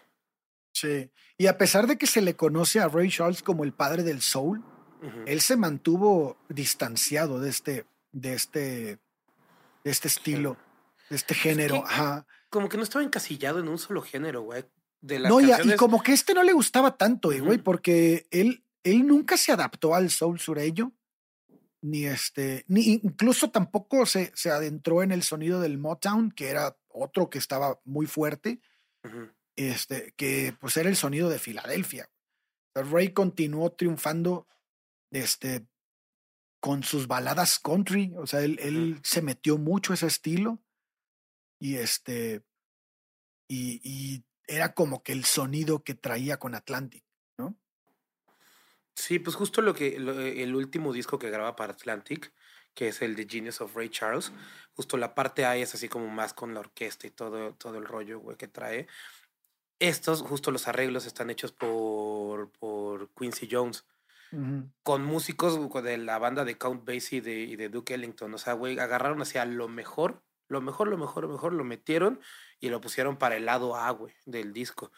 Sí. 0.72 1.10
Y 1.36 1.48
a 1.48 1.58
pesar 1.58 1.86
de 1.86 1.98
que 1.98 2.06
se 2.06 2.22
le 2.22 2.34
conoce 2.34 2.80
a 2.80 2.88
Ray 2.88 3.10
Charles 3.10 3.42
como 3.42 3.62
el 3.64 3.74
padre 3.74 4.04
del 4.04 4.22
soul, 4.22 4.64
él 5.26 5.42
se 5.42 5.56
mantuvo 5.56 6.38
distanciado 6.48 7.40
de 7.40 7.50
este, 7.50 7.86
de 8.10 8.32
este, 8.32 8.98
de 9.88 9.92
este 9.92 10.08
estilo, 10.08 10.58
de 11.08 11.16
este 11.16 11.34
género. 11.34 11.82
Ajá. 11.82 12.26
Como 12.50 12.68
que 12.68 12.76
no 12.76 12.82
estaba 12.82 13.02
encasillado 13.02 13.58
en 13.58 13.68
un 13.68 13.78
solo 13.78 14.02
género, 14.02 14.42
güey. 14.42 14.66
De 15.00 15.18
no, 15.18 15.40
y, 15.40 15.50
y, 15.50 15.76
como 15.76 16.02
que 16.02 16.12
este 16.12 16.34
no 16.34 16.42
le 16.42 16.52
gustaba 16.52 16.98
tanto, 16.98 17.32
eh, 17.32 17.40
güey, 17.40 17.56
porque 17.56 18.26
él, 18.30 18.66
él 18.82 19.06
nunca 19.06 19.38
se 19.38 19.50
adaptó 19.50 19.94
al 19.94 20.10
soul 20.10 20.38
sureño 20.38 20.92
ni 21.80 22.04
este, 22.04 22.66
ni 22.68 23.00
incluso 23.02 23.50
tampoco 23.50 24.04
se, 24.04 24.30
se 24.34 24.50
adentró 24.50 25.02
en 25.02 25.10
el 25.10 25.22
sonido 25.22 25.58
del 25.60 25.78
Motown, 25.78 26.32
que 26.32 26.48
era 26.48 26.76
otro 26.88 27.30
que 27.30 27.38
estaba 27.38 27.80
muy 27.84 28.06
fuerte, 28.06 28.60
este, 29.56 30.12
que 30.16 30.54
pues 30.60 30.76
era 30.76 30.90
el 30.90 30.96
sonido 30.96 31.30
de 31.30 31.38
Filadelfia. 31.38 32.10
Ray 32.74 33.14
continuó 33.14 33.72
triunfando 33.72 34.48
este, 35.10 35.66
con 36.60 36.82
sus 36.82 37.06
baladas 37.06 37.58
country, 37.58 38.14
o 38.16 38.26
sea, 38.26 38.40
él, 38.40 38.58
él 38.60 39.00
se 39.02 39.22
metió 39.22 39.58
mucho 39.58 39.92
a 39.92 39.94
ese 39.94 40.06
estilo 40.06 40.58
y 41.60 41.76
este, 41.76 42.42
y, 43.48 43.80
y 43.84 44.24
era 44.46 44.74
como 44.74 45.02
que 45.02 45.12
el 45.12 45.24
sonido 45.24 45.84
que 45.84 45.94
traía 45.94 46.38
con 46.38 46.54
Atlantic. 46.54 47.04
Sí, 48.98 49.20
pues 49.20 49.36
justo 49.36 49.62
lo 49.62 49.74
que 49.74 49.94
el 49.94 50.56
último 50.56 50.92
disco 50.92 51.20
que 51.20 51.30
graba 51.30 51.54
para 51.54 51.72
Atlantic, 51.72 52.32
que 52.74 52.88
es 52.88 53.00
el 53.00 53.14
de 53.14 53.28
Genius 53.28 53.60
of 53.60 53.76
Ray 53.76 53.90
Charles, 53.90 54.32
justo 54.74 54.96
la 54.96 55.14
parte 55.14 55.44
A 55.44 55.56
es 55.56 55.72
así 55.72 55.88
como 55.88 56.08
más 56.08 56.34
con 56.34 56.52
la 56.52 56.60
orquesta 56.60 57.06
y 57.06 57.10
todo, 57.10 57.54
todo 57.54 57.78
el 57.78 57.84
rollo, 57.84 58.18
güey, 58.18 58.36
que 58.36 58.48
trae. 58.48 58.88
Estos, 59.78 60.22
justo 60.22 60.50
los 60.50 60.66
arreglos 60.66 61.06
están 61.06 61.30
hechos 61.30 61.52
por, 61.52 62.50
por 62.50 63.08
Quincy 63.14 63.48
Jones. 63.48 63.84
Con 64.82 65.04
músicos 65.04 65.58
de 65.82 65.98
la 65.98 66.18
banda 66.18 66.44
de 66.44 66.58
Count 66.58 66.84
Basie 66.84 67.18
y 67.18 67.56
de, 67.56 67.68
Duke 67.68 67.94
Ellington. 67.94 68.34
O 68.34 68.38
sea, 68.38 68.52
güey, 68.52 68.78
agarraron 68.78 69.22
hacia 69.22 69.44
lo 69.44 69.68
mejor, 69.68 70.22
lo 70.48 70.60
mejor, 70.60 70.88
lo 70.88 70.98
mejor, 70.98 71.24
lo 71.24 71.30
mejor, 71.30 71.52
lo 71.52 71.64
metieron 71.64 72.20
y 72.60 72.68
lo 72.68 72.80
pusieron 72.80 73.16
para 73.16 73.36
el 73.36 73.46
lado 73.46 73.76
A, 73.76 73.90
güey, 73.90 74.14
del 74.26 74.52
disco. 74.52 74.92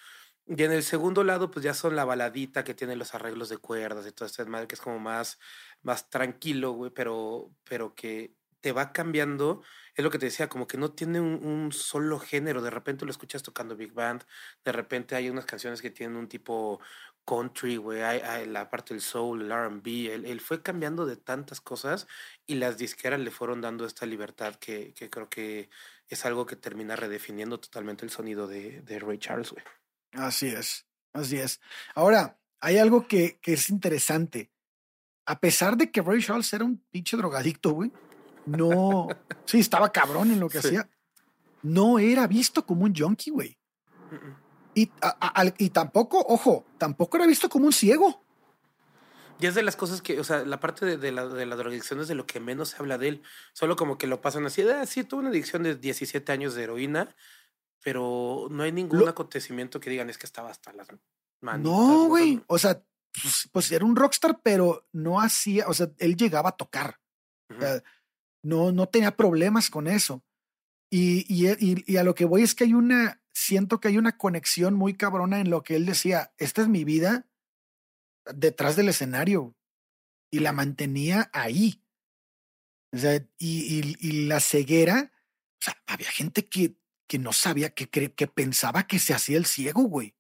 Y 0.46 0.62
en 0.64 0.72
el 0.72 0.82
segundo 0.82 1.22
lado, 1.22 1.50
pues 1.50 1.64
ya 1.64 1.74
son 1.74 1.94
la 1.94 2.04
baladita 2.04 2.64
que 2.64 2.74
tiene 2.74 2.96
los 2.96 3.14
arreglos 3.14 3.48
de 3.48 3.58
cuerdas 3.58 4.06
y 4.06 4.12
todo 4.12 4.26
este 4.26 4.44
madre 4.46 4.66
que 4.66 4.74
es 4.74 4.80
como 4.80 4.98
más, 4.98 5.38
más 5.82 6.10
tranquilo, 6.10 6.72
güey, 6.72 6.90
pero, 6.90 7.52
pero 7.64 7.94
que 7.94 8.34
te 8.60 8.72
va 8.72 8.92
cambiando. 8.92 9.62
Es 10.00 10.04
lo 10.04 10.10
que 10.10 10.18
te 10.18 10.24
decía, 10.24 10.48
como 10.48 10.66
que 10.66 10.78
no 10.78 10.92
tiene 10.92 11.20
un, 11.20 11.72
solo 11.72 12.18
género. 12.18 12.62
De 12.62 12.70
repente 12.70 13.04
lo 13.04 13.10
escuchas 13.10 13.42
tocando 13.42 13.76
Big 13.76 13.92
Band, 13.92 14.24
de 14.64 14.72
repente 14.72 15.14
hay 15.14 15.28
unas 15.28 15.44
canciones 15.44 15.82
que 15.82 15.90
tienen 15.90 16.16
un 16.16 16.26
tipo 16.26 16.80
country, 17.26 17.76
güey, 17.76 18.00
hay, 18.00 18.46
la 18.46 18.70
parte 18.70 18.94
del 18.94 19.02
soul, 19.02 19.42
el 19.42 19.52
RB. 19.52 20.10
Él, 20.10 20.24
él, 20.24 20.40
fue 20.40 20.62
cambiando 20.62 21.04
de 21.04 21.18
tantas 21.18 21.60
cosas 21.60 22.06
y 22.46 22.54
las 22.54 22.78
disqueras 22.78 23.20
le 23.20 23.30
fueron 23.30 23.60
dando 23.60 23.84
esta 23.84 24.06
libertad 24.06 24.54
que, 24.54 24.94
que 24.94 25.10
creo 25.10 25.28
que 25.28 25.68
es 26.08 26.24
algo 26.24 26.46
que 26.46 26.56
termina 26.56 26.96
redefiniendo 26.96 27.60
totalmente 27.60 28.06
el 28.06 28.10
sonido 28.10 28.46
de, 28.46 28.80
de 28.80 28.98
Ray 29.00 29.18
Charles, 29.18 29.50
güey. 29.50 29.62
Así 30.12 30.46
es, 30.46 30.86
así 31.12 31.36
es. 31.36 31.60
Ahora, 31.94 32.38
hay 32.58 32.78
algo 32.78 33.06
que, 33.06 33.38
que 33.42 33.52
es 33.52 33.68
interesante. 33.68 34.50
A 35.26 35.40
pesar 35.40 35.76
de 35.76 35.90
que 35.90 36.00
Ray 36.00 36.22
Charles 36.22 36.50
era 36.54 36.64
un 36.64 36.78
pinche 36.90 37.18
drogadicto, 37.18 37.72
güey, 37.72 37.92
no, 38.46 39.08
sí, 39.44 39.60
estaba 39.60 39.92
cabrón 39.92 40.30
en 40.30 40.40
lo 40.40 40.48
que 40.48 40.58
hacía, 40.58 40.88
no 41.62 41.98
era 41.98 42.26
visto 42.26 42.64
como 42.64 42.84
un 42.84 42.94
junkie, 42.94 43.30
güey. 43.30 43.58
Y, 44.74 44.90
y 45.58 45.70
tampoco, 45.70 46.18
ojo, 46.20 46.64
tampoco 46.78 47.16
era 47.16 47.26
visto 47.26 47.48
como 47.48 47.66
un 47.66 47.72
ciego. 47.72 48.24
Y 49.40 49.46
es 49.46 49.54
de 49.54 49.62
las 49.62 49.76
cosas 49.76 50.02
que, 50.02 50.20
o 50.20 50.24
sea, 50.24 50.44
la 50.44 50.60
parte 50.60 50.98
de, 50.98 51.12
la, 51.12 51.26
de 51.26 51.46
la 51.46 51.56
drogadicción 51.56 52.00
es 52.00 52.08
de 52.08 52.14
lo 52.14 52.26
que 52.26 52.40
menos 52.40 52.70
se 52.70 52.76
habla 52.76 52.98
de 52.98 53.08
él. 53.08 53.22
Solo 53.54 53.74
como 53.74 53.96
que 53.96 54.06
lo 54.06 54.20
pasan 54.20 54.44
así, 54.44 54.62
ah, 54.62 54.84
sí, 54.84 55.02
tuvo 55.02 55.20
una 55.20 55.30
adicción 55.30 55.62
de 55.62 55.76
17 55.76 56.30
años 56.30 56.54
de 56.54 56.64
heroína, 56.64 57.14
pero 57.82 58.48
no 58.50 58.62
hay 58.62 58.72
ningún 58.72 59.08
acontecimiento 59.08 59.80
que 59.80 59.88
digan 59.88 60.10
es 60.10 60.18
que 60.18 60.26
estaba 60.26 60.50
hasta 60.50 60.72
las 60.74 60.88
manos. 61.40 61.64
No, 61.64 62.08
güey. 62.08 62.42
O 62.48 62.58
sea, 62.58 62.82
pues, 63.22 63.48
pues, 63.50 63.72
era 63.72 63.84
un 63.84 63.96
rockstar, 63.96 64.40
pero 64.42 64.86
no 64.92 65.20
hacía, 65.20 65.66
o 65.68 65.74
sea, 65.74 65.90
él 65.98 66.16
llegaba 66.16 66.50
a 66.50 66.56
tocar. 66.56 66.98
No, 68.42 68.72
no 68.72 68.88
tenía 68.88 69.16
problemas 69.16 69.70
con 69.70 69.86
eso. 69.86 70.24
Y, 70.90 71.24
y, 71.28 71.84
y, 71.86 71.96
a 71.96 72.02
lo 72.02 72.14
que 72.14 72.24
voy 72.24 72.42
es 72.42 72.54
que 72.54 72.64
hay 72.64 72.74
una, 72.74 73.22
siento 73.32 73.78
que 73.78 73.88
hay 73.88 73.98
una 73.98 74.16
conexión 74.16 74.74
muy 74.74 74.94
cabrona 74.94 75.40
en 75.40 75.50
lo 75.50 75.62
que 75.62 75.76
él 75.76 75.86
decía, 75.86 76.32
esta 76.36 76.62
es 76.62 76.68
mi 76.68 76.84
vida 76.84 77.28
detrás 78.34 78.76
del 78.76 78.88
escenario. 78.88 79.54
Y 80.32 80.40
la 80.40 80.52
mantenía 80.52 81.30
ahí. 81.32 81.82
O 82.92 82.98
sea, 82.98 83.16
y, 83.38 83.96
y 84.00 84.26
la 84.26 84.40
ceguera, 84.40 85.12
o 85.14 85.62
sea, 85.62 85.82
había 85.86 86.10
gente 86.10 86.48
que 86.48 86.80
que 87.10 87.18
no 87.18 87.32
sabía, 87.32 87.70
que, 87.70 87.88
que 87.88 88.26
pensaba 88.28 88.86
que 88.86 89.00
se 89.00 89.12
hacía 89.12 89.36
el 89.36 89.44
ciego, 89.44 89.82
güey. 89.82 90.14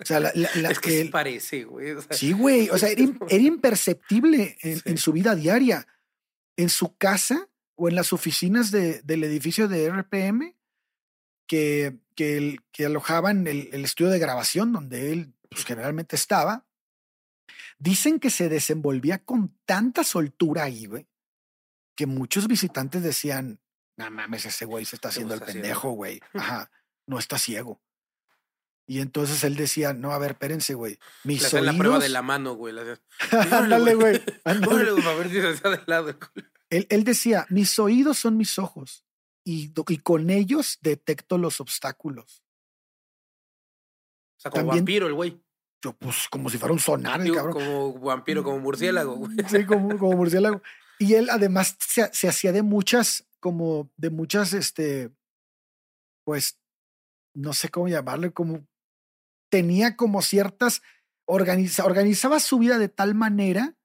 O 0.00 0.04
sea, 0.06 0.18
la, 0.18 0.30
es 0.30 0.80
que, 0.80 1.04
parece, 1.12 1.64
güey. 1.64 1.94
sí, 2.08 2.32
güey. 2.32 2.70
O 2.70 2.78
sea, 2.78 2.88
era, 2.88 3.02
imperceptible 3.30 4.56
en, 4.62 4.96
su 4.96 5.12
vida 5.12 5.34
diaria. 5.34 5.86
En 6.56 6.68
su 6.68 6.96
casa 6.96 7.48
o 7.74 7.88
en 7.88 7.94
las 7.94 8.12
oficinas 8.12 8.70
de, 8.70 9.02
del 9.02 9.24
edificio 9.24 9.68
de 9.68 9.90
RPM 9.90 10.56
que, 11.46 11.98
que, 12.14 12.36
el, 12.36 12.64
que 12.72 12.86
alojaban 12.86 13.46
el, 13.46 13.68
el, 13.72 13.84
estudio 13.84 14.10
de 14.10 14.18
grabación 14.18 14.72
donde 14.72 15.12
él 15.12 15.34
pues, 15.50 15.64
generalmente 15.64 16.16
estaba. 16.16 16.66
Dicen 17.78 18.18
que 18.18 18.30
se 18.30 18.48
desenvolvía 18.48 19.24
con 19.24 19.56
tanta 19.66 20.02
soltura 20.02 20.64
ahí, 20.64 20.86
güey, 20.86 21.06
que 21.94 22.06
muchos 22.06 22.48
visitantes 22.48 23.02
decían, 23.02 23.60
no 23.96 24.10
mames, 24.10 24.46
ese 24.46 24.64
güey 24.64 24.84
se 24.84 24.96
está 24.96 25.08
haciendo 25.08 25.34
el 25.34 25.40
pendejo, 25.40 25.90
güey. 25.90 26.20
Ajá, 26.34 26.70
no 27.06 27.18
está 27.18 27.38
ciego. 27.38 27.82
Y 28.88 29.00
entonces 29.00 29.42
él 29.42 29.56
decía, 29.56 29.92
no, 29.92 30.12
a 30.12 30.18
ver, 30.18 30.32
espérense, 30.32 30.74
güey. 30.74 30.98
Mis 31.24 31.42
Le 31.52 31.58
oídos... 31.58 31.74
la 31.74 31.78
prueba 31.78 31.98
de 31.98 32.08
la 32.08 32.22
mano, 32.22 32.54
güey. 32.54 32.74
ándale, 33.50 33.94
güey. 33.94 34.22
ándale. 34.44 34.74
Órale, 34.74 34.92
güey, 34.92 35.06
a 35.06 35.14
ver 35.14 35.28
si 35.28 35.40
se 35.40 35.48
hacía 35.48 35.70
de 35.70 35.80
lado. 35.86 36.16
Él, 36.70 36.86
él 36.88 37.04
decía, 37.04 37.46
mis 37.50 37.78
oídos 37.78 38.18
son 38.18 38.36
mis 38.36 38.58
ojos 38.58 39.04
y, 39.44 39.72
y 39.88 39.98
con 39.98 40.30
ellos 40.30 40.78
detecto 40.82 41.36
los 41.38 41.60
obstáculos. 41.60 42.44
O 44.38 44.40
sea, 44.40 44.50
como 44.50 44.64
También- 44.66 44.84
vampiro 44.84 45.06
el 45.06 45.14
güey. 45.14 45.42
Yo, 45.82 45.92
pues, 45.92 46.28
como 46.30 46.48
si 46.48 46.58
fuera 46.58 46.72
un 46.72 46.80
sonar, 46.80 47.20
el 47.20 47.34
cabrón. 47.34 47.52
Como 47.52 47.98
vampiro, 48.00 48.42
como 48.42 48.58
murciélago, 48.60 49.14
güey. 49.16 49.36
Sí, 49.48 49.64
como, 49.66 49.98
como 49.98 50.16
murciélago. 50.16 50.62
Y 50.98 51.14
él 51.14 51.28
además 51.30 51.76
se, 51.80 52.08
se 52.14 52.28
hacía 52.28 52.52
de 52.52 52.62
muchas, 52.62 53.26
como 53.40 53.90
de 53.96 54.10
muchas, 54.10 54.52
este, 54.54 55.10
pues, 56.24 56.58
no 57.34 57.52
sé 57.52 57.68
cómo 57.68 57.88
llamarle, 57.88 58.32
como 58.32 58.66
tenía 59.48 59.96
como 59.96 60.22
ciertas, 60.22 60.82
organiza, 61.24 61.84
organizaba 61.84 62.40
su 62.40 62.58
vida 62.58 62.78
de 62.78 62.88
tal 62.88 63.14
manera 63.14 63.76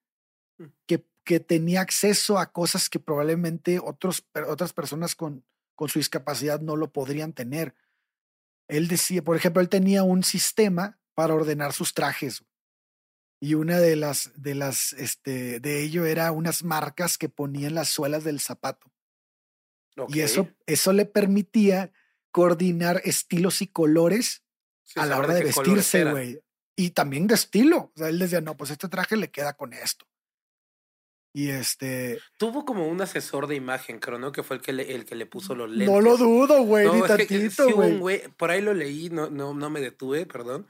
Mm. 0.62 0.66
que, 0.86 1.05
que 1.24 1.39
tenía 1.39 1.82
acceso 1.82 2.38
a 2.38 2.51
cosas 2.51 2.89
que 2.89 2.99
probablemente 2.99 3.80
otros, 3.80 4.28
otras 4.47 4.74
personas 4.74 5.16
con, 5.16 5.45
con 5.76 5.89
su 5.89 5.99
discapacidad 5.99 6.62
no 6.62 6.76
lo 6.76 6.91
podrían 6.91 7.34
tener. 7.34 7.76
Él 8.68 8.88
decía, 8.88 9.24
por 9.24 9.36
ejemplo, 9.36 9.62
él 9.62 9.70
tenía 9.70 10.03
un 10.03 10.24
sistema 10.24 10.99
para 11.14 11.34
ordenar 11.34 11.74
sus 11.74 11.93
trajes. 11.93 12.43
Y 13.41 13.55
una 13.55 13.80
de 13.80 13.95
las, 13.95 14.32
de 14.36 14.55
las, 14.55 14.93
este, 14.93 15.59
de 15.59 15.84
ello 15.84 16.05
era 16.05 16.32
unas 16.32 16.64
marcas 16.64 17.18
que 17.18 17.28
ponía 17.28 17.68
en 17.68 17.76
las 17.76 17.89
suelas 17.89 18.24
del 18.24 18.39
zapato. 18.39 18.91
Y 20.07 20.22
eso, 20.22 20.47
eso 20.68 20.93
le 20.93 21.05
permitía 21.05 21.91
coordinar 22.32 23.01
estilos 23.03 23.62
y 23.62 23.68
colores 23.68 24.43
Sí, 24.93 24.99
a 24.99 25.05
la 25.05 25.17
hora 25.19 25.33
de 25.33 25.43
vestirse, 25.43 26.05
güey. 26.05 26.39
Y 26.75 26.91
también 26.91 27.27
de 27.27 27.35
estilo. 27.35 27.91
O 27.95 27.97
sea, 27.97 28.09
él 28.09 28.19
decía, 28.19 28.41
no, 28.41 28.57
pues 28.57 28.71
este 28.71 28.89
traje 28.89 29.15
le 29.17 29.29
queda 29.31 29.53
con 29.53 29.73
esto. 29.73 30.05
Y 31.33 31.49
este, 31.49 32.19
Tuvo 32.37 32.65
como 32.65 32.87
un 32.87 33.01
asesor 33.01 33.47
de 33.47 33.55
imagen, 33.55 33.99
creo, 33.99 34.19
¿no? 34.19 34.33
Que 34.33 34.43
fue 34.43 34.57
el 34.57 34.61
que 34.61 34.73
le, 34.73 34.93
el 34.93 35.05
que 35.05 35.15
le 35.15 35.25
puso 35.25 35.55
los 35.55 35.69
lentes. 35.69 35.87
no 35.87 36.01
lo 36.01 36.17
dudo, 36.17 36.61
güey, 36.63 36.85
No, 36.85 36.95
ni 36.95 37.01
tantito, 37.03 37.67
sí 37.67 37.71
güey. 37.71 37.97
güey, 37.97 38.27
por 38.35 38.51
ahí 38.51 38.61
lo 38.61 38.73
leí, 38.73 39.09
no, 39.09 39.29
no, 39.29 39.53
no 39.53 39.69
me 39.69 39.79
detuve, 39.79 40.25
perdón. 40.25 40.67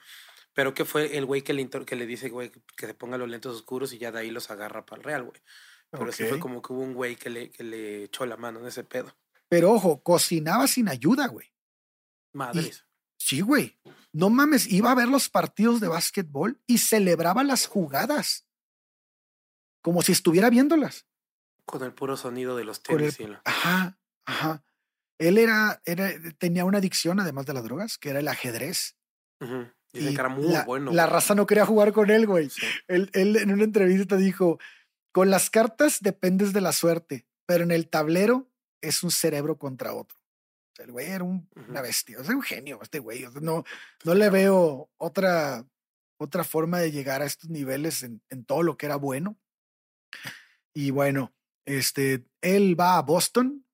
Pero 0.53 0.73
que 0.73 0.85
fue 0.85 1.17
el 1.17 1.25
güey 1.25 1.41
que 1.41 1.53
le, 1.53 1.67
que 1.67 1.95
le 1.95 2.05
dice, 2.05 2.29
güey, 2.29 2.51
que 2.77 2.85
se 2.85 2.93
ponga 2.93 3.17
los 3.17 3.27
lentes 3.27 3.51
oscuros 3.51 3.91
y 3.93 3.97
ya 3.97 4.11
de 4.11 4.19
ahí 4.19 4.29
los 4.29 4.51
agarra 4.51 4.85
para 4.85 4.99
el 4.99 5.03
real, 5.03 5.23
güey. 5.23 5.41
Pero 5.89 6.11
sí 6.11 6.25
fue 6.25 6.39
como 6.39 6.61
que 6.61 6.73
hubo 6.73 6.81
un 6.81 6.93
güey 6.93 7.15
que 7.15 7.29
le, 7.29 7.49
que 7.49 7.63
le 7.63 8.03
echó 8.03 8.25
la 8.25 8.37
mano 8.37 8.59
en 8.59 8.67
ese 8.67 8.83
pedo. 8.83 9.15
Pero 9.49 9.71
ojo, 9.71 10.03
cocinaba 10.03 10.67
sin 10.67 10.87
ayuda, 10.89 11.27
güey. 11.27 11.51
Madres. 12.33 12.85
Sí, 13.23 13.41
güey. 13.41 13.77
No 14.13 14.29
mames, 14.29 14.67
iba 14.71 14.91
a 14.91 14.95
ver 14.95 15.07
los 15.07 15.29
partidos 15.29 15.79
de 15.79 15.87
básquetbol 15.87 16.59
y 16.67 16.79
celebraba 16.79 17.43
las 17.43 17.65
jugadas. 17.67 18.45
Como 19.81 20.01
si 20.01 20.11
estuviera 20.11 20.49
viéndolas. 20.49 21.05
Con 21.65 21.83
el 21.83 21.93
puro 21.93 22.17
sonido 22.17 22.57
de 22.57 22.63
los 22.65 22.77
el- 22.77 22.83
tenis. 22.83 23.19
y 23.19 23.27
lo- 23.27 23.41
Ajá, 23.45 23.97
ajá. 24.25 24.63
Él 25.17 25.37
era, 25.37 25.81
era, 25.85 26.11
tenía 26.39 26.65
una 26.65 26.79
adicción, 26.79 27.19
además 27.19 27.45
de 27.45 27.53
las 27.53 27.63
drogas, 27.63 27.97
que 27.97 28.09
era 28.09 28.19
el 28.19 28.27
ajedrez. 28.27 28.97
Dicen 29.39 29.73
Y 29.93 29.99
que 30.15 30.19
era 30.19 30.29
muy 30.29 30.47
la, 30.51 30.63
bueno. 30.65 30.91
La 30.91 31.05
raza 31.05 31.35
no 31.35 31.45
quería 31.45 31.65
jugar 31.65 31.93
con 31.93 32.09
él, 32.09 32.25
güey. 32.25 32.49
Sí. 32.49 32.65
Él, 32.87 33.09
él 33.13 33.35
en 33.37 33.51
una 33.51 33.63
entrevista 33.63 34.17
dijo, 34.17 34.59
con 35.11 35.29
las 35.29 35.49
cartas 35.49 35.99
dependes 36.01 36.53
de 36.53 36.61
la 36.61 36.71
suerte, 36.73 37.27
pero 37.45 37.63
en 37.63 37.71
el 37.71 37.87
tablero 37.89 38.51
es 38.81 39.03
un 39.03 39.11
cerebro 39.11 39.57
contra 39.57 39.93
otro. 39.93 40.17
Sea, 40.81 40.85
el 40.85 40.91
güey 40.91 41.07
era 41.07 41.23
un- 41.23 41.47
una 41.67 41.81
bestia, 41.81 42.19
o 42.19 42.23
sea, 42.23 42.35
un 42.35 42.41
genio 42.41 42.79
este 42.81 42.99
güey. 42.99 43.23
O 43.25 43.31
sea, 43.31 43.41
no, 43.41 43.63
no 44.03 44.13
le 44.15 44.29
veo 44.29 44.89
otra, 44.97 45.65
otra 46.19 46.43
forma 46.43 46.79
de 46.79 46.91
llegar 46.91 47.21
a 47.21 47.25
estos 47.25 47.49
niveles 47.49 48.03
en, 48.03 48.21
en 48.29 48.45
todo 48.45 48.63
lo 48.63 48.77
que 48.77 48.85
era 48.87 48.95
bueno. 48.95 49.37
Y 50.73 50.91
bueno, 50.91 51.33
este, 51.65 52.25
él 52.41 52.79
va 52.79 52.97
a 52.97 53.01
Boston 53.01 53.65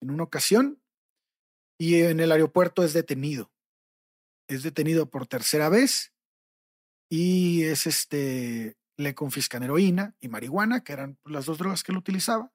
en 0.00 0.10
una 0.10 0.24
ocasión 0.24 0.82
y 1.78 2.02
en 2.02 2.20
el 2.20 2.32
aeropuerto 2.32 2.82
es 2.84 2.92
detenido. 2.92 3.52
Es 4.48 4.62
detenido 4.62 5.10
por 5.10 5.26
tercera 5.26 5.68
vez 5.68 6.12
y 7.10 7.64
es 7.64 7.86
este, 7.86 8.76
le 8.96 9.14
confiscan 9.14 9.62
heroína 9.62 10.16
y 10.20 10.28
marihuana, 10.28 10.84
que 10.84 10.92
eran 10.92 11.18
las 11.24 11.46
dos 11.46 11.58
drogas 11.58 11.82
que 11.82 11.92
él 11.92 11.98
utilizaba. 11.98 12.52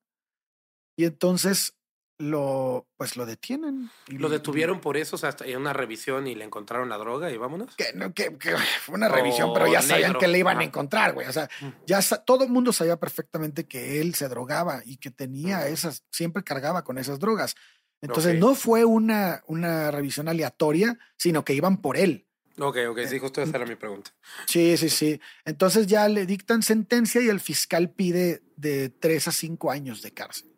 Y 0.98 1.06
entonces 1.06 1.76
lo, 2.22 2.88
pues 2.98 3.18
lo 3.18 3.26
detienen. 3.26 3.90
y 4.08 4.18
Lo 4.18 4.30
detuvieron 4.30 4.80
por 4.80 4.96
eso, 4.96 5.16
o 5.16 5.20
sea, 5.20 5.30
hasta 5.30 5.46
en 5.46 5.58
una 5.58 5.74
revisión 5.74 6.28
y 6.28 6.36
le 6.36 6.46
encontraron 6.46 6.90
la 6.90 6.98
droga 6.98 7.32
y 7.32 7.38
vámonos. 7.38 7.76
Que, 7.76 7.94
no, 7.94 8.14
que, 8.14 8.38
que 8.38 8.56
fue 8.82 8.96
una 8.96 9.10
revisión, 9.10 9.52
pero 9.54 9.68
ya 9.68 9.82
sabían 9.82 10.10
negro, 10.10 10.20
que 10.20 10.28
le 10.28 10.40
iban 10.40 10.60
a 10.60 10.64
encontrar, 10.64 11.14
güey. 11.14 11.28
O 11.28 11.34
sea, 11.34 11.50
ya 11.86 12.00
todo 12.26 12.44
el 12.44 12.52
mundo 12.52 12.72
sabía 12.72 12.98
perfectamente 12.98 13.66
que 13.66 14.00
él 14.00 14.16
se 14.16 14.30
drogaba 14.30 14.82
y 14.86 14.98
que 14.98 15.12
tenía 15.12 15.68
esas, 15.68 16.04
siempre 16.12 16.44
cargaba 16.44 16.84
con 16.84 16.98
esas 16.98 17.20
drogas. 17.20 17.56
Entonces 18.02 18.40
no 18.40 18.56
fue 18.56 18.86
una, 18.86 19.44
una 19.48 19.92
revisión 19.92 20.28
aleatoria, 20.28 20.98
sino 21.18 21.44
que 21.46 21.54
iban 21.54 21.82
por 21.82 21.98
él. 21.98 22.28
Ok, 22.58 22.78
ok, 22.90 23.00
sí, 23.08 23.18
justo 23.18 23.42
esa 23.42 23.58
era 23.58 23.66
mi 23.66 23.76
pregunta. 23.76 24.12
Sí, 24.46 24.76
sí, 24.78 24.90
sí. 24.90 25.20
Entonces 25.46 25.88
ya 25.88 26.08
le 26.08 26.26
dictan 26.26 26.64
sentencia 26.64 27.22
y 27.22 27.30
el 27.30 27.40
fiscal 27.40 27.90
pide 27.90 28.44
de 28.56 28.90
tres 28.90 29.28
a 29.28 29.32
cinco 29.32 29.72
años 29.72 30.02
de 30.02 30.12
cárcel. 30.12 30.51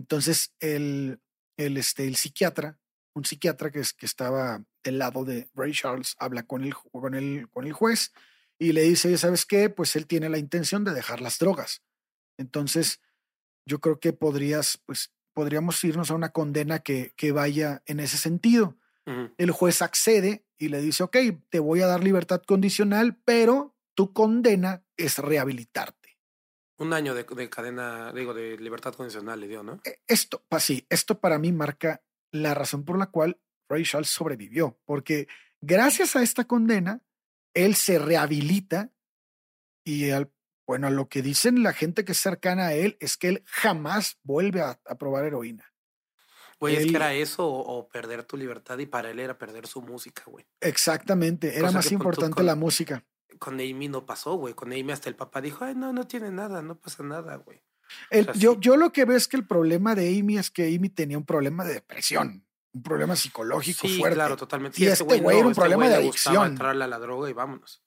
Entonces 0.00 0.54
el, 0.60 1.20
el, 1.58 1.76
este, 1.76 2.06
el 2.06 2.16
psiquiatra, 2.16 2.80
un 3.14 3.26
psiquiatra 3.26 3.70
que, 3.70 3.80
es, 3.80 3.92
que 3.92 4.06
estaba 4.06 4.64
del 4.82 4.98
lado 4.98 5.26
de 5.26 5.50
Ray 5.54 5.72
Charles, 5.72 6.16
habla 6.18 6.44
con 6.44 6.64
el, 6.64 6.74
con, 6.74 7.14
el, 7.14 7.50
con 7.50 7.66
el 7.66 7.74
juez 7.74 8.14
y 8.58 8.72
le 8.72 8.80
dice, 8.82 9.14
¿sabes 9.18 9.44
qué? 9.44 9.68
Pues 9.68 9.96
él 9.96 10.06
tiene 10.06 10.30
la 10.30 10.38
intención 10.38 10.84
de 10.84 10.94
dejar 10.94 11.20
las 11.20 11.38
drogas. 11.38 11.82
Entonces 12.38 13.02
yo 13.66 13.78
creo 13.80 14.00
que 14.00 14.14
podrías, 14.14 14.80
pues 14.86 15.12
podríamos 15.34 15.84
irnos 15.84 16.10
a 16.10 16.14
una 16.14 16.30
condena 16.30 16.78
que, 16.78 17.12
que 17.14 17.32
vaya 17.32 17.82
en 17.84 18.00
ese 18.00 18.16
sentido. 18.16 18.78
El 19.38 19.50
juez 19.50 19.82
accede 19.82 20.46
y 20.56 20.68
le 20.68 20.80
dice, 20.80 21.02
ok, 21.02 21.16
te 21.50 21.58
voy 21.58 21.82
a 21.82 21.88
dar 21.88 22.02
libertad 22.02 22.40
condicional, 22.46 23.20
pero 23.24 23.76
tu 23.94 24.12
condena 24.12 24.84
es 24.96 25.18
rehabilitarte. 25.18 25.99
Un 26.80 26.92
año 26.92 27.14
de, 27.14 27.24
de 27.24 27.48
cadena, 27.50 28.12
digo, 28.12 28.34
de 28.34 28.56
libertad 28.58 28.94
condicional 28.94 29.38
le 29.38 29.46
dio, 29.48 29.62
¿no? 29.62 29.80
E- 29.84 30.00
Esto, 30.08 30.44
pa- 30.48 30.60
sí, 30.60 30.86
esto 30.90 31.20
para 31.20 31.38
mí 31.38 31.52
marca 31.52 32.02
la 32.32 32.54
razón 32.54 32.84
por 32.84 32.98
la 32.98 33.06
cual 33.06 33.38
Ray 33.68 33.84
Charles 33.84 34.10
sobrevivió, 34.10 34.80
porque 34.84 35.28
gracias 35.60 36.16
a 36.16 36.22
esta 36.22 36.44
condena, 36.46 37.02
él 37.54 37.74
se 37.74 37.98
rehabilita 37.98 38.90
y 39.84 40.10
al, 40.10 40.32
bueno, 40.66 40.90
lo 40.90 41.08
que 41.08 41.22
dicen 41.22 41.62
la 41.62 41.72
gente 41.72 42.04
que 42.04 42.12
es 42.12 42.18
cercana 42.18 42.68
a 42.68 42.74
él 42.74 42.96
es 43.00 43.16
que 43.16 43.28
él 43.28 43.42
jamás 43.46 44.18
vuelve 44.22 44.60
a, 44.62 44.80
a 44.86 44.94
probar 44.96 45.24
heroína. 45.24 45.66
Güey, 46.58 46.76
es 46.76 46.86
que 46.86 46.96
era 46.96 47.14
eso 47.14 47.46
o, 47.46 47.78
o 47.78 47.88
perder 47.88 48.24
tu 48.24 48.36
libertad 48.36 48.78
y 48.78 48.86
para 48.86 49.10
él 49.10 49.18
era 49.18 49.38
perder 49.38 49.66
su 49.66 49.80
música, 49.82 50.22
güey. 50.26 50.46
Exactamente, 50.60 51.56
era 51.56 51.68
Cosa 51.68 51.78
más 51.78 51.88
tú, 51.88 51.94
importante 51.94 52.36
con- 52.36 52.46
la 52.46 52.54
música. 52.54 53.04
Con 53.40 53.54
Amy 53.54 53.88
no 53.88 54.06
pasó, 54.06 54.34
güey. 54.34 54.54
Con 54.54 54.70
Amy 54.70 54.92
hasta 54.92 55.08
el 55.08 55.16
papá 55.16 55.40
dijo, 55.40 55.64
ay, 55.64 55.74
no, 55.74 55.92
no 55.92 56.06
tiene 56.06 56.30
nada, 56.30 56.62
no 56.62 56.78
pasa 56.78 57.02
nada, 57.02 57.36
güey. 57.36 57.60
El- 58.10 58.26
sea, 58.26 58.34
yo, 58.34 58.52
sí. 58.52 58.58
yo 58.60 58.76
lo 58.76 58.92
que 58.92 59.04
veo 59.04 59.16
es 59.16 59.26
que 59.26 59.36
el 59.36 59.44
problema 59.46 59.94
de 59.96 60.16
Amy 60.20 60.38
es 60.38 60.50
que 60.50 60.72
Amy 60.76 60.90
tenía 60.90 61.18
un 61.18 61.24
problema 61.24 61.64
de 61.64 61.74
depresión, 61.74 62.46
un 62.72 62.82
problema 62.82 63.16
psicológico 63.16 63.88
Sí, 63.88 63.98
fuerte. 63.98 64.14
claro, 64.14 64.36
totalmente. 64.36 64.80
Y 64.80 64.86
este 64.86 65.02
güey 65.04 65.38
era 65.38 65.46
un 65.48 65.54
problema 65.54 65.84
güey 65.86 65.88
de 65.88 65.96
adicción. 65.96 66.46
entrarle 66.52 66.84
a 66.84 66.86
la 66.86 66.98
droga 66.98 67.28
y 67.28 67.32
vámonos. 67.32 67.82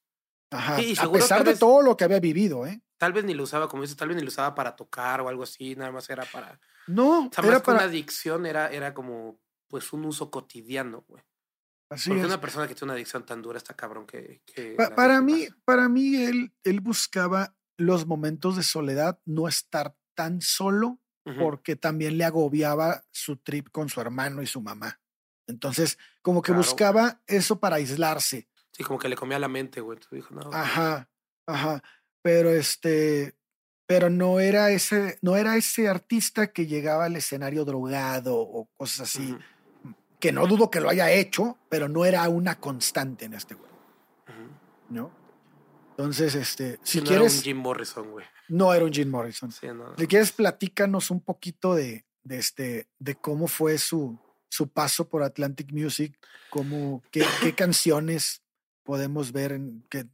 Ajá, 0.51 0.75
Sí, 0.77 0.93
y 0.93 0.99
a 0.99 1.09
pesar 1.11 1.43
de 1.45 1.55
todo 1.55 1.81
lo 1.81 1.95
que 1.95 2.03
había 2.03 2.19
vivido, 2.19 2.65
¿eh? 2.67 2.81
Tal 2.97 3.13
vez 3.13 3.23
ni 3.23 3.33
lo 3.33 3.43
usaba, 3.43 3.69
como 3.69 3.83
dices, 3.83 3.95
tal 3.97 4.07
vez 4.09 4.17
ni 4.17 4.23
lo 4.23 4.29
usaba 4.29 4.55
para 4.55 4.75
tocar 4.75 5.21
o 5.21 5.29
algo 5.29 5.43
así, 5.43 5.75
nada 5.75 5.91
más 5.91 6.09
era 6.09 6.25
para... 6.25 6.59
No, 6.87 7.27
O 7.27 7.31
sea, 7.31 7.43
era 7.43 7.53
más 7.53 7.61
que 7.61 7.71
una 7.71 7.83
adicción 7.83 8.45
era, 8.45 8.69
era 8.71 8.93
como, 8.93 9.39
pues, 9.67 9.93
un 9.93 10.05
uso 10.05 10.29
cotidiano, 10.31 11.03
güey. 11.07 11.23
Así 11.93 12.09
Porque 12.09 12.21
es. 12.23 12.27
una 12.27 12.41
persona 12.41 12.67
que 12.67 12.73
tiene 12.75 12.85
una 12.85 12.93
adicción 12.93 13.25
tan 13.25 13.41
dura 13.41 13.57
está 13.57 13.73
cabrón 13.75 14.05
que... 14.05 14.41
que 14.45 14.75
Pa- 14.75 14.89
la 14.89 14.95
para 14.95 15.21
mí, 15.21 15.47
para 15.65 15.89
mí 15.89 16.15
él, 16.15 16.53
él 16.63 16.81
buscaba 16.81 17.55
los 17.77 18.05
momentos 18.05 18.55
de 18.57 18.63
soledad, 18.63 19.19
no 19.25 19.47
estar 19.47 19.95
tan 20.15 20.41
solo, 20.41 20.99
porque 21.39 21.75
también 21.77 22.17
le 22.17 22.25
agobiaba 22.25 23.03
su 23.11 23.37
trip 23.37 23.69
con 23.71 23.87
su 23.89 24.01
hermano 24.01 24.41
y 24.41 24.47
su 24.47 24.59
mamá. 24.61 24.99
Entonces, 25.47 25.97
como 26.21 26.41
que 26.41 26.47
Claro. 26.51 26.61
buscaba 26.61 27.21
eso 27.27 27.59
para 27.59 27.77
aislarse. 27.77 28.49
Sí, 28.73 28.83
como 28.83 28.99
que 28.99 29.07
le 29.07 29.15
comía 29.15 29.39
la 29.39 29.47
mente, 29.47 29.79
güey. 29.81 29.99
Dijo, 30.11 30.33
no, 30.35 30.49
Ajá, 30.53 31.09
ajá. 31.47 31.81
Pero 32.21 32.49
este, 32.49 33.35
pero 33.87 34.09
no 34.09 34.39
era 34.39 34.71
ese, 34.71 35.17
no 35.21 35.35
era 35.37 35.55
ese 35.55 35.87
artista 35.87 36.51
que 36.51 36.65
llegaba 36.67 37.05
al 37.05 37.15
escenario 37.15 37.63
drogado 37.65 38.35
o 38.37 38.69
cosas 38.73 39.01
así, 39.15 39.37
que 40.23 40.31
no 40.31 40.47
dudo 40.47 40.71
que 40.71 40.79
lo 40.79 40.89
haya 40.89 41.11
hecho, 41.11 41.57
pero 41.67 41.89
no 41.89 42.05
era 42.05 42.29
una 42.29 42.57
constante 42.57 43.25
en 43.25 43.33
este 43.33 43.55
güey, 43.55 43.69
ujú. 43.69 44.49
¿no? 44.89 45.11
Entonces, 45.89 46.33
este, 46.35 46.79
si 46.81 46.99
no 47.01 47.07
quieres, 47.07 47.33
Era 47.33 47.37
un 47.39 47.43
Jim 47.43 47.57
Morrison, 47.57 48.09
güey. 48.09 48.25
no 48.47 48.73
era 48.73 48.85
un 48.85 48.93
Jim 48.93 49.09
Morrison. 49.09 49.51
Sí, 49.51 49.67
no. 49.67 49.93
Si 49.97 50.07
quieres, 50.07 50.31
platícanos 50.31 51.11
un 51.11 51.19
poquito 51.19 51.75
de, 51.75 52.05
de 52.23 52.37
este, 52.37 52.87
de 52.99 53.15
cómo 53.15 53.47
fue 53.49 53.77
su, 53.77 54.17
su 54.49 54.69
paso 54.69 55.09
por 55.09 55.23
Atlantic 55.23 55.73
Music, 55.73 56.17
como 56.49 57.03
qué, 57.11 57.25
qué 57.41 57.53
canciones 57.55 58.41
podemos 58.83 59.33
ver 59.33 59.51
en, 59.51 59.85
que 59.89 60.07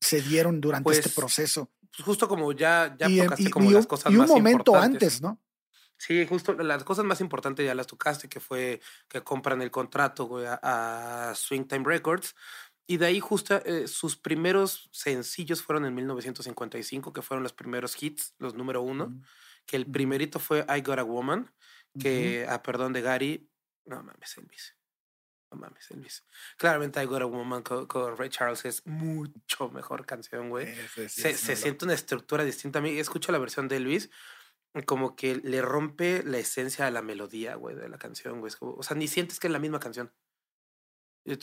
se 0.00 0.22
dieron 0.22 0.58
durante 0.62 0.90
este 0.90 1.02
Pues, 1.10 1.14
proceso. 1.16 1.70
Pues 1.94 2.02
justo 2.02 2.26
como 2.28 2.50
ya, 2.52 2.96
ya 2.98 3.10
y, 3.10 3.18
tocaste 3.18 3.42
y- 3.42 3.50
como 3.50 3.70
y 3.70 3.74
las 3.74 3.84
un, 3.84 3.88
cosas 3.88 4.10
y 4.10 4.14
un 4.14 4.20
más 4.22 4.28
momento 4.30 4.72
importantes. 4.72 5.02
antes, 5.02 5.20
¿no? 5.22 5.38
Sí, 5.96 6.26
justo 6.26 6.52
las 6.54 6.84
cosas 6.84 7.04
más 7.04 7.20
importantes 7.20 7.64
ya 7.64 7.74
las 7.74 7.86
tocaste, 7.86 8.28
que 8.28 8.40
fue 8.40 8.80
que 9.08 9.22
compran 9.22 9.62
el 9.62 9.70
contrato 9.70 10.24
güey, 10.26 10.46
a, 10.46 11.30
a 11.30 11.34
Swing 11.34 11.64
Time 11.64 11.84
Records. 11.86 12.34
Y 12.86 12.98
de 12.98 13.06
ahí 13.06 13.20
justo 13.20 13.56
eh, 13.64 13.88
sus 13.88 14.16
primeros 14.16 14.90
sencillos 14.92 15.62
fueron 15.62 15.86
en 15.86 15.94
1955, 15.94 17.12
que 17.12 17.22
fueron 17.22 17.42
los 17.42 17.52
primeros 17.52 18.00
hits, 18.02 18.34
los 18.38 18.54
número 18.54 18.82
uno. 18.82 19.04
Ujú. 19.04 19.22
Que 19.64 19.76
el 19.76 19.86
primerito 19.86 20.38
fue 20.38 20.66
I 20.68 20.82
Got 20.82 20.98
a 20.98 21.04
Woman, 21.04 21.50
que, 21.98 22.46
a 22.46 22.62
perdón 22.62 22.92
de 22.92 23.00
Gary, 23.00 23.48
no 23.86 24.02
mames, 24.02 24.36
Elvis. 24.36 24.76
No 25.50 25.56
mames, 25.56 25.90
Elvis. 25.90 26.24
Claramente 26.58 27.02
I 27.02 27.06
Got 27.06 27.22
a 27.22 27.26
Woman 27.26 27.62
con, 27.62 27.86
con 27.86 28.16
Ray 28.16 28.28
Charles 28.28 28.66
es 28.66 28.86
mucho 28.86 29.70
mejor 29.70 30.04
canción, 30.04 30.50
güey 30.50 30.68
Ese 30.68 31.08
sí 31.08 31.22
se, 31.22 31.34
se 31.34 31.56
siente 31.56 31.86
una 31.86 31.94
estructura 31.94 32.44
distinta. 32.44 32.80
A 32.80 32.82
mí 32.82 32.98
escucho 32.98 33.32
la 33.32 33.38
versión 33.38 33.68
de 33.68 33.76
Elvis, 33.76 34.10
como 34.86 35.14
que 35.16 35.36
le 35.36 35.62
rompe 35.62 36.22
la 36.24 36.38
esencia 36.38 36.86
a 36.86 36.90
la 36.90 37.02
melodía, 37.02 37.54
güey, 37.54 37.76
de 37.76 37.88
la 37.88 37.98
canción, 37.98 38.40
güey. 38.40 38.52
Como- 38.58 38.74
o 38.74 38.82
sea, 38.82 38.96
ni 38.96 39.06
sientes 39.08 39.38
que 39.38 39.46
es 39.46 39.52
la 39.52 39.58
misma 39.60 39.78
canción. 39.80 40.12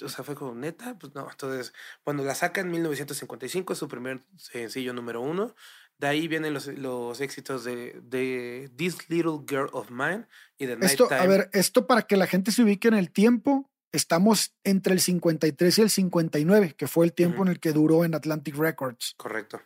O 0.03 0.09
sea, 0.09 0.23
fue 0.23 0.35
como, 0.35 0.53
neta, 0.53 0.99
pues 0.99 1.15
no. 1.15 1.27
Entonces, 1.29 1.73
cuando 2.03 2.23
la 2.23 2.35
saca 2.35 2.61
en 2.61 2.69
1955, 2.69 3.73
es 3.73 3.79
su 3.79 3.87
primer 3.87 4.21
sencillo 4.37 4.93
número 4.93 5.21
uno. 5.21 5.55
De 5.97 6.07
ahí 6.07 6.27
vienen 6.27 6.53
los, 6.53 6.67
los 6.67 7.19
éxitos 7.21 7.63
de, 7.63 7.99
de 8.03 8.69
This 8.75 9.09
Little 9.09 9.39
Girl 9.47 9.69
of 9.71 9.89
Mine 9.89 10.27
y 10.57 10.65
de 10.67 10.73
Esto, 10.81 11.07
Nighttime. 11.09 11.19
a 11.19 11.25
ver, 11.27 11.49
esto 11.53 11.87
para 11.87 12.03
que 12.03 12.15
la 12.17 12.27
gente 12.27 12.51
se 12.51 12.63
ubique 12.63 12.87
en 12.89 12.93
el 12.95 13.11
tiempo, 13.11 13.71
estamos 13.91 14.53
entre 14.63 14.93
el 14.93 14.99
53 14.99 15.77
y 15.77 15.81
el 15.81 15.89
59, 15.89 16.73
que 16.75 16.87
fue 16.87 17.05
el 17.05 17.13
tiempo 17.13 17.37
Ujú. 17.37 17.43
en 17.45 17.49
el 17.49 17.59
que 17.59 17.71
duró 17.71 18.03
en 18.05 18.13
Atlantic 18.13 18.55
Records. 18.55 19.15
Correcto. 19.17 19.61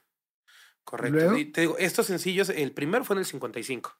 Correcto. 0.86 1.36
Y 1.36 1.46
te 1.46 1.62
digo, 1.62 1.78
estos 1.78 2.06
sencillos, 2.06 2.50
el 2.50 2.72
primero 2.72 3.04
fue 3.04 3.16
en 3.16 3.20
el 3.20 3.26
55. 3.26 3.98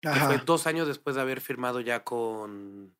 que 0.00 0.10
fue 0.10 0.38
dos 0.44 0.66
años 0.66 0.86
después 0.86 1.16
de 1.16 1.22
haber 1.22 1.40
firmado 1.40 1.80
ya 1.80 2.04
con, 2.04 2.94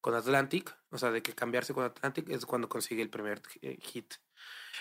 con 0.00 0.14
Atlantic, 0.14 0.74
o 0.90 0.98
sea, 0.98 1.12
de 1.12 1.22
que 1.22 1.34
cambiarse 1.34 1.74
con 1.74 1.84
Atlantic 1.84 2.28
es 2.30 2.46
cuando 2.46 2.68
consigue 2.68 3.02
el 3.02 3.10
primer 3.10 3.42
hit. 3.82 4.14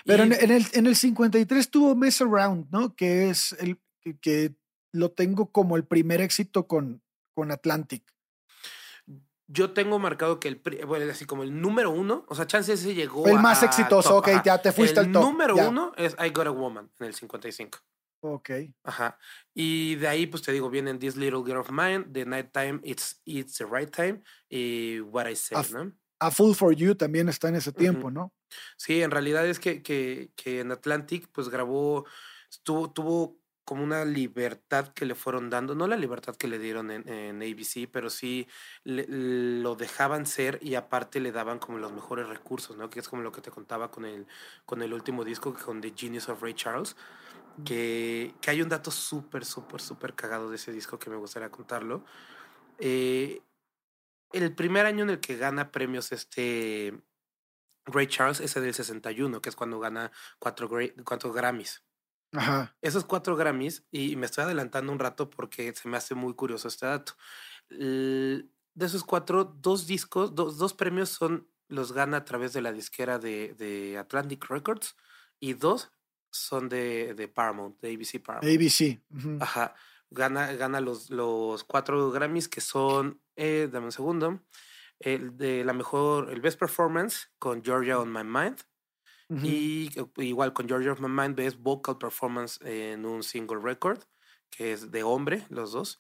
Pero 0.06 0.24
en, 0.24 0.34
en 0.34 0.50
el, 0.50 0.66
en 0.74 0.88
el 0.88 0.96
53 0.96 1.70
tuvo 1.70 1.94
Mess 1.94 2.22
Around, 2.22 2.72
¿no? 2.72 2.96
Que 2.96 3.30
es 3.30 3.52
el 3.60 3.78
que, 4.02 4.18
que 4.18 4.56
lo 4.94 5.12
tengo 5.12 5.52
como 5.52 5.76
el 5.76 5.86
primer 5.86 6.22
éxito 6.22 6.68
con, 6.68 7.04
con 7.36 7.52
Atlantic. 7.52 8.04
Yo 9.52 9.72
tengo 9.72 9.98
marcado 9.98 10.40
que 10.40 10.48
el, 10.48 10.62
bueno, 10.86 11.12
así 11.12 11.26
como 11.26 11.42
el 11.44 11.60
número 11.60 11.90
uno, 11.90 12.24
o 12.28 12.36
sea, 12.36 12.46
Chance 12.46 12.74
ese 12.74 12.94
llegó 12.94 13.28
el 13.28 13.40
más 13.40 13.64
a 13.64 13.66
exitoso, 13.66 14.10
top, 14.10 14.18
ok, 14.20 14.28
ajá. 14.30 14.44
ya 14.44 14.62
te 14.62 14.72
fuiste 14.72 15.00
el 15.00 15.08
al 15.08 15.12
top. 15.12 15.24
número 15.24 15.56
ya. 15.56 15.70
uno 15.70 15.92
es 15.98 16.16
I 16.24 16.30
Got 16.30 16.48
a 16.48 16.52
Woman 16.52 16.92
en 17.00 17.08
el 17.08 17.14
55. 17.16 17.80
Ok. 18.22 18.50
Ajá. 18.84 19.18
Y 19.54 19.96
de 19.96 20.08
ahí, 20.08 20.28
pues 20.28 20.44
te 20.44 20.52
digo, 20.52 20.70
vienen 20.70 21.00
This 21.00 21.16
Little 21.16 21.42
Girl 21.44 21.60
of 21.60 21.72
Mine, 21.72 22.06
The 22.12 22.26
Night 22.26 22.52
Time, 22.52 22.80
It's, 22.84 23.22
It's 23.26 23.58
the 23.58 23.66
Right 23.66 23.90
Time 23.90 24.22
y 24.50 25.00
What 25.00 25.28
I 25.30 25.36
Say, 25.36 25.58
Af- 25.58 25.72
¿no? 25.72 25.94
A 26.20 26.30
Full 26.30 26.54
for 26.54 26.76
You 26.76 26.96
también 26.96 27.30
está 27.30 27.48
en 27.48 27.56
ese 27.56 27.72
tiempo, 27.72 28.12
¿no? 28.12 28.34
Sí, 28.78 29.02
en 29.02 29.10
realidad 29.12 29.48
es 29.48 29.58
que, 29.58 29.82
que, 29.82 30.32
que 30.36 30.60
en 30.60 30.72
Atlantic 30.72 31.30
pues 31.32 31.48
grabó, 31.50 32.06
tuvo, 32.64 32.92
tuvo 32.92 33.39
como 33.70 33.84
una 33.84 34.04
libertad 34.04 34.88
que 34.96 35.06
le 35.06 35.14
fueron 35.14 35.52
dando, 35.52 35.76
no 35.76 35.86
la 35.86 35.96
libertad 35.96 36.36
que 36.36 36.48
le 36.48 36.58
dieron 36.58 36.90
en, 36.90 37.08
en 37.08 37.40
ABC, 37.44 37.88
pero 37.92 38.10
sí 38.10 38.48
le- 38.84 39.06
lo 39.08 39.76
dejaban 39.76 40.26
ser 40.26 40.58
y 40.64 40.74
aparte 40.74 41.20
le 41.20 41.32
daban 41.32 41.60
como 41.60 41.78
los 41.78 41.92
mejores 41.94 42.28
recursos, 42.28 42.76
¿no? 42.78 42.90
Que 42.90 43.00
es 43.00 43.08
como 43.08 43.22
lo 43.22 43.32
que 43.32 43.42
te 43.42 43.52
contaba 43.52 43.92
con 43.92 44.06
el, 44.06 44.26
con 44.66 44.82
el 44.82 44.92
último 44.92 45.24
disco, 45.24 45.54
con 45.54 45.82
The 45.82 45.94
Genius 45.96 46.30
of 46.30 46.42
Ray 46.42 46.56
Charles, 46.56 46.96
que, 47.64 48.34
que 48.42 48.50
hay 48.52 48.64
un 48.64 48.70
dato 48.70 48.90
súper, 48.90 49.46
súper, 49.46 49.82
súper 49.82 50.16
cagado 50.16 50.50
de 50.50 50.56
ese 50.56 50.72
disco 50.72 50.98
que 50.98 51.12
me 51.12 51.18
gustaría 51.18 51.52
contarlo. 51.52 52.04
Eh, 52.80 53.44
el 54.34 54.56
primer 54.56 54.88
año 54.88 55.04
en 55.04 55.12
el 55.12 55.20
que 55.20 55.38
gana 55.38 55.72
premios 55.72 56.12
este 56.12 56.94
Ray 57.86 58.08
Charles 58.08 58.40
es 58.42 58.56
el 58.58 58.74
61, 58.74 59.42
que 59.42 59.50
es 59.50 59.56
cuando 59.56 59.80
gana 59.80 60.12
cuatro, 60.40 60.70
cuatro 61.06 61.34
Grammys. 61.34 61.84
Ajá. 62.34 62.76
Esos 62.82 63.06
cuatro 63.06 63.36
Grammys, 63.36 63.86
y 63.92 64.16
me 64.16 64.26
estoy 64.28 64.44
adelantando 64.44 64.92
un 64.92 65.00
rato 65.00 65.30
porque 65.30 65.74
se 65.74 65.88
me 65.90 65.98
hace 65.98 66.16
muy 66.16 66.34
curioso 66.36 66.68
este 66.68 66.86
dato. 66.86 67.14
El- 67.70 68.52
de 68.76 68.86
esos 68.86 69.04
cuatro, 69.04 69.44
dos 69.44 69.88
discos, 69.88 70.36
dos, 70.36 70.58
dos 70.58 70.74
premios 70.74 71.10
son 71.10 71.50
los 71.68 71.92
gana 71.92 72.18
a 72.18 72.26
través 72.26 72.54
de 72.54 72.62
la 72.62 72.72
disquera 72.72 73.20
de, 73.20 73.54
de 73.56 73.98
Atlantic 73.98 74.46
Records 74.50 74.96
y 75.40 75.54
dos 75.54 75.92
son 76.32 76.70
de, 76.70 77.14
de 77.16 77.28
Paramount, 77.28 77.80
de 77.82 77.90
ABC 77.94 78.20
Paramount. 78.24 78.56
ABC. 78.56 79.02
ujú. 79.10 79.38
Ajá. 79.42 79.76
Gana, 80.12 80.54
gana 80.54 80.82
los, 80.82 81.10
los 81.12 81.64
cuatro 81.64 82.10
Grammys 82.12 82.48
que 82.48 82.62
son, 82.62 83.22
eh, 83.36 83.70
dame 83.72 83.88
un 83.88 83.92
segundo, 83.92 84.42
el 85.00 85.38
de 85.38 85.64
la 85.64 85.74
mejor, 85.74 86.32
el 86.32 86.42
Best 86.42 86.60
Performance 86.60 87.28
con 87.38 87.64
Georgia 87.64 88.00
on 88.00 88.12
My 88.12 88.24
Mind. 88.24 88.60
Ujú. 89.30 89.46
Y 89.46 89.92
eh, 89.96 90.26
igual 90.26 90.54
con 90.54 90.68
Georgia 90.68 90.92
of 90.92 91.02
My 91.02 91.10
Mind 91.10 91.36
ves 91.36 91.58
Vocal 91.58 91.98
Performance 91.98 92.60
en 92.64 93.06
un 93.06 93.24
single 93.24 93.60
record, 93.62 94.04
que 94.50 94.74
es 94.74 94.92
de 94.92 95.04
hombre, 95.04 95.46
los 95.50 95.72
dos. 95.72 96.00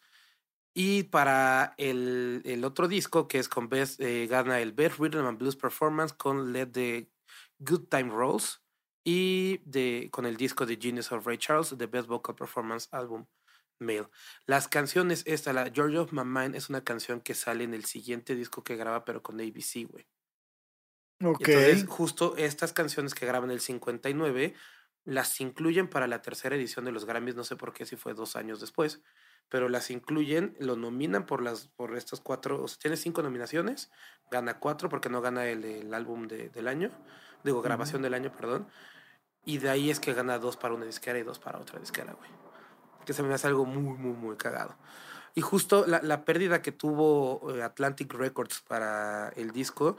Y 0.74 1.04
para 1.04 1.74
el, 1.78 2.42
el 2.46 2.64
otro 2.64 2.88
disco, 2.88 3.28
que 3.28 3.40
es 3.40 3.50
con 3.50 3.70
Best, 3.70 4.00
eh, 4.02 4.28
gana 4.28 4.60
el 4.60 4.74
Best 4.74 5.00
Rhythm 5.00 5.26
and 5.26 5.38
Blues 5.40 5.56
Performance 5.56 6.14
con 6.14 6.54
Let 6.54 6.68
the 6.68 7.12
Good 7.60 7.88
Time 7.90 8.12
Rolls. 8.12 8.62
Y 9.04 9.60
de, 9.66 10.10
con 10.12 10.26
el 10.26 10.38
disco 10.38 10.66
de 10.66 10.78
Genius 10.78 11.12
of 11.12 11.26
Ray 11.26 11.38
Charles, 11.38 11.76
The 11.78 11.88
Best 11.88 12.08
Vocal 12.08 12.36
Performance 12.36 12.88
Album 12.92 13.26
Male. 13.80 14.10
Las 14.46 14.68
canciones, 14.68 15.24
esta, 15.26 15.54
la 15.54 15.72
Georgia 15.72 16.02
of 16.02 16.12
My 16.14 16.24
Mind, 16.26 16.56
es 16.56 16.70
una 16.70 16.84
canción 16.84 17.22
que 17.22 17.34
sale 17.34 17.64
en 17.64 17.74
el 17.74 17.86
siguiente 17.86 18.36
disco 18.36 18.64
que 18.64 18.76
graba, 18.76 19.06
pero 19.06 19.24
con 19.24 19.40
ABC, 19.40 19.86
güey. 19.90 20.08
Ok. 21.24 21.48
Y 21.48 21.52
Entonces, 21.52 21.86
justo 21.88 22.36
estas 22.38 22.74
canciones 22.74 23.14
que 23.14 23.26
graban 23.26 23.52
el 23.52 23.60
59 23.60 24.54
las 25.06 25.40
incluyen 25.42 25.88
para 25.90 26.08
la 26.08 26.22
tercera 26.22 26.56
edición 26.56 26.86
de 26.86 26.92
los 26.92 27.06
Grammys, 27.06 27.36
no 27.36 27.44
sé 27.44 27.56
por 27.56 27.74
qué, 27.74 27.86
si 27.86 27.96
fue 27.96 28.14
dos 28.14 28.36
años 28.36 28.60
después, 28.60 29.02
pero 29.50 29.68
las 29.70 29.90
incluyen, 29.90 30.56
lo 30.60 30.76
nominan 30.76 31.26
por 31.26 31.42
las 31.42 31.68
por 31.70 31.98
estas 31.98 32.20
cuatro, 32.22 32.62
o 32.64 32.68
sea, 32.68 32.78
tiene 32.80 32.98
cinco 32.98 33.24
nominaciones, 33.24 33.92
gana 34.30 34.60
cuatro 34.60 34.90
porque 34.90 35.10
no 35.10 35.22
gana 35.22 35.48
el, 35.48 35.64
el 35.66 35.94
álbum 35.94 36.28
de- 36.28 36.50
del 36.50 36.68
año, 36.68 36.92
digo, 37.44 37.62
grabación 37.62 38.02
del 38.02 38.14
año, 38.14 38.32
perdón, 38.32 38.68
y 39.46 39.58
de 39.58 39.70
ahí 39.70 39.90
es 39.90 40.00
que 40.00 40.14
gana 40.14 40.38
dos 40.38 40.58
para 40.58 40.74
una 40.76 40.86
disquera 40.86 41.18
y 41.20 41.24
dos 41.24 41.40
para 41.40 41.60
otra 41.60 41.80
disquera, 41.80 42.14
güey. 42.14 42.30
Que 43.06 43.14
se 43.14 43.24
me 43.24 43.34
hace 43.34 43.48
algo 43.48 43.66
muy, 43.66 43.98
muy, 43.98 44.14
muy 44.14 44.38
cagado. 44.38 44.78
Y 45.36 45.42
justo 45.42 45.86
la, 45.88 46.02
la 46.04 46.26
pérdida 46.26 46.62
que 46.62 46.72
tuvo 46.72 47.56
eh, 47.56 47.64
Atlantic 47.64 48.14
Records 48.14 48.62
para 48.62 49.30
el 49.30 49.52
disco, 49.52 49.98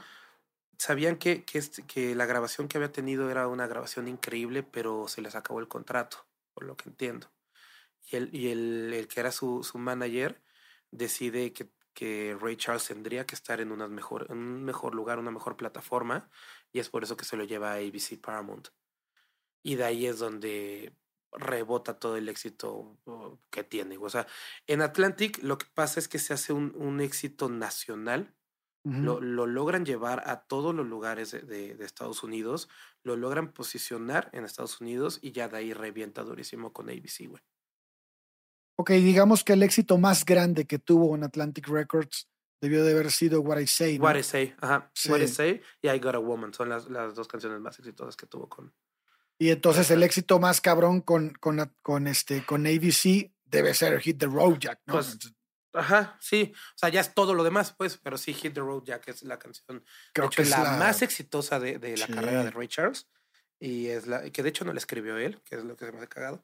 sabían 0.81 1.17
que, 1.17 1.45
este- 1.53 1.85
que 1.85 2.15
la 2.15 2.25
grabación 2.25 2.67
que 2.67 2.77
había 2.77 2.91
tenido 2.91 3.29
era 3.29 3.47
una 3.47 3.67
grabación 3.67 4.07
increíble, 4.07 4.63
pero 4.63 5.07
se 5.07 5.21
les 5.21 5.35
acabó 5.35 5.59
el 5.59 5.67
contrato, 5.67 6.25
por 6.55 6.63
lo 6.63 6.75
que 6.75 6.89
entiendo. 6.89 7.31
Y 8.11 8.47
el, 8.47 9.07
que 9.07 9.19
era 9.19 9.31
su, 9.31 9.63
su 9.63 9.77
manager 9.77 10.41
decide 10.89 11.53
que, 11.53 11.69
que 11.93 12.35
Ray 12.41 12.57
Charles 12.57 12.87
tendría 12.87 13.27
que 13.27 13.35
estar 13.35 13.61
en, 13.61 13.71
unas 13.71 13.91
mejor, 13.91 14.25
en 14.31 14.39
un 14.39 14.63
mejor 14.63 14.95
lugar, 14.95 15.19
una 15.19 15.29
mejor 15.29 15.55
plataforma, 15.55 16.31
y 16.73 16.79
es 16.79 16.89
por 16.89 17.03
eso 17.03 17.15
que 17.15 17.25
se 17.25 17.37
lo 17.37 17.43
lleva 17.43 17.73
a 17.73 17.75
ABC 17.75 18.19
Paramount. 18.19 18.69
Y 19.61 19.75
de 19.75 19.83
ahí 19.83 20.07
es 20.07 20.17
donde 20.17 20.95
rebota 21.31 21.99
todo 21.99 22.17
el 22.17 22.27
éxito 22.27 22.97
uh, 23.05 23.37
que 23.51 23.63
tiene. 23.63 23.97
O 23.99 24.09
sea, 24.09 24.25
en 24.65 24.81
Atlantic 24.81 25.43
lo 25.43 25.59
que 25.59 25.67
pasa 25.75 25.99
es 25.99 26.07
que 26.07 26.17
se 26.17 26.33
hace 26.33 26.53
un, 26.53 26.73
un 26.75 27.01
éxito 27.01 27.49
nacional 27.49 28.35
Lo, 28.83 29.21
lo 29.21 29.45
logran 29.45 29.85
llevar 29.85 30.23
a 30.27 30.41
todos 30.41 30.73
los 30.73 30.87
lugares 30.87 31.29
de, 31.31 31.41
de- 31.41 31.75
de 31.75 31.85
Estados 31.85 32.23
Unidos, 32.23 32.67
lo 33.03 33.15
logran 33.15 33.51
posicionar 33.53 34.29
en 34.33 34.43
Estados 34.43 34.81
Unidos 34.81 35.19
y 35.21 35.31
ya 35.33 35.47
de 35.47 35.57
ahí 35.57 35.73
revienta 35.73 36.23
durísimo 36.23 36.73
con 36.73 36.89
ABC, 36.89 37.27
güey. 37.29 37.43
Ok, 38.77 38.91
digamos 38.91 39.43
que 39.43 39.53
el 39.53 39.61
éxito 39.61 39.97
más 39.99 40.25
grande 40.25 40.65
que 40.65 40.79
tuvo 40.79 41.13
en 41.15 41.23
Atlantic 41.23 41.67
Records 41.67 42.27
debió 42.59 42.83
de 42.83 42.93
haber 42.93 43.11
sido 43.11 43.41
What 43.41 43.59
I 43.59 43.67
Say. 43.67 43.99
¿no? 43.99 44.05
What 44.05 44.15
I 44.15 44.23
Say, 44.23 44.55
ajá. 44.59 44.91
What 45.09 45.19
I. 45.21 45.27
Say 45.27 45.61
y 45.83 45.89
I 45.89 45.99
Got 45.99 46.15
a 46.15 46.19
Woman 46.19 46.51
son 46.53 46.69
las, 46.69 46.89
las 46.89 47.13
dos 47.13 47.27
canciones 47.27 47.59
más 47.59 47.77
exitosas 47.77 48.15
que 48.15 48.25
tuvo 48.25 48.49
con. 48.49 48.73
Y 49.37 49.49
entonces 49.49 49.91
el 49.91 50.01
éxito 50.03 50.39
más 50.39 50.59
cabrón 50.61 51.01
con, 51.01 51.29
con, 51.39 51.71
con, 51.83 52.07
este, 52.07 52.43
con 52.45 52.65
ABC 52.65 53.31
debe 53.45 53.73
ser 53.75 53.99
Hit 53.99 54.17
the 54.19 54.25
Road 54.27 54.57
Jack, 54.59 54.79
¿no? 54.87 54.93
Pues, 54.93 55.19
Ajá, 55.73 56.17
sí. 56.19 56.53
O 56.55 56.77
sea, 56.77 56.89
ya 56.89 57.01
es 57.01 57.13
todo 57.13 57.33
lo 57.33 57.43
demás, 57.43 57.73
pues, 57.77 57.97
pero 57.97 58.17
sí, 58.17 58.33
Hit 58.33 58.53
the 58.53 58.59
Road 58.59 58.83
Jack 58.83 59.07
es 59.07 59.23
la 59.23 59.39
canción. 59.39 59.83
Creo 60.13 60.27
de 60.27 60.27
hecho, 60.27 60.35
que 60.37 60.41
es 60.43 60.49
la, 60.49 60.63
la, 60.63 60.77
más 60.77 61.01
exitosa 61.01 61.59
de, 61.59 61.79
de 61.79 61.97
la 61.97 62.07
carrera 62.07 62.43
de. 62.43 62.51
Ray 62.51 62.67
Charles. 62.67 63.09
Y 63.59 63.87
es 63.87 64.07
la 64.07 64.29
que 64.29 64.43
de 64.43 64.49
hecho 64.49 64.65
no 64.65 64.73
la 64.73 64.79
escribió 64.79 65.17
él, 65.17 65.41
que 65.43 65.55
es 65.55 65.63
lo 65.63 65.77
que 65.77 65.85
se 65.85 65.91
me 65.91 65.99
hace 65.99 66.07
cagado. 66.07 66.43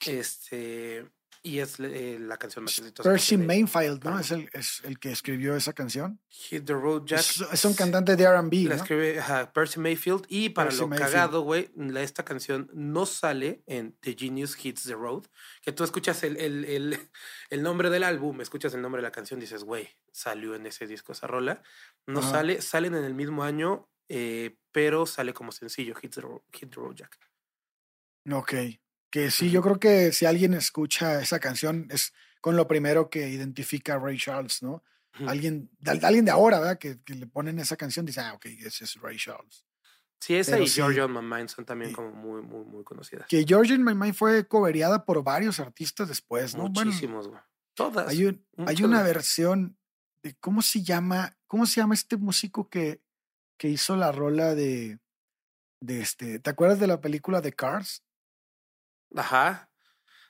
Este. 0.00 1.10
Y 1.42 1.60
es 1.60 1.80
eh, 1.80 2.18
la 2.20 2.36
canción 2.36 2.64
más 2.64 2.78
exitosa. 2.78 3.08
Percy. 3.08 3.38
Mayfield, 3.38 4.04
¿no? 4.04 4.18
Es 4.20 4.30
el, 4.30 4.50
es 4.52 4.82
el 4.84 4.98
que 4.98 5.10
escribió 5.10 5.56
esa 5.56 5.72
canción. 5.72 6.20
Hit 6.28 6.66
the 6.66 6.74
Road 6.74 7.06
Jack. 7.06 7.20
Es, 7.20 7.40
es 7.40 7.64
un 7.64 7.72
cantante 7.72 8.14
de 8.14 8.24
R&B, 8.24 8.64
La 8.64 8.76
¿no? 8.76 8.82
escribe 8.82 9.18
ajá, 9.18 9.50
Percy 9.50 9.80
Mayfield. 9.80 10.26
Y 10.28 10.50
para 10.50 10.68
Percy 10.68 10.82
lo 10.82 10.88
Mayfield. 10.88 11.10
cagado, 11.12 11.40
güey, 11.40 11.70
esta 11.96 12.26
canción 12.26 12.70
no 12.74 13.06
sale 13.06 13.62
en 13.66 13.96
The 14.00 14.14
Genius 14.18 14.62
Hits 14.62 14.82
the 14.82 14.92
Road. 14.94 15.28
Que 15.62 15.72
tú 15.72 15.82
escuchas 15.82 16.22
el, 16.24 16.36
el, 16.36 16.66
el, 16.66 16.98
el 17.50 17.62
nombre 17.62 17.88
del 17.88 18.04
álbum, 18.04 18.42
escuchas 18.42 18.74
el 18.74 18.82
nombre 18.82 19.00
de 19.00 19.08
la 19.08 19.12
canción, 19.12 19.40
dices, 19.40 19.64
güey, 19.64 19.88
salió 20.12 20.54
en 20.54 20.66
ese 20.66 20.86
disco 20.86 21.12
esa 21.12 21.26
rola. 21.26 21.62
No 22.06 22.20
Ajá. 22.20 22.32
sale, 22.32 22.60
salen 22.60 22.94
en 22.94 23.04
el 23.04 23.14
mismo 23.14 23.44
año, 23.44 23.88
eh, 24.10 24.58
pero 24.72 25.06
sale 25.06 25.32
como 25.32 25.52
sencillo, 25.52 25.94
Hit 25.94 26.16
the, 26.16 26.20
Road, 26.20 26.42
Hit 26.52 26.68
the 26.74 26.76
Road 26.80 26.96
Jack. 26.96 27.18
Ok. 28.30 28.52
Que 29.10 29.30
sí, 29.30 29.50
yo 29.50 29.60
creo 29.62 29.78
que 29.80 30.12
si 30.12 30.24
alguien 30.26 30.54
escucha 30.54 31.20
esa 31.20 31.40
canción 31.40 31.88
es 31.90 32.12
con 32.40 32.56
lo 32.56 32.66
primero 32.68 33.10
que 33.10 33.28
identifica 33.28 33.94
a 33.94 33.98
Ray 33.98 34.16
Charles, 34.18 34.62
¿no? 34.62 34.82
Alguien, 35.26 35.68
de, 35.80 35.90
alguien 36.06 36.24
de 36.24 36.30
ahora, 36.30 36.60
¿verdad? 36.60 36.78
Que, 36.78 37.02
que 37.02 37.14
le 37.14 37.26
ponen 37.26 37.58
esa 37.58 37.76
canción 37.76 38.06
dice, 38.06 38.20
ah, 38.20 38.34
ok, 38.34 38.46
ese 38.46 38.84
es 38.84 38.94
Ray 39.00 39.16
Charles. 39.18 39.64
Sí, 40.20 40.34
esa 40.36 40.52
Pero 40.52 40.64
y 40.64 40.68
sí. 40.68 40.74
Georgia 40.76 41.06
on 41.06 41.12
My 41.12 41.22
Mind 41.22 41.48
son 41.48 41.64
también 41.64 41.90
Y- 41.90 41.94
como 41.94 42.12
muy, 42.12 42.40
muy, 42.42 42.64
muy 42.64 42.84
conocidas. 42.84 43.26
Que 43.26 43.44
Georgia 43.46 43.74
in 43.74 43.84
My 43.84 43.94
Mind 43.94 44.14
fue 44.14 44.46
cobereada 44.46 45.04
por 45.04 45.22
varios 45.24 45.58
artistas 45.58 46.08
después, 46.08 46.54
¿no? 46.54 46.68
Bueno, 46.68 46.86
Muchísimos, 46.90 47.26
güey. 47.28 47.40
Todas. 47.74 48.06
hay, 48.08 48.26
un- 48.26 48.44
hay 48.66 48.82
una 48.84 49.02
versión 49.02 49.76
de, 50.22 50.34
¿cómo 50.36 50.62
se 50.62 50.82
llama? 50.82 51.36
¿Cómo 51.46 51.66
se 51.66 51.80
llama 51.80 51.94
este 51.94 52.16
músico 52.16 52.68
que, 52.68 53.02
que 53.58 53.68
hizo 53.68 53.96
la 53.96 54.12
rola 54.12 54.54
de, 54.54 54.98
de 55.80 56.00
este, 56.00 56.38
¿te 56.38 56.50
acuerdas 56.50 56.78
de 56.78 56.86
la 56.86 57.00
película 57.00 57.40
de 57.40 57.52
Cars? 57.52 58.04
Ajá. 59.16 59.70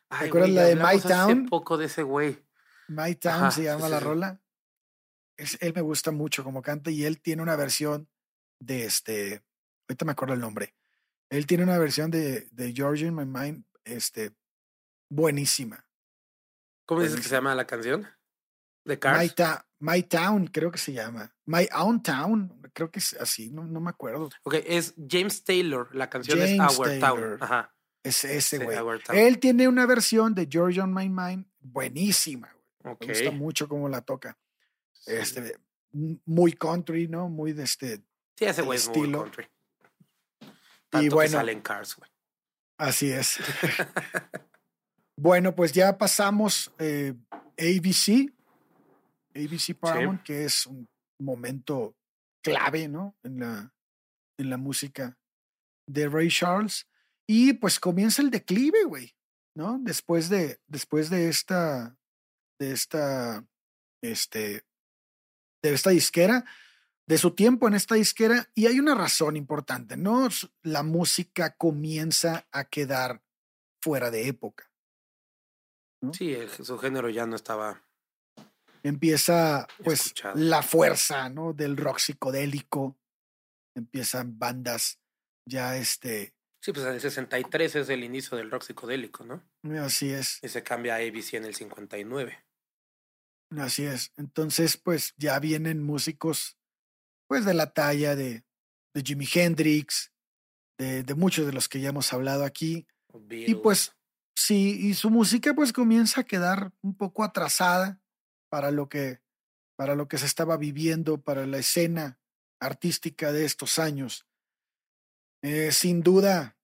Ay, 0.08 0.28
acuerdas 0.28 0.50
güey, 0.50 0.54
la 0.56 0.64
de 0.64 0.76
My 0.76 1.00
Town? 1.00 1.46
poco 1.48 1.76
de 1.78 1.86
ese 1.86 2.02
güey. 2.02 2.44
My 2.88 3.14
Town 3.14 3.34
Ajá, 3.34 3.50
se 3.50 3.62
llama 3.64 3.86
sí, 3.86 3.90
la 3.92 3.98
sí. 3.98 4.04
rola. 4.04 4.40
Es, 5.36 5.58
él 5.62 5.72
me 5.74 5.80
gusta 5.80 6.10
mucho 6.10 6.42
como 6.44 6.62
canta 6.62 6.90
y 6.90 7.04
él 7.04 7.20
tiene 7.20 7.42
una 7.42 7.56
versión 7.56 8.08
de 8.58 8.84
este, 8.84 9.42
ahorita 9.88 10.04
me 10.04 10.12
acuerdo 10.12 10.34
el 10.34 10.40
nombre. 10.40 10.74
Él 11.30 11.46
tiene 11.46 11.62
una 11.62 11.78
versión 11.78 12.10
de, 12.10 12.48
de 12.50 12.72
Georgia 12.72 13.06
in 13.06 13.14
My 13.14 13.24
Mind, 13.24 13.64
este, 13.84 14.32
buenísima. 15.08 15.86
¿Cómo 16.86 17.02
dices 17.02 17.16
que 17.20 17.22
se 17.28 17.36
llama 17.36 17.54
la 17.54 17.66
canción? 17.66 18.06
¿De 18.84 18.98
Cars? 18.98 19.20
My, 19.22 19.30
Ta- 19.30 19.66
My 19.78 20.02
Town, 20.02 20.48
creo 20.48 20.70
que 20.72 20.78
se 20.78 20.92
llama. 20.92 21.32
My 21.46 21.68
Own 21.74 22.02
Town, 22.02 22.60
creo 22.74 22.90
que 22.90 22.98
es 22.98 23.14
así, 23.14 23.50
no, 23.50 23.64
no 23.64 23.80
me 23.80 23.90
acuerdo. 23.90 24.28
Ok, 24.42 24.54
es 24.66 24.94
James 25.08 25.44
Taylor. 25.44 25.94
La 25.94 26.10
canción 26.10 26.38
James 26.38 26.72
es 26.72 26.78
Our 26.78 26.86
Taylor. 26.88 27.38
Town. 27.38 27.42
Ajá. 27.42 27.74
Es 28.02 28.24
ese, 28.24 28.58
sí, 28.58 28.64
güey. 28.64 28.78
Él 29.12 29.38
tiene 29.38 29.68
una 29.68 29.84
versión 29.86 30.34
de 30.34 30.48
Georgia 30.50 30.84
on 30.84 30.94
My 30.94 31.08
Mind 31.08 31.46
buenísima. 31.60 32.54
güey. 32.82 32.94
Ok. 32.94 33.00
Me 33.02 33.08
gusta 33.08 33.30
mucho 33.30 33.68
cómo 33.68 33.88
la 33.88 34.00
toca. 34.00 34.38
Sí. 34.92 35.12
Este, 35.12 35.58
muy 35.92 36.52
country, 36.54 37.08
¿no? 37.08 37.28
Muy 37.28 37.52
de 37.52 37.64
este. 37.64 37.98
Sí, 38.36 38.46
ese 38.46 38.62
güey 38.62 38.78
es 38.78 38.88
muy 38.88 38.98
estilo. 38.98 39.22
country. 39.22 39.46
Tanto 40.88 41.08
que 41.08 41.14
bueno. 41.14 41.30
sale 41.30 41.52
en 41.52 41.60
Cars, 41.60 41.96
güey. 41.96 42.10
Así 42.78 43.12
es. 43.12 43.38
bueno, 45.16 45.54
pues 45.54 45.72
ya 45.72 45.98
pasamos 45.98 46.72
eh, 46.78 47.14
ABC, 47.58 48.32
ABC 49.34 49.78
Paramount, 49.78 50.22
que 50.22 50.46
es 50.46 50.66
un 50.66 50.88
momento 51.18 51.94
clave, 52.42 52.88
¿no? 52.88 53.16
En 53.22 53.40
la, 53.40 53.72
en 54.38 54.50
la 54.50 54.56
música 54.56 55.18
de 55.86 56.08
Ray 56.08 56.28
Charles. 56.28 56.86
Y 57.32 57.52
pues 57.52 57.78
comienza 57.78 58.22
el 58.22 58.30
declive, 58.30 58.82
güey, 58.82 59.14
¿no? 59.54 59.78
Después 59.80 60.28
de, 60.28 60.60
después 60.66 61.10
de 61.10 61.28
esta, 61.28 61.96
de 62.58 62.72
esta, 62.72 63.46
este, 64.02 64.64
de 65.62 65.72
esta 65.72 65.90
disquera, 65.90 66.44
de 67.06 67.18
su 67.18 67.30
tiempo 67.36 67.68
en 67.68 67.74
esta 67.74 67.94
disquera, 67.94 68.50
y 68.56 68.66
hay 68.66 68.80
una 68.80 68.96
razón 68.96 69.36
importante, 69.36 69.96
¿no? 69.96 70.28
La 70.64 70.82
música 70.82 71.54
comienza 71.56 72.48
a 72.50 72.64
quedar 72.64 73.22
fuera 73.80 74.10
de 74.10 74.26
época. 74.26 74.68
Sí, 76.12 76.32
el- 76.34 76.50
su 76.50 76.78
género 76.78 77.10
ya 77.10 77.26
no 77.26 77.36
estaba. 77.36 77.80
Empieza, 78.82 79.68
pues, 79.84 80.00
Escuchado. 80.06 80.34
la 80.36 80.62
fuerza, 80.64 81.28
¿no? 81.28 81.52
Del 81.52 81.76
rock 81.76 81.98
psicodélico. 81.98 82.98
Empiezan 83.76 84.36
bandas 84.36 84.98
ya, 85.46 85.76
este, 85.76 86.34
Sí, 86.62 86.72
pues 86.72 86.84
en 86.86 86.92
el 86.92 87.00
63 87.00 87.76
es 87.76 87.88
el 87.88 88.04
inicio 88.04 88.36
del 88.36 88.50
rock 88.50 88.62
psicodélico, 88.62 89.24
¿no? 89.24 89.42
así 89.82 90.10
es. 90.10 90.38
Y 90.42 90.48
se 90.48 90.62
cambia 90.62 90.94
a 90.94 90.98
ABC 90.98 91.34
en 91.34 91.46
el 91.46 91.54
59. 91.54 92.38
Así 93.58 93.84
es. 93.84 94.12
Entonces, 94.16 94.76
pues 94.76 95.14
ya 95.16 95.38
vienen 95.38 95.82
músicos, 95.82 96.58
pues 97.26 97.44
de 97.44 97.54
la 97.54 97.72
talla 97.72 98.14
de, 98.14 98.44
de 98.94 99.02
Jimi 99.02 99.26
Hendrix, 99.32 100.12
de, 100.78 101.02
de 101.02 101.14
muchos 101.14 101.46
de 101.46 101.52
los 101.52 101.68
que 101.68 101.80
ya 101.80 101.88
hemos 101.88 102.12
hablado 102.12 102.44
aquí. 102.44 102.86
Y 103.30 103.54
pues 103.56 103.96
sí, 104.36 104.78
y 104.88 104.94
su 104.94 105.10
música 105.10 105.54
pues 105.54 105.72
comienza 105.72 106.20
a 106.20 106.24
quedar 106.24 106.72
un 106.82 106.94
poco 106.96 107.24
atrasada 107.24 108.00
para 108.50 108.70
lo 108.70 108.88
que, 108.88 109.20
para 109.76 109.94
lo 109.94 110.08
que 110.08 110.18
se 110.18 110.26
estaba 110.26 110.56
viviendo, 110.56 111.22
para 111.22 111.46
la 111.46 111.58
escena 111.58 112.20
artística 112.60 113.32
de 113.32 113.46
estos 113.46 113.78
años. 113.78 114.26
Eh, 115.42 115.72
sin 115.72 116.02
duda, 116.02 116.56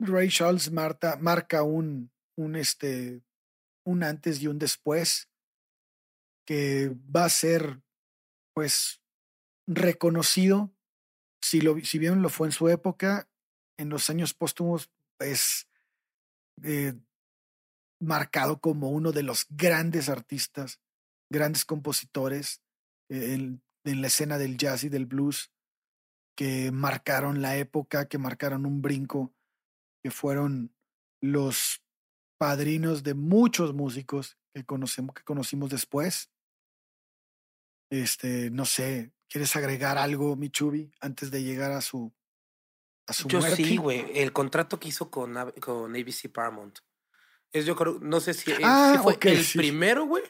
Ray 0.00 0.28
Charles 0.28 0.70
marta- 0.70 1.16
marca 1.20 1.62
un, 1.62 2.10
un, 2.36 2.56
este, 2.56 3.22
un 3.84 4.02
antes 4.02 4.42
y 4.42 4.46
un 4.48 4.58
después 4.58 5.28
que 6.46 6.88
va 7.14 7.24
a 7.26 7.28
ser 7.30 7.82
pues 8.54 9.00
reconocido 9.66 10.72
si, 11.42 11.60
lo, 11.60 11.78
si 11.80 11.98
bien 11.98 12.22
lo 12.22 12.28
fue 12.28 12.48
en 12.48 12.52
su 12.52 12.68
época, 12.68 13.28
en 13.76 13.88
los 13.90 14.10
años 14.10 14.34
póstumos, 14.34 14.90
pues 15.18 15.68
eh, 16.64 16.94
marcado 18.00 18.60
como 18.60 18.90
uno 18.90 19.12
de 19.12 19.22
los 19.22 19.46
grandes 19.50 20.08
artistas, 20.08 20.80
grandes 21.30 21.64
compositores 21.64 22.62
eh, 23.08 23.34
en 23.34 24.00
la 24.00 24.08
escena 24.08 24.38
del 24.38 24.56
jazz 24.56 24.84
y 24.84 24.88
del 24.88 25.06
blues 25.06 25.52
que 26.38 26.70
marcaron 26.70 27.42
la 27.42 27.56
época, 27.56 28.06
que 28.06 28.16
marcaron 28.16 28.64
un 28.64 28.80
brinco, 28.80 29.34
que 30.04 30.12
fueron 30.12 30.72
los 31.20 31.82
padrinos 32.38 33.02
de 33.02 33.14
muchos 33.14 33.74
músicos 33.74 34.38
que 34.54 34.64
conocemos, 34.64 35.16
que 35.16 35.24
conocimos 35.24 35.68
después. 35.70 36.30
Este, 37.90 38.50
no 38.50 38.66
sé, 38.66 39.12
¿quieres 39.28 39.56
agregar 39.56 39.98
algo, 39.98 40.36
Michubi, 40.36 40.92
antes 41.00 41.32
de 41.32 41.42
llegar 41.42 41.72
a 41.72 41.80
su 41.80 42.14
a 43.08 43.14
su 43.14 43.26
Yo 43.26 43.40
muerte? 43.40 43.56
sí, 43.56 43.76
güey. 43.78 44.04
El 44.16 44.32
contrato 44.32 44.78
que 44.78 44.88
hizo 44.88 45.10
con, 45.10 45.34
con 45.60 45.96
ABC 45.96 46.30
Paramount. 46.30 46.78
Es 47.52 47.64
yo 47.64 47.74
creo, 47.74 47.98
no 48.00 48.20
sé 48.20 48.32
si, 48.34 48.52
es- 48.52 48.58
Ah, 48.62 49.00
fue 49.02 49.18
el 49.22 49.42
sí. 49.44 49.58
primero, 49.58 50.04
güey. 50.06 50.22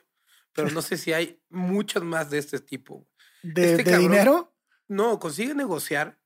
Pero 0.55 0.71
no 0.71 0.81
sé 0.83 0.97
si 0.97 1.13
hay 1.13 1.43
muchos 1.51 2.03
más 2.03 2.31
de 2.31 2.39
este 2.39 2.61
tipo. 2.61 3.07
¿De, 3.43 3.73
este 3.73 3.85
de 3.85 3.91
cabrón- 3.91 4.01
dinero? 4.11 4.48
No, 4.89 5.19
consigue 5.19 5.55
negociar 5.55 6.19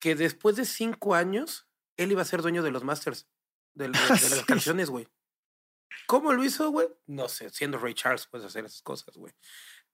que 0.00 0.14
después 0.14 0.56
de 0.56 0.64
cinco 0.64 1.14
años, 1.14 1.66
él 1.96 2.12
iba 2.12 2.22
a 2.22 2.26
ser 2.26 2.40
dueño 2.42 2.62
de 2.62 2.70
los 2.70 2.84
masters, 2.84 3.28
de, 3.74 3.88
de- 3.88 3.92
de 3.92 4.30
las 4.36 4.44
canciones, 4.46 4.90
güey. 4.90 5.08
¿Cómo 6.06 6.32
lo 6.32 6.44
hizo, 6.44 6.70
güey? 6.70 6.88
No 7.06 7.28
sé, 7.28 7.50
siendo 7.50 7.78
Ray 7.78 7.94
Charles 7.94 8.26
puedes 8.26 8.46
hacer 8.46 8.64
esas 8.64 8.82
cosas, 8.82 9.16
güey. 9.16 9.34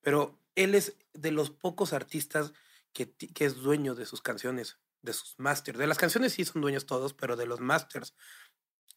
Pero 0.01 0.39
él 0.55 0.75
es 0.75 0.97
de 1.15 1.31
los 1.31 1.51
pocos 1.51 1.93
artistas 1.93 2.53
que, 2.93 3.11
que 3.13 3.45
es 3.47 3.57
dueño 3.57 3.95
de 3.95 4.07
sus 4.07 4.21
canciones, 4.21 4.79
de 5.03 5.13
sus 5.15 5.35
masters. 5.39 5.79
De 5.79 5.87
las 5.87 5.99
canciones 5.99 6.35
sí 6.35 6.45
son 6.45 6.61
dueños 6.63 6.87
todos, 6.87 7.15
pero 7.15 7.37
de 7.37 7.47
los 7.47 7.61
masters, 7.61 8.15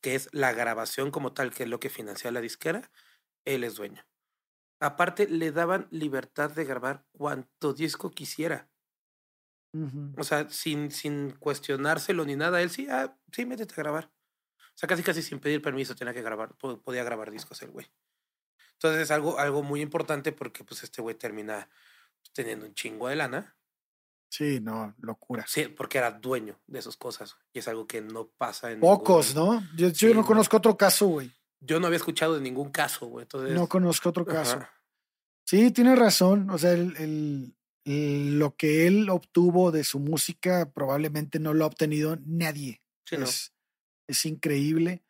que 0.01 0.15
es 0.15 0.30
la 0.34 0.51
grabación 0.51 1.09
como 1.09 1.34
tal, 1.34 1.53
que 1.53 1.63
es 1.63 1.70
lo 1.70 1.80
que 1.80 1.89
financia 1.89 2.30
la 2.32 2.41
disquera, 2.41 2.91
él 3.45 3.63
es 3.63 3.76
dueño. 3.76 4.05
Aparte, 4.80 5.28
le 5.28 5.51
daban 5.51 5.88
libertad 5.91 6.51
de 6.51 6.63
grabar 6.65 7.05
cuanto 7.11 7.73
disco 7.73 8.11
quisiera. 8.11 8.69
Ujú. 9.73 10.13
O 10.17 10.23
sea, 10.23 10.49
sin, 10.49 10.91
sin 10.91 11.32
cuestionárselo 11.32 12.25
ni 12.25 12.36
nada, 12.36 12.61
él 12.61 12.69
sí, 12.69 12.88
ah, 12.89 13.17
sí, 13.32 13.45
métete 13.45 13.73
a 13.73 13.84
grabar. 13.84 14.11
O 14.59 14.78
sea, 14.80 14.88
casi 14.88 15.01
casi 15.03 15.21
sin 15.23 15.39
pedir 15.39 15.61
permiso 15.61 15.95
tenía 15.95 16.13
que 16.13 16.21
grabar, 16.21 16.53
po- 16.55 16.80
podía 16.82 17.03
grabar 17.03 17.32
discos 17.32 17.61
el 17.63 17.71
güey. 17.71 17.88
Entonces 18.73 19.01
es 19.01 19.11
algo, 19.11 19.39
algo 19.39 19.63
muy 19.63 19.82
importante 19.82 20.32
porque 20.32 20.63
pues 20.63 20.84
este 20.84 21.01
güey 21.01 21.15
termina 21.15 21.67
teniendo 22.34 22.65
un 22.67 22.75
chingo 22.75 23.07
de 23.07 23.15
lana. 23.15 23.55
Sí, 24.30 24.59
no, 24.59 24.93
locura. 24.99 25.45
Sí, 25.47 25.67
porque 25.67 25.97
era 25.97 26.11
dueño 26.11 26.59
de 26.67 26.80
esas 26.80 26.95
cosas. 26.97 27.36
Y 27.53 27.59
es 27.59 27.67
algo 27.67 27.88
que 27.88 28.01
no 28.01 28.28
pasa 28.28 28.71
en 28.71 28.80
Pocos, 28.82 29.34
ningún- 29.34 29.55
¿no? 29.55 29.61
Yo, 29.75 29.88
yo 29.89 30.09
Sí, 30.09 30.13
no. 30.13 30.23
conozco 30.25 30.57
otro 30.57 30.78
caso, 30.78 31.07
güey. 31.07 31.32
Yo 31.59 31.79
no 31.79 31.87
había 31.87 31.97
escuchado 31.97 32.35
de 32.35 32.41
ningún 32.41 32.71
caso, 32.71 33.07
güey. 33.07 33.23
Entonces, 33.23 33.53
No 33.55 33.67
conozco 33.67 34.09
otro 34.09 34.23
ajá. 34.23 34.33
caso. 34.33 34.59
Sí, 35.45 35.71
tienes 35.71 35.97
razón. 35.97 36.49
O 36.49 36.57
sea, 36.57 36.73
el, 36.73 36.95
el- 36.97 37.55
el- 37.85 38.37
lo 38.37 38.55
que 38.55 38.85
él 38.87 39.09
obtuvo 39.09 39.71
de 39.71 39.83
su 39.83 39.99
música 39.99 40.71
probablemente 40.71 41.39
no 41.39 41.53
lo 41.53 41.63
ha 41.63 41.67
obtenido 41.67 42.17
nadie. 42.25 42.81
Sí, 43.05 43.17
no. 43.17 43.23
es, 43.23 43.53
es 44.09 44.25
increíble. 44.25 45.03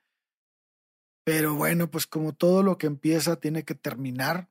Pero 1.25 1.55
bueno, 1.55 1.89
pues 1.91 2.07
como 2.07 2.33
todo 2.33 2.63
lo 2.63 2.77
que 2.77 2.87
empieza 2.87 3.39
tiene 3.39 3.63
que 3.65 3.75
terminar. 3.75 4.49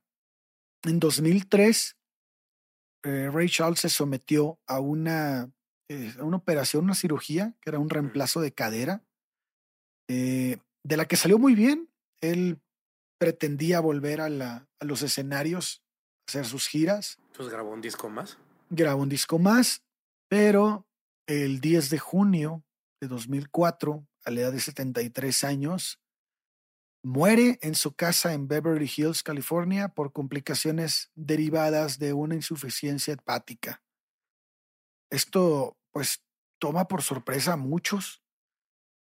En 0.83 0.99
2003, 0.99 1.97
eh, 3.05 3.29
Ray 3.31 3.49
Charles 3.49 3.79
se 3.79 3.89
sometió 3.89 4.59
a 4.67 4.79
una, 4.79 5.51
eh, 5.89 6.13
a 6.19 6.23
una 6.23 6.37
operación, 6.37 6.83
una 6.83 6.93
cirugía, 6.93 7.55
que 7.61 7.69
era 7.71 7.79
un 7.79 7.89
reemplazo 7.89 8.41
de 8.41 8.53
cadera, 8.53 9.03
eh, 10.09 10.57
de 10.87 10.95
la 10.95 11.05
que 11.05 11.17
salió 11.17 11.37
muy 11.37 11.53
bien. 11.53 11.89
Él 12.21 12.61
pretendía 13.19 13.81
volver 13.81 14.21
a, 14.21 14.29
la, 14.29 14.67
a 14.79 14.85
los 14.85 15.01
escenarios, 15.01 15.83
hacer 16.27 16.45
sus 16.45 16.67
giras. 16.67 17.17
Pues 17.35 17.49
grabó 17.49 17.71
un 17.71 17.81
disco 17.81 18.09
más. 18.09 18.37
Grabó 18.69 19.01
un 19.01 19.09
disco 19.09 19.37
más, 19.37 19.83
pero 20.29 20.87
el 21.27 21.59
10 21.59 21.89
de 21.89 21.99
junio 21.99 22.63
de 23.01 23.07
2004, 23.07 24.07
a 24.23 24.31
la 24.31 24.41
edad 24.41 24.51
de 24.53 24.59
73 24.61 25.43
años, 25.43 25.99
muere 27.03 27.59
en 27.61 27.75
su 27.75 27.93
casa 27.93 28.33
en 28.33 28.47
Beverly 28.47 28.89
Hills, 28.95 29.23
California, 29.23 29.89
por 29.89 30.13
complicaciones 30.13 31.11
derivadas 31.15 31.99
de 31.99 32.13
una 32.13 32.35
insuficiencia 32.35 33.13
hepática. 33.13 33.83
Esto, 35.09 35.77
pues, 35.91 36.23
toma 36.59 36.87
por 36.87 37.01
sorpresa 37.01 37.53
a 37.53 37.57
muchos. 37.57 38.21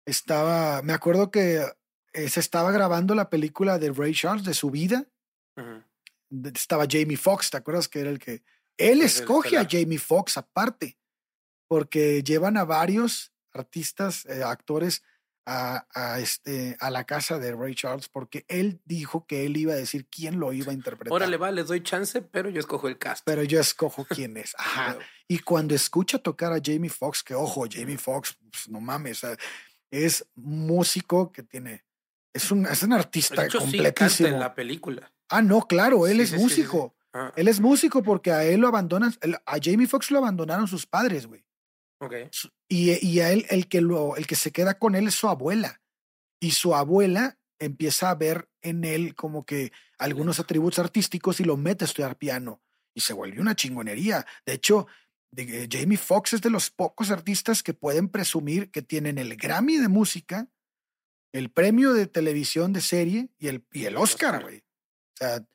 Estaba, 0.06 0.82
me 0.82 0.94
acuerdo 0.94 1.32
que 1.32 1.66
eh, 2.14 2.30
se 2.30 2.40
estaba 2.40 2.72
grabando 2.72 3.16
la 3.16 3.30
película 3.30 3.80
de 3.80 3.92
Ray 3.92 4.14
Charles, 4.14 4.46
de 4.46 4.54
su 4.54 4.70
vida. 4.70 5.08
Estaba 6.56 6.86
Jamie 6.90 7.18
Foxx, 7.18 7.52
¿te 7.52 7.58
acuerdas 7.58 7.88
que 7.88 8.00
era 8.00 8.10
el 8.10 8.20
que... 8.20 8.44
Él 8.78 9.02
escoge 9.02 9.58
a 9.58 9.68
Jamie 9.70 10.00
Foxx 10.00 10.38
aparte, 10.38 10.98
porque 11.68 12.24
llevan 12.24 12.58
a 12.58 12.66
varios 12.66 13.32
artistas, 13.54 14.26
eh, 14.26 14.44
actores 14.44 15.04
a, 15.46 15.86
a, 15.94 16.20
este, 16.20 16.78
a 16.80 16.90
la 16.90 17.04
casa 17.04 17.38
de 17.38 17.54
Ray 17.54 17.76
Charles 17.76 18.08
porque 18.08 18.46
él 18.48 18.82
dijo 18.86 19.26
que 19.28 19.46
él 19.46 19.58
iba 19.58 19.74
a 19.74 19.78
decir 19.78 20.08
quién 20.08 20.40
lo 20.40 20.54
iba 20.54 20.72
a 20.72 20.76
interpretar. 20.76 21.14
Órale, 21.14 21.38
va, 21.38 21.52
les 21.52 21.68
doy 21.68 21.84
chance, 21.84 22.22
pero 22.22 22.50
yo 22.50 22.60
escojo 22.60 22.88
el 22.88 22.98
cast. 22.98 23.24
Pero 23.26 23.44
yo 23.44 23.60
escojo 23.60 24.06
quién 24.06 24.38
es. 24.38 24.56
Ajá. 24.58 24.98
y 25.28 25.40
cuando 25.40 25.76
escucha 25.76 26.20
tocar 26.20 26.54
a 26.54 26.62
Jamie 26.64 26.90
Foxx, 26.90 27.24
que 27.24 27.36
ojo, 27.36 27.66
Jamie 27.70 27.98
Foxx, 27.98 28.38
pues, 28.52 28.70
no 28.70 28.80
mames, 28.80 29.26
es 29.94 30.26
músico 30.36 31.32
que 31.32 31.44
tiene, 31.44 31.86
es 32.34 32.52
un, 32.52 32.66
es 32.66 32.82
un 32.82 32.94
artista 32.94 33.46
hecho, 33.46 33.60
completísimo. 33.60 34.30
en 34.30 34.40
la 34.40 34.56
película. 34.56 35.12
Ah, 35.30 35.42
no, 35.42 35.68
claro, 35.68 36.08
él 36.08 36.20
es 36.20 36.34
músico. 36.34 36.96
Ah. 37.14 37.32
Él 37.36 37.48
es 37.48 37.60
músico 37.60 38.02
porque 38.02 38.32
a 38.32 38.44
él 38.44 38.60
lo 38.60 38.68
abandonan, 38.68 39.14
a 39.46 39.58
Jamie 39.62 39.88
Foxx 39.88 40.10
lo 40.10 40.18
abandonaron 40.18 40.68
sus 40.68 40.88
padres, 40.88 41.28
güey. 41.28 41.46
Y, 42.68 43.08
y, 43.08 43.20
a 43.22 43.32
él, 43.32 43.46
el 43.50 43.68
que, 43.68 43.80
lo, 43.80 44.18
el 44.18 44.28
que 44.28 44.36
se 44.36 44.52
queda 44.52 44.78
con 44.78 44.96
él 44.96 45.08
es 45.08 45.14
su 45.14 45.30
abuela. 45.30 45.82
Y 46.40 46.52
su 46.52 46.76
abuela 46.76 47.38
empieza 47.60 48.10
a 48.10 48.16
ver 48.16 48.50
en 48.62 48.84
él 48.84 49.16
como 49.16 49.46
que 49.46 49.72
algunos 49.98 50.40
atributos 50.40 50.80
artísticos 50.80 51.40
y 51.40 51.46
lo 51.46 51.56
mete 51.56 51.86
a 51.86 51.88
estudiar 51.88 52.18
piano. 52.18 52.62
Y 52.94 53.02
se 53.02 53.14
vuelve 53.14 53.40
una 53.40 53.56
chingonería. 53.56 54.26
De 54.46 54.54
hecho, 54.54 54.88
de, 55.34 55.68
Jamie 55.70 55.98
Foxx 55.98 56.34
es 56.34 56.42
de 56.42 56.50
los 56.50 56.70
pocos 56.70 57.12
artistas 57.12 57.64
que 57.64 57.74
pueden 57.74 58.10
presumir 58.10 58.72
que 58.72 58.82
tienen 58.82 59.18
el 59.18 59.36
Grammy 59.36 59.78
de 59.78 59.88
música, 59.88 60.48
el 61.32 61.50
premio 61.50 61.94
de 61.94 62.08
televisión 62.08 62.74
de 62.74 62.82
serie 62.82 63.30
y 63.40 63.48
el, 63.48 63.66
y 63.72 63.86
el 63.86 63.98
Oscar, 63.98 64.44
güey. 64.44 64.60
O 64.60 65.18
sea, 65.18 65.46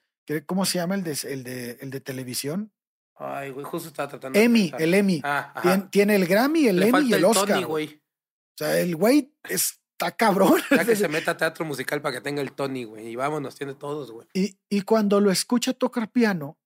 ¿cómo 0.46 0.64
se 0.64 0.78
llama 0.78 0.96
el 0.96 1.04
de, 1.04 1.18
el 1.24 1.44
de, 1.44 1.78
el 1.80 1.90
de 1.90 2.00
televisión? 2.00 2.72
Ay, 3.14 3.50
güey, 3.50 3.64
justo 3.64 3.88
estaba 3.88 4.08
tratando. 4.08 4.38
Emmy, 4.38 4.72
el 4.78 4.94
Emmy. 4.94 5.20
Ah, 5.24 5.88
tiene, 5.90 6.16
el 6.16 6.26
Grammy, 6.26 6.68
el 6.68 6.82
Emmy 6.82 7.08
y 7.08 7.14
el, 7.14 7.24
Oscar. 7.24 7.48
Tony, 7.48 7.64
güey. 7.64 7.94
O 7.94 8.58
sea, 8.58 8.78
el 8.78 8.94
güey 8.96 9.32
está 9.48 10.12
cabrón. 10.12 10.60
Ya 10.70 10.84
que 10.84 10.96
se 10.96 11.08
meta 11.08 11.32
a 11.32 11.36
teatro 11.36 11.64
musical 11.64 12.00
para 12.00 12.16
que 12.16 12.20
tenga 12.20 12.42
el 12.42 12.52
Tony, 12.52 12.84
güey. 12.84 13.08
Y 13.08 13.16
vámonos, 13.16 13.56
tiene 13.56 13.74
todos, 13.74 14.10
güey. 14.10 14.26
Y, 14.34 14.58
y 14.68 14.82
cuando 14.82 15.20
lo 15.20 15.30
escucha 15.30 15.72
tocar 15.72 16.10
piano, 16.10 16.58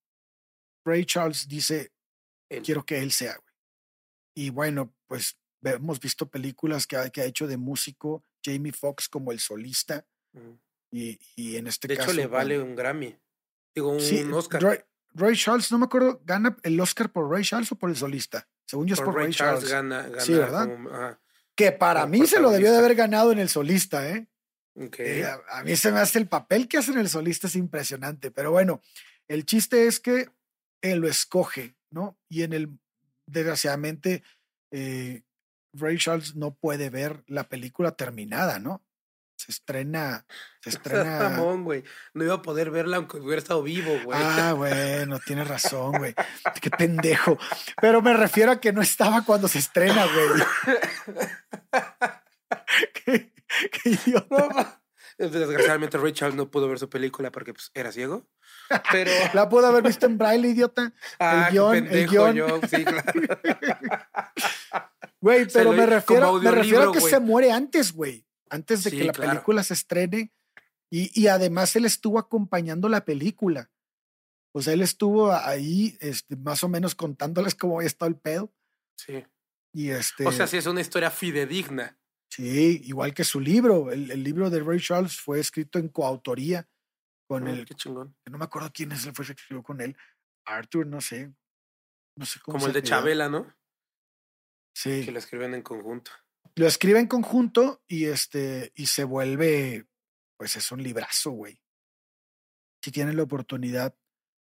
Ray 0.85 1.05
Charles 1.05 1.49
dice, 1.49 1.92
quiero 2.61 2.85
que 2.85 2.99
él 2.99 3.13
sea, 3.13 3.37
güey. 3.37 3.55
Y 4.35 4.51
bueno, 4.51 4.95
pues 5.07 5.39
hemos 5.63 6.01
visto 6.01 6.29
películas 6.29 6.87
que 6.87 6.97
ha, 6.97 7.11
que 7.11 7.21
ha 7.21 7.25
hecho 7.25 7.47
de 7.47 7.57
músico, 7.57 8.25
Jamie 8.45 8.73
Foxx 8.73 9.09
como 9.09 9.33
el 9.33 9.41
solista. 9.41 10.07
y, 10.91 11.19
y, 11.37 11.57
en 11.57 11.67
este 11.67 11.89
caso. 11.89 12.01
De 12.01 12.05
hecho, 12.05 12.13
le 12.13 12.27
vale 12.27 12.61
un 12.61 12.75
Grammy. 12.75 13.17
Digo, 13.75 13.93
un 13.93 14.35
Oscar. 14.35 14.87
Ray 15.15 15.37
Charles, 15.37 15.71
no 15.71 15.79
me 15.79 15.85
acuerdo, 15.85 16.23
¿gana 16.25 16.57
el 16.63 16.81
Oscar 16.81 17.13
por 17.13 17.31
Ray 17.31 17.45
Charles 17.45 17.71
o 17.73 17.77
por 17.77 17.91
el 17.91 17.97
solista? 17.97 18.49
Según 18.67 18.87
yo 18.87 18.95
es 18.95 19.01
por, 19.01 19.15
Ray, 19.15 19.33
Charles. 19.33 19.69
Gana, 19.69 20.09
gana 20.09 20.21
sí, 20.21 20.33
¿verdad? 20.33 21.19
que 21.55 21.73
para 21.73 22.07
mí 22.07 22.27
se 22.27 22.41
lo 22.41 22.51
debió 22.51 22.73
de 22.73 22.79
haber 22.79 22.95
ganado 22.95 23.31
en 23.31 23.39
el 23.39 23.49
solista, 23.49 24.09
¿eh? 24.09 24.27
eh 24.75 25.27
a, 25.51 25.63
mí 25.65 25.77
se 25.77 25.93
me 25.93 26.01
hace 26.01 26.19
el 26.19 26.27
papel 26.27 26.67
que 26.67 26.79
hace 26.79 26.93
en 26.93 26.99
el 26.99 27.11
solista 27.11 27.47
es 27.47 27.57
impresionante, 27.57 28.31
pero 28.31 28.51
bueno, 28.51 28.81
el 29.29 29.45
chiste 29.45 29.87
es 29.87 30.01
que 30.01 30.31
él 30.81 31.01
lo 31.01 31.09
escoge, 31.09 31.77
¿no? 31.93 32.19
Y 32.29 32.43
en 32.43 32.53
el, 32.53 32.79
desgraciadamente, 33.27 34.23
eh, 34.71 35.23
Ray 35.73 35.99
Charles 35.99 36.35
no 36.35 36.55
puede 36.55 36.91
ver 36.91 37.23
la 37.27 37.49
película 37.49 37.93
terminada, 37.93 38.59
¿no? 38.59 38.83
se 39.43 39.53
estrena. 39.53 40.25
Se 40.61 40.71
estrena. 40.77 41.37
güey. 41.37 41.85
No 42.15 42.25
iba 42.25 42.35
a 42.35 42.43
poder 42.43 42.71
verla 42.71 42.97
aunque 42.97 43.19
hubiera 43.19 43.41
estado 43.41 43.63
vivo, 43.63 43.93
güey. 44.05 44.19
Ah, 44.21 44.53
bueno, 44.57 45.19
tienes 45.21 45.49
razón, 45.49 45.93
güey. 45.99 46.15
Qué 46.61 46.71
pendejo. 46.71 47.39
Pero 47.81 48.03
me 48.03 48.15
refiero 48.15 48.53
a 48.53 48.61
que 48.61 48.73
no 48.73 48.83
estaba 48.83 49.25
cuando 49.25 49.49
se 49.49 49.59
estrena, 49.59 50.07
güey. 50.07 50.29
qué, 53.05 53.33
idiota. 53.85 54.82
Desgraciadamente, 55.31 55.99
Richard 55.99 56.35
no 56.35 56.51
pudo 56.51 56.69
ver 56.69 56.79
su 56.79 56.89
película 56.89 57.31
porque 57.31 57.55
pues, 57.55 57.71
era 57.75 57.93
ciego. 57.93 58.27
Pero. 58.91 59.11
La 59.35 59.49
pudo 59.49 59.67
haber 59.67 59.83
visto 59.83 60.07
en 60.07 60.19
braille, 60.19 60.49
idiota. 60.49 60.93
Ah, 61.19 61.47
el 61.49 61.53
guion, 61.53 61.87
el 61.89 62.09
guion. 62.09 62.37
Yo, 62.37 62.61
sí, 62.69 62.85
claro. 62.85 63.13
Güey, 65.21 65.47
pero 65.53 65.73
me 65.73 65.87
refiero, 65.87 66.33
me 66.41 66.51
refiero 66.51 66.91
a 66.91 66.93
que 66.93 67.01
se 67.01 67.21
muere 67.21 67.53
antes, 67.53 67.93
güey 67.93 68.27
antes 68.53 68.85
de 68.85 68.91
que 68.91 69.05
la 69.05 69.13
película 69.13 69.65
se 69.65 69.75
estrene. 69.75 70.33
Y, 70.91 71.11
y, 71.19 71.29
además 71.29 71.75
él 71.75 71.87
estuvo 71.87 72.19
acompañando 72.19 72.89
la 72.91 73.07
película. 73.07 73.71
O 74.55 74.61
sea, 74.61 74.75
él 74.75 74.83
estuvo 74.83 75.33
ahí 75.33 75.97
este, 76.01 76.37
más 76.37 76.63
o 76.63 76.69
menos 76.69 76.95
contándoles 76.95 77.55
cómo 77.55 77.77
había 77.77 77.87
estado 77.87 78.11
el 78.11 78.19
pedo. 78.19 78.53
Sí. 78.97 79.25
Y 79.73 79.89
este, 79.89 80.27
o 80.27 80.33
sea, 80.33 80.47
sí 80.47 80.59
es 80.59 80.67
una 80.67 80.83
historia 80.83 81.11
fidedigna. 81.11 81.99
Sí, 82.35 82.81
igual 82.85 83.13
que 83.13 83.25
su 83.25 83.41
libro. 83.41 83.91
El, 83.91 84.11
el 84.11 84.23
libro 84.23 84.49
de 84.49 84.61
Ray 84.61 84.81
Charles 84.81 85.21
fue 85.21 85.39
escrito 85.41 85.79
en 85.79 85.89
coautoría 85.89 86.67
con 87.29 87.47
el. 87.47 87.67
Qué 87.67 87.75
chingón. 87.75 88.17
No 88.31 88.39
me 88.39 88.45
acuerdo 88.45 88.71
quién 88.73 88.93
es 88.93 89.05
el 89.05 89.15
fue 89.15 89.27
que 89.27 89.33
escribió 89.33 89.63
con 89.63 89.81
él. 89.81 89.97
Arthur, 90.47 90.87
no 90.87 91.01
sé. 91.01 91.35
No 92.17 92.25
sé 92.25 92.41
cómo 92.41 92.57
Como 92.57 92.69
el 92.69 92.73
de 92.73 92.83
Chabela, 92.83 93.29
¿no? 93.29 93.55
Sí. 94.75 95.05
Que 95.05 95.13
lo 95.13 95.19
escriben 95.19 95.55
en 95.55 95.63
conjunto 95.63 96.11
lo 96.57 96.67
escribe 96.67 96.99
en 96.99 97.07
conjunto 97.07 97.83
y 97.89 98.07
este 98.07 98.73
y 98.75 98.87
se 98.87 99.05
vuelve 99.05 99.87
pues 100.37 100.57
es 100.57 100.73
un 100.73 100.83
librazo, 100.83 101.31
güey. 101.31 101.61
Si 102.83 102.91
tienen 102.91 103.17
la 103.17 103.23
oportunidad 103.23 103.97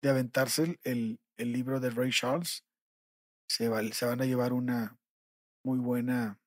de 0.01 0.09
aventarse 0.09 0.79
el, 0.83 1.19
el 1.37 1.51
libro 1.51 1.79
de 1.81 1.89
Ray 1.89 2.11
Charles, 2.11 2.65
se, 3.47 3.69
se 3.91 4.05
van 4.05 4.21
a 4.21 4.25
llevar 4.25 4.53
una 4.53 4.97
muy 5.65 5.79
buena. 5.79 6.40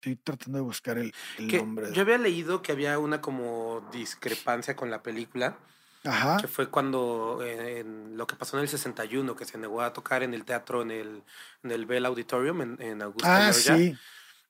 Estoy 0.00 0.16
tratando 0.16 0.56
de 0.56 0.62
buscar 0.62 0.96
el, 0.96 1.12
el 1.36 1.56
nombre. 1.58 1.92
Yo 1.92 2.00
había 2.00 2.16
leído 2.16 2.62
que 2.62 2.72
había 2.72 2.98
una 2.98 3.20
como 3.20 3.86
discrepancia 3.92 4.74
con 4.74 4.90
la 4.90 5.02
película. 5.02 5.58
Ajá. 6.04 6.38
Que 6.40 6.48
fue 6.48 6.70
cuando 6.70 7.40
eh, 7.44 7.80
en 7.80 8.16
lo 8.16 8.26
que 8.26 8.34
pasó 8.34 8.56
en 8.56 8.62
el 8.62 8.68
61, 8.70 9.36
que 9.36 9.44
se 9.44 9.58
negó 9.58 9.82
a 9.82 9.92
tocar 9.92 10.22
en 10.22 10.32
el 10.32 10.46
teatro 10.46 10.80
en 10.80 10.90
el, 10.90 11.22
en 11.62 11.70
el 11.70 11.84
Bell 11.84 12.06
Auditorium 12.06 12.62
en, 12.62 12.80
en 12.80 13.02
Augusta, 13.02 13.48
ah, 13.48 13.52
Sí. 13.52 13.94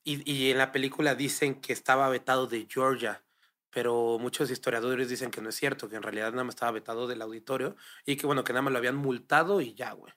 Y, 0.05 0.33
y 0.33 0.53
en 0.53 0.59
la 0.59 0.71
película 0.71 1.17
dicen 1.17 1.61
que 1.61 1.73
estaba 1.73 2.09
vetado 2.09 2.47
de 2.47 2.69
Georgia, 2.71 3.25
pero 3.71 4.19
muchos 4.21 4.53
historiadores 4.53 5.09
dicen 5.09 5.33
que 5.33 5.41
no 5.41 5.49
es 5.49 5.57
cierto, 5.57 5.89
que 5.89 5.97
en 5.97 6.05
realidad 6.05 6.31
nada 6.31 6.45
más 6.45 6.55
estaba 6.55 6.71
vetado 6.71 7.09
del 7.09 7.23
auditorio 7.23 7.75
y 8.07 8.15
que 8.15 8.27
bueno, 8.27 8.45
que 8.45 8.53
nada 8.53 8.63
más 8.63 8.73
lo 8.73 8.79
habían 8.79 8.95
multado 8.95 9.61
y 9.61 9.75
ya, 9.75 9.91
güey. 9.95 10.15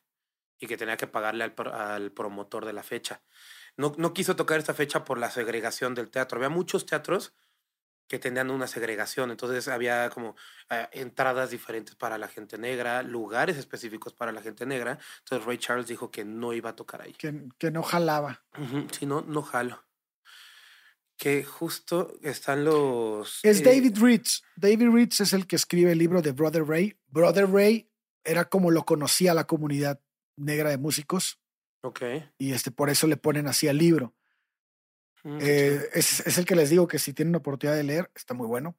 Y 0.60 0.68
que 0.68 0.78
tenía 0.78 0.96
que 0.96 1.08
pagarle 1.08 1.44
al, 1.44 1.56
al 1.74 2.12
promotor 2.12 2.66
de 2.66 2.74
la 2.74 2.84
fecha. 2.84 3.24
No, 3.78 3.94
no 3.98 4.14
quiso 4.14 4.36
tocar 4.36 4.60
esta 4.60 4.74
fecha 4.74 5.04
por 5.04 5.18
la 5.18 5.32
segregación 5.32 5.96
del 5.96 6.10
teatro. 6.10 6.38
Había 6.38 6.50
muchos 6.50 6.86
teatros 6.86 7.34
que 8.08 8.20
tenían 8.20 8.52
una 8.52 8.68
segregación. 8.68 9.32
Entonces 9.32 9.68
había 9.68 10.10
como 10.10 10.36
eh, 10.70 10.88
entradas 10.92 11.50
diferentes 11.50 11.96
para 11.96 12.18
la 12.18 12.28
gente 12.28 12.58
negra, 12.58 13.02
lugares 13.02 13.58
específicos 13.58 14.14
para 14.14 14.32
la 14.32 14.42
gente 14.42 14.66
negra. 14.66 15.00
Entonces 15.20 15.46
Ray 15.48 15.58
Charles 15.58 15.88
dijo 15.88 16.12
que 16.12 16.26
no 16.26 16.54
iba 16.54 16.72
a 16.72 16.76
tocar 16.76 17.02
ahí. 17.02 17.14
Que, 17.14 17.48
que 17.58 17.72
no 17.72 17.84
jalaba. 17.84 18.44
si 18.92 19.06
no, 19.06 19.22
no 19.22 19.42
jalo. 19.42 19.84
Que 21.18 21.44
justo 21.44 22.14
están 22.22 22.66
los... 22.66 23.40
Es 23.44 23.62
eh, 23.62 23.64
David 23.64 23.98
Ritz. 24.00 24.44
David 24.56 24.90
Ritz 24.92 25.22
es 25.22 25.34
el 25.34 25.48
que 25.48 25.56
escribe 25.56 25.94
el 25.94 25.98
libro 25.98 26.22
de 26.22 26.32
Brother 26.34 26.66
Ray. 26.66 26.98
Brother 27.08 27.50
Ray 27.50 27.90
era 28.24 28.46
como 28.46 28.72
lo 28.72 28.84
conocía 28.84 29.34
la 29.34 29.46
comunidad 29.46 30.02
negra 30.36 30.70
de 30.70 30.78
músicos. 30.78 31.40
Ok. 31.84 32.02
Y 32.38 32.54
este, 32.54 32.72
por 32.72 32.90
eso 32.90 33.08
le 33.08 33.18
ponen 33.18 33.48
así 33.48 33.68
al 33.68 33.78
libro. 33.78 34.14
Mm, 35.24 35.38
Eh, 35.42 35.90
es, 35.94 36.22
es 36.26 36.38
el 36.38 36.46
que 36.46 36.56
les 36.56 36.70
digo 36.70 36.88
que 36.88 37.00
si 37.00 37.14
tienen 37.14 37.36
oportunidad 37.36 37.76
de 37.78 37.84
leer, 37.84 38.12
está 38.16 38.34
muy 38.34 38.48
bueno. 38.48 38.78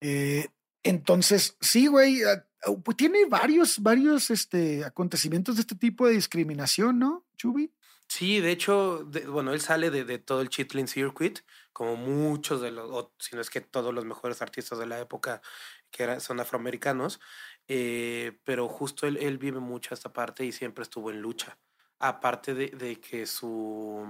Eh, 0.00 0.48
entonces, 0.82 1.56
sí, 1.60 1.86
güey, 1.88 2.22
ah, 2.24 2.46
pues 2.84 2.96
tiene 2.96 3.26
varios, 3.26 3.80
varios 3.80 4.30
este, 4.30 4.84
acontecimientos 4.84 5.56
de 5.56 5.62
este 5.62 5.74
tipo 5.74 6.06
de 6.06 6.14
discriminación, 6.14 6.98
¿no, 6.98 7.26
Chubi? 7.36 7.72
Sí, 8.08 8.40
de 8.40 8.52
hecho, 8.52 9.04
de- 9.04 9.26
bueno, 9.26 9.52
él 9.52 9.60
sale 9.60 9.90
de, 9.90 10.04
de 10.04 10.18
todo 10.18 10.40
el 10.40 10.48
Chitlin 10.48 10.86
Circuit, 10.86 11.40
como 11.72 11.96
muchos 11.96 12.60
de 12.62 12.70
los, 12.70 12.88
o 12.90 13.12
si 13.18 13.34
no 13.34 13.40
es 13.42 13.50
que 13.50 13.60
todos 13.60 13.92
los 13.92 14.04
mejores 14.04 14.40
artistas 14.42 14.78
de 14.78 14.86
la 14.86 15.00
época 15.00 15.42
que 15.90 16.04
era- 16.04 16.20
son 16.20 16.38
afroamericanos, 16.40 17.20
eh, 17.68 18.38
pero 18.44 18.68
justo 18.68 19.06
él, 19.08 19.16
él 19.16 19.38
vive 19.38 19.58
mucho 19.60 19.92
esta 19.92 20.12
parte 20.12 20.44
y 20.44 20.52
siempre 20.52 20.82
estuvo 20.82 21.10
en 21.10 21.20
lucha. 21.20 21.58
Aparte 21.98 22.54
de, 22.54 22.68
de 22.68 23.00
que 23.00 23.26
su, 23.26 24.06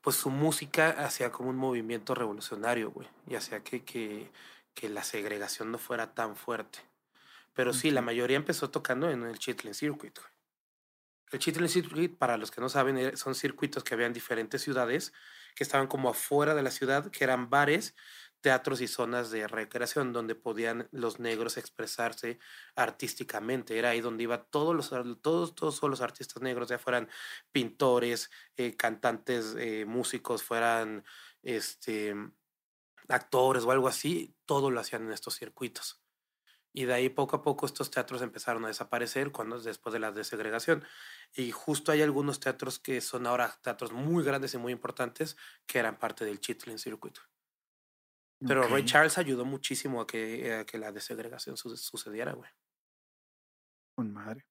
pues 0.00 0.16
su 0.16 0.30
música 0.30 0.90
hacía 0.90 1.30
como 1.30 1.50
un 1.50 1.56
movimiento 1.56 2.14
revolucionario, 2.14 2.90
güey, 2.90 3.08
y 3.26 3.34
hacía 3.34 3.60
que, 3.62 3.84
que, 3.84 4.30
que 4.74 4.88
la 4.88 5.04
segregación 5.04 5.70
no 5.70 5.78
fuera 5.78 6.14
tan 6.14 6.36
fuerte. 6.36 6.80
Pero 7.54 7.72
sí, 7.72 7.90
la 7.90 8.02
mayoría 8.02 8.36
empezó 8.36 8.70
tocando 8.70 9.10
en 9.10 9.22
el 9.22 9.38
Chitlin 9.38 9.74
Circuit, 9.74 10.18
güey. 10.18 10.34
El 11.30 11.38
Chitlin 11.38 11.68
Circuit, 11.68 12.16
para 12.16 12.36
los 12.36 12.50
que 12.50 12.60
no 12.60 12.68
saben, 12.68 12.98
eh, 12.98 13.16
son 13.16 13.34
circuitos 13.34 13.82
que 13.82 13.94
había 13.94 14.06
en 14.06 14.12
diferentes 14.12 14.62
ciudades 14.62 15.12
que 15.54 15.64
estaban 15.64 15.86
como 15.86 16.08
afuera 16.08 16.54
de 16.54 16.62
la 16.62 16.70
ciudad, 16.70 17.10
que 17.10 17.24
eran 17.24 17.48
bares, 17.48 17.94
teatros 18.44 18.82
y 18.82 18.88
zonas 18.88 19.30
de 19.30 19.48
recreación 19.48 20.12
donde 20.12 20.34
podían 20.34 20.86
los 20.92 21.18
negros 21.18 21.56
expresarse 21.56 22.38
artísticamente. 22.76 23.78
Era 23.78 23.88
ahí 23.88 24.02
donde 24.02 24.24
iban 24.24 24.44
todos 24.50 24.76
los, 24.76 24.90
todos, 25.22 25.54
todos 25.54 25.82
los 25.84 26.02
artistas 26.02 26.42
negros, 26.42 26.68
ya 26.68 26.78
fueran 26.78 27.08
pintores, 27.52 28.30
eh, 28.58 28.76
cantantes, 28.76 29.56
eh, 29.58 29.86
músicos, 29.86 30.42
fueran 30.42 31.06
este, 31.42 32.14
actores 33.08 33.64
o 33.64 33.70
algo 33.70 33.88
así, 33.88 34.36
todo 34.44 34.70
lo 34.70 34.78
hacían 34.78 35.04
en 35.04 35.12
estos 35.12 35.36
circuitos. 35.36 36.02
Y 36.74 36.84
de 36.84 36.92
ahí 36.92 37.08
poco 37.08 37.36
a 37.36 37.42
poco 37.42 37.64
estos 37.64 37.90
teatros 37.90 38.20
empezaron 38.20 38.66
a 38.66 38.68
desaparecer 38.68 39.32
cuando 39.32 39.58
después 39.58 39.94
de 39.94 40.00
la 40.00 40.12
desegregación. 40.12 40.84
Y 41.34 41.50
justo 41.50 41.92
hay 41.92 42.02
algunos 42.02 42.40
teatros 42.40 42.78
que 42.78 43.00
son 43.00 43.26
ahora 43.26 43.58
teatros 43.62 43.92
muy 43.92 44.22
grandes 44.22 44.52
y 44.52 44.58
muy 44.58 44.72
importantes 44.72 45.38
que 45.66 45.78
eran 45.78 45.98
parte 45.98 46.26
del 46.26 46.40
Chitlin 46.40 46.78
Circuit. 46.78 47.16
Pero 48.40 48.62
Ray 48.68 48.82
Ok. 48.82 48.88
Charles 48.88 49.18
ayudó 49.18 49.44
muchísimo 49.44 50.00
a 50.00 50.06
que, 50.06 50.52
a 50.54 50.64
que 50.66 50.78
la 50.78 50.92
desegregación 50.92 51.56
su- 51.56 51.76
sucediera, 51.76 52.32
güey. 52.32 52.50
Con 53.96 54.12
madre. 54.12 54.46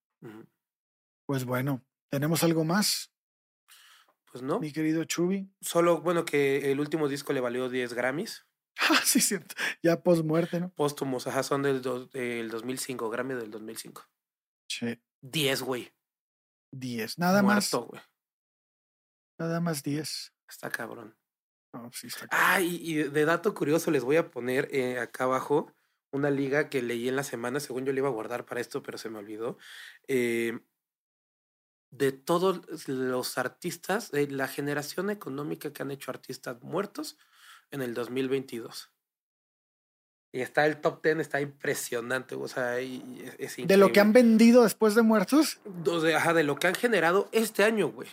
Pues 1.28 1.46
bueno, 1.46 1.84
¿tenemos 2.10 2.44
algo 2.44 2.64
más, 2.64 3.12
Pues 4.32 4.42
no, 4.42 4.60
mi 4.60 4.72
querido 4.72 5.04
Chubi? 5.04 5.52
solo, 5.62 6.02
bueno, 6.02 6.24
que 6.26 6.72
el 6.72 6.80
último 6.80 7.08
disco 7.10 7.34
le 7.34 7.42
valió 7.42 7.70
10 7.70 7.94
Grammys 7.94 8.46
Ah, 8.80 9.02
sí, 9.06 9.20
cierto. 9.22 9.54
Ya 9.84 10.02
post 10.02 10.24
muerte, 10.26 10.60
¿no? 10.60 10.74
póstumos, 10.74 11.28
ajá, 11.28 11.44
son 11.44 11.62
del, 11.62 11.82
del 11.82 12.50
2005, 12.50 13.10
Grammy 13.10 13.36
del 13.36 13.52
2005. 13.52 14.04
Che, 14.68 15.04
10, 15.22 15.62
güey. 15.62 15.94
10. 16.72 17.20
Nada 17.20 17.44
más. 17.44 17.72
Muerto, 17.72 17.88
güey. 17.90 18.02
Nada 19.40 19.60
más 19.60 19.84
10. 19.84 20.34
Está 20.50 20.72
cabrón. 20.72 21.16
No, 21.74 21.92
sí 21.92 22.08
está 22.08 22.28
Ah, 22.32 22.62
y, 22.62 22.76
y 22.82 22.96
de 23.04 23.26
dato 23.26 23.54
curioso 23.54 23.92
les 23.92 24.04
voy 24.04 24.16
a 24.18 24.30
poner 24.30 24.68
eh, 24.72 25.00
acá 25.00 25.24
abajo 25.26 25.72
una 26.12 26.30
liga 26.30 26.70
que 26.70 26.82
leí 26.84 27.10
en 27.10 27.16
la 27.16 27.24
semana, 27.24 27.60
según 27.60 27.86
yo 27.86 27.92
le 27.94 28.00
iba 28.00 28.08
a 28.08 28.12
guardar 28.12 28.46
para 28.46 28.62
esto, 28.62 28.84
pero 28.84 28.98
se 29.00 29.10
me 29.10 29.18
olvidó. 29.18 29.58
Eh, 30.08 30.60
de 31.90 32.12
todos 32.12 32.88
los 32.88 33.38
artistas, 33.38 34.12
de 34.12 34.28
la 34.28 34.48
generación 34.48 35.10
económica 35.10 35.74
que 35.74 35.82
han 35.84 35.92
hecho 35.92 36.12
artistas 36.12 36.62
muertos 36.62 37.18
en 37.72 37.82
el 37.82 37.94
2022. 37.94 38.92
Y 40.32 40.42
está 40.42 40.66
el 40.66 40.82
top 40.82 41.04
10, 41.04 41.20
está 41.20 41.42
impresionante, 41.42 42.34
o 42.34 42.48
sea, 42.48 42.80
es, 42.80 43.02
es 43.38 43.68
De 43.68 43.78
lo 43.78 43.92
que 43.92 44.00
han 44.00 44.14
vendido 44.14 44.64
después 44.64 44.96
de 44.96 45.04
muertos. 45.04 45.60
O 45.86 46.00
sea, 46.02 46.18
ajá, 46.18 46.34
de 46.34 46.44
lo 46.44 46.56
que 46.56 46.66
han 46.68 46.74
generado 46.76 47.30
este 47.32 47.64
año, 47.64 47.90
güey. 47.90 48.10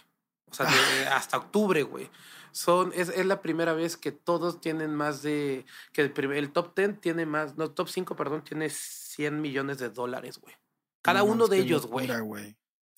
O 0.50 0.54
sea, 0.54 0.66
de- 0.66 1.06
hasta 1.08 1.38
octubre, 1.38 1.82
güey. 1.82 2.10
Son, 2.52 2.92
es, 2.94 3.08
es 3.08 3.26
la 3.26 3.42
primera 3.42 3.72
vez 3.74 3.96
que 3.96 4.12
todos 4.12 4.60
tienen 4.60 4.94
más 4.94 5.22
de. 5.22 5.64
que 5.92 6.02
el, 6.02 6.32
el 6.32 6.52
top 6.52 6.74
10 6.76 7.00
tiene 7.00 7.26
más. 7.26 7.56
No, 7.56 7.70
top 7.70 7.88
5, 7.88 8.16
perdón, 8.16 8.42
tiene 8.44 8.68
100 8.70 9.40
millones 9.40 9.78
de 9.78 9.88
dólares, 9.90 10.38
güey. 10.38 10.54
Cada 11.02 11.20
No 11.20 11.26
uno 11.26 11.46
de 11.48 11.58
ellos, 11.58 11.86
güey. 11.86 12.06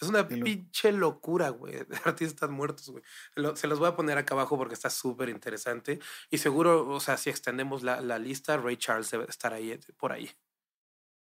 Es 0.01 0.09
una 0.09 0.23
lo- 0.23 0.29
pinche 0.29 0.91
locura, 0.91 1.51
güey, 1.51 1.75
de 1.85 1.97
artistas 2.05 2.51
muertos, 2.51 2.91
güey. 2.91 3.05
Lo- 3.37 3.55
se 3.55 3.69
los 3.69 3.79
voy 3.79 3.89
a 3.89 3.95
poner 3.95 4.19
acá 4.19 4.35
abajo 4.35 4.57
porque 4.59 4.75
está 4.75 4.91
súper 4.91 5.29
interesante. 5.29 6.01
Y 6.31 6.39
seguro, 6.39 6.89
o 6.89 6.99
sea, 6.99 7.17
si 7.17 7.31
extendemos 7.31 7.85
la, 7.85 8.01
la 8.01 8.19
lista, 8.19 8.57
Ray 8.57 8.77
Charles 8.77 9.11
debe 9.13 9.27
estar 9.29 9.53
ahí, 9.53 9.79
por 9.97 10.11
ahí. 10.13 10.29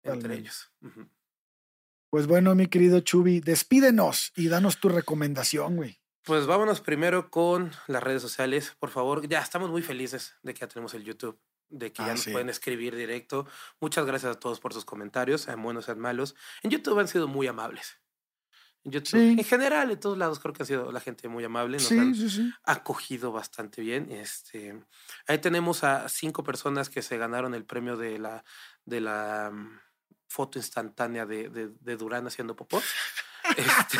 Entre 0.04 0.36
ellos. 0.36 0.72
Pues 2.10 2.26
bueno, 2.26 2.56
mi 2.56 2.68
querido 2.68 3.02
Chubi, 3.02 3.40
despídenos 3.42 4.32
y 4.36 4.48
danos 4.48 4.80
tu 4.80 4.88
recomendación, 4.90 5.76
güey. 5.76 6.00
Pues 6.24 6.46
vámonos 6.46 6.82
primero 6.82 7.30
con 7.32 7.72
las 7.88 8.04
redes 8.04 8.22
sociales, 8.22 8.76
por 8.80 8.90
favor. 8.90 9.28
Ya 9.28 9.40
estamos 9.40 9.70
muy 9.70 9.82
felices 9.82 10.36
de 10.44 10.54
que 10.54 10.60
ya 10.62 10.68
tenemos 10.68 10.94
el 10.94 11.04
YouTube, 11.04 11.40
de 11.70 11.92
que 11.92 12.02
Ah, 12.04 12.08
ya 12.08 12.12
nos 12.14 12.22
sí. 12.22 12.32
pueden 12.32 12.50
escribir 12.50 12.96
directo. 12.96 13.48
Muchas 13.80 14.06
gracias 14.06 14.36
a 14.36 14.40
todos 14.40 14.60
por 14.60 14.74
sus 14.74 14.86
comentarios, 14.86 15.42
sean 15.42 15.62
buenos, 15.64 15.86
sean 15.86 16.00
malos. 16.00 16.36
En 16.62 16.72
YouTube 16.72 17.00
han 17.00 17.08
sido 17.08 17.28
muy 17.28 17.48
amables. 17.48 18.00
En 18.84 18.92
YouTube, 18.92 19.20
Sí. 19.20 19.36
en 19.40 19.44
general, 19.44 19.92
en 19.92 20.00
todos 20.00 20.18
lados 20.18 20.40
creo 20.40 20.54
que 20.54 20.64
ha 20.64 20.66
sido 20.66 20.92
la 20.92 21.00
gente 21.00 21.28
muy 21.28 21.44
amable. 21.44 21.78
Nos 21.78 21.88
Sí, 21.88 21.98
han 21.98 22.14
sí, 22.16 22.30
sí. 22.30 22.54
acogido 22.64 23.32
bastante 23.32 23.82
bien. 23.82 24.12
Este, 24.12 24.80
ahí 25.28 25.40
tenemos 25.40 25.84
a 25.84 26.08
cinco 26.10 26.44
personas 26.44 26.90
que 26.90 27.02
se 27.02 27.18
ganaron 27.18 27.54
el 27.56 27.66
premio 27.66 27.98
de 27.98 28.20
la, 28.20 28.44
de 28.86 29.02
la 29.02 29.52
mm, 29.54 29.80
foto 30.28 30.60
instantánea 30.60 31.26
de, 31.26 31.50
de, 31.50 31.70
de 31.80 31.98
Durán 31.98 32.28
haciendo 32.28 32.56
popó. 32.56 32.82
Este, 33.58 33.98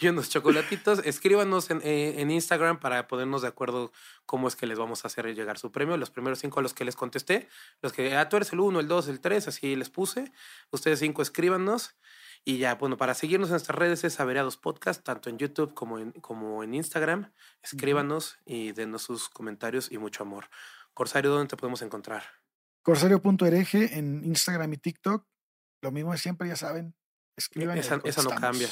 y 0.00 0.08
unos 0.08 0.28
chocolatitos. 0.30 1.00
Escríbanos 1.04 1.70
en, 1.70 1.80
eh, 1.82 2.20
en 2.20 2.30
Instagram 2.30 2.80
para 2.80 3.06
ponernos 3.08 3.42
de 3.42 3.48
acuerdo 3.48 3.92
cómo 4.26 4.48
es 4.48 4.56
que 4.56 4.66
les 4.66 4.78
vamos 4.78 5.04
a 5.04 5.08
hacer 5.08 5.26
llegar 5.34 5.58
su 5.58 5.70
premio. 5.72 5.96
Los 5.96 6.10
primeros 6.10 6.38
cinco 6.38 6.60
a 6.60 6.62
los 6.62 6.74
que 6.74 6.84
les 6.84 6.96
contesté, 6.96 7.48
los 7.82 7.92
que, 7.92 8.16
ah, 8.16 8.28
tú 8.28 8.36
eres 8.36 8.52
el 8.52 8.60
uno, 8.60 8.80
el 8.80 8.88
dos, 8.88 9.08
el 9.08 9.20
tres, 9.20 9.48
así 9.48 9.76
les 9.76 9.90
puse. 9.90 10.32
Ustedes 10.70 10.98
cinco 11.00 11.22
escríbanos. 11.22 11.96
Y 12.44 12.58
ya, 12.58 12.76
bueno, 12.76 12.96
para 12.96 13.14
seguirnos 13.14 13.48
en 13.48 13.54
nuestras 13.54 13.76
redes 13.76 14.04
es 14.04 14.20
Averiados 14.20 14.56
Podcast, 14.56 15.02
tanto 15.04 15.28
en 15.28 15.38
YouTube 15.38 15.74
como 15.74 15.98
en, 15.98 16.12
como 16.12 16.62
en 16.62 16.72
Instagram. 16.72 17.32
Escríbanos 17.62 18.38
y 18.46 18.72
denos 18.72 19.02
sus 19.02 19.28
comentarios 19.28 19.90
y 19.92 19.98
mucho 19.98 20.22
amor. 20.22 20.48
Corsario, 20.94 21.30
¿dónde 21.30 21.48
te 21.48 21.56
podemos 21.56 21.82
encontrar? 21.82 22.22
Corsario.ereje 22.82 23.98
en 23.98 24.24
Instagram 24.24 24.72
y 24.72 24.76
TikTok. 24.78 25.26
Lo 25.82 25.90
mismo 25.92 26.12
de 26.12 26.18
siempre, 26.18 26.48
ya 26.48 26.56
saben. 26.56 26.94
Escriban. 27.36 27.76
y 27.76 27.80
Esa- 27.80 28.00
esa 28.04 28.22
no 28.22 28.30
cambia. 28.30 28.68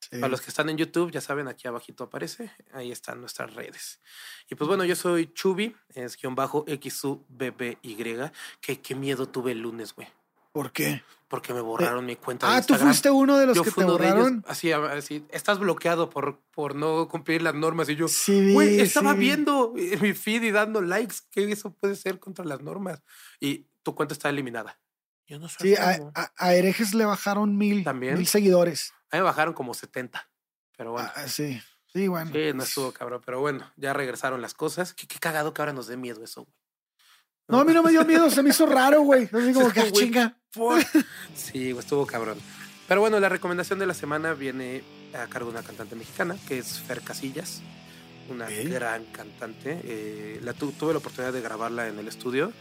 Sí. 0.00 0.16
Para 0.18 0.28
los 0.28 0.40
que 0.40 0.48
están 0.48 0.68
en 0.70 0.76
YouTube, 0.78 1.10
ya 1.10 1.20
saben, 1.20 1.46
aquí 1.46 1.68
abajito 1.68 2.04
aparece. 2.04 2.50
Ahí 2.72 2.90
están 2.90 3.20
nuestras 3.20 3.54
redes. 3.54 4.00
Y 4.48 4.54
pues 4.54 4.66
bueno, 4.66 4.84
yo 4.84 4.96
soy 4.96 5.32
Chubi, 5.32 5.76
es 5.94 6.16
guion 6.16 6.34
bajo 6.34 6.64
XUBBY. 6.66 7.78
Qué, 8.60 8.80
qué 8.80 8.94
miedo 8.94 9.28
tuve 9.28 9.52
el 9.52 9.60
lunes, 9.60 9.94
güey. 9.94 10.08
¿Por 10.52 10.72
qué? 10.72 11.02
Porque 11.28 11.54
me 11.54 11.60
borraron 11.60 12.04
mi 12.06 12.16
cuenta 12.16 12.50
de 12.50 12.56
Ah, 12.56 12.62
tú 12.66 12.74
fuiste 12.74 13.08
uno 13.10 13.38
de 13.38 13.46
los 13.46 13.56
Yo 13.56 13.62
que 13.62 13.70
te 13.70 13.82
ellos, 13.82 13.92
borraron. 13.92 14.44
así, 14.48 14.72
así, 14.72 15.24
estás 15.30 15.60
bloqueado 15.60 16.10
por, 16.10 16.40
por 16.50 16.74
no 16.74 17.06
cumplir 17.06 17.42
las 17.42 17.54
normas. 17.54 17.88
Y 17.88 17.94
yo, 17.94 18.08
Sí, 18.08 18.52
güey, 18.52 18.80
estaba 18.80 19.12
viendo 19.14 19.72
en 19.76 20.02
mi 20.02 20.12
feed 20.12 20.42
y 20.42 20.50
dando 20.50 20.80
likes. 20.80 21.16
que 21.30 21.52
eso 21.52 21.72
puede 21.72 21.94
ser 21.94 22.18
contra 22.18 22.44
las 22.44 22.62
normas? 22.62 23.00
Y 23.38 23.66
tu 23.84 23.94
cuenta 23.94 24.12
está 24.12 24.28
eliminada. 24.28 24.80
Yo 25.28 25.38
no 25.38 25.48
sé. 25.48 25.56
Sí, 25.60 25.74
a, 25.76 25.98
cómo. 25.98 26.12
a- 26.16 26.32
a 26.36 26.54
herejes 26.54 26.94
le 26.94 27.04
bajaron 27.04 27.56
mil, 27.56 27.84
¿También? 27.84 28.16
mil 28.16 28.26
seguidores. 28.26 28.92
A 29.10 29.16
mí 29.16 29.20
me 29.20 29.22
bajaron 29.22 29.54
como 29.54 29.74
70. 29.74 30.28
Pero 30.76 30.92
bueno. 30.92 31.10
Ah, 31.14 31.26
sí, 31.28 31.60
sí, 31.92 32.08
bueno. 32.08 32.30
Sí, 32.32 32.38
no 32.52 32.56
pues, 32.58 32.68
estuvo 32.68 32.92
cabrón, 32.92 33.22
pero 33.24 33.40
bueno, 33.40 33.70
ya 33.76 33.92
regresaron 33.92 34.40
las 34.40 34.54
cosas. 34.54 34.94
Qué, 34.94 35.06
qué 35.06 35.18
cagado 35.18 35.52
que 35.52 35.62
ahora 35.62 35.72
nos 35.72 35.86
dé 35.86 35.96
miedo 35.96 36.22
eso, 36.24 36.42
güey. 36.44 36.54
No, 37.48 37.60
a 37.60 37.64
mí 37.64 37.72
no 37.74 37.82
me 37.82 37.90
dio 37.90 38.04
miedo, 38.04 38.30
se 38.30 38.42
me 38.44 38.50
hizo 38.50 38.64
raro, 38.66 39.00
güey. 39.02 39.24
Así 39.24 39.52
como 39.52 39.70
que, 39.72 39.90
chinga. 39.92 40.36
Por- 40.54 40.80
Sí, 41.34 41.72
güey, 41.72 41.80
estuvo 41.84 42.06
cabrón. 42.06 42.38
Pero 42.86 43.00
bueno, 43.00 43.18
la 43.20 43.28
recomendación 43.28 43.78
de 43.80 43.86
la 43.86 43.94
semana 43.94 44.34
viene 44.34 44.82
a 45.14 45.26
cargo 45.26 45.50
de 45.50 45.58
una 45.58 45.66
cantante 45.66 45.96
mexicana, 45.96 46.36
que 46.46 46.58
es 46.58 46.78
Fer 46.80 47.02
Casillas, 47.02 47.60
una 48.28 48.48
gran 48.48 49.04
cantante. 49.06 49.80
Eh, 49.84 50.40
la 50.42 50.52
tu- 50.52 50.70
tuve 50.72 50.92
la 50.92 50.98
oportunidad 50.98 51.32
de 51.32 51.40
grabarla 51.40 51.88
en 51.88 51.98
el 51.98 52.06
estudio 52.08 52.52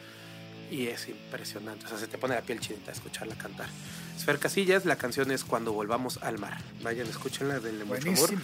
y 0.72 0.88
es 0.88 1.08
impresionante. 1.08 1.86
O 1.86 1.90
sea, 1.90 1.98
se 1.98 2.08
te 2.08 2.18
pone 2.18 2.36
la 2.36 2.42
piel 2.42 2.60
chinita 2.60 2.92
escucharla 2.92 3.36
cantar. 3.36 3.70
Es 4.16 4.24
Fer 4.24 4.40
Casillas, 4.40 4.86
la 4.86 4.98
canción 4.98 5.32
es 5.32 5.44
Cuando 5.44 5.74
volvamos 5.74 6.20
al 6.22 6.38
mar. 6.38 6.58
Vayan, 6.82 7.08
escúchenla, 7.08 7.60
denle 7.60 7.86
mucho 7.86 8.02
amor. 8.02 8.18
Buenísimo. 8.18 8.42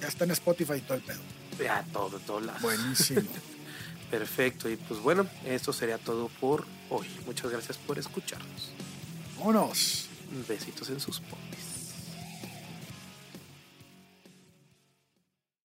Ya 0.00 0.08
está 0.08 0.24
en 0.24 0.32
Spotify 0.32 0.74
y 0.74 0.80
todo 0.80 0.94
el 0.94 1.02
pedo. 1.02 1.20
Ya, 1.62 1.84
todo, 1.92 2.18
todas 2.20 2.44
las. 2.44 2.62
Buenísimo. 2.62 3.22
Perfecto, 4.10 4.68
y 4.68 4.76
pues 4.76 5.00
bueno, 5.00 5.26
esto 5.46 5.72
sería 5.72 5.96
todo 5.96 6.28
por 6.40 6.66
hoy. 6.90 7.08
Muchas 7.24 7.50
gracias 7.50 7.78
por 7.78 7.98
escucharnos. 7.98 8.70
Vámonos. 9.38 10.08
Besitos 10.46 10.90
en 10.90 11.00
sus 11.00 11.20
popis. 11.20 11.71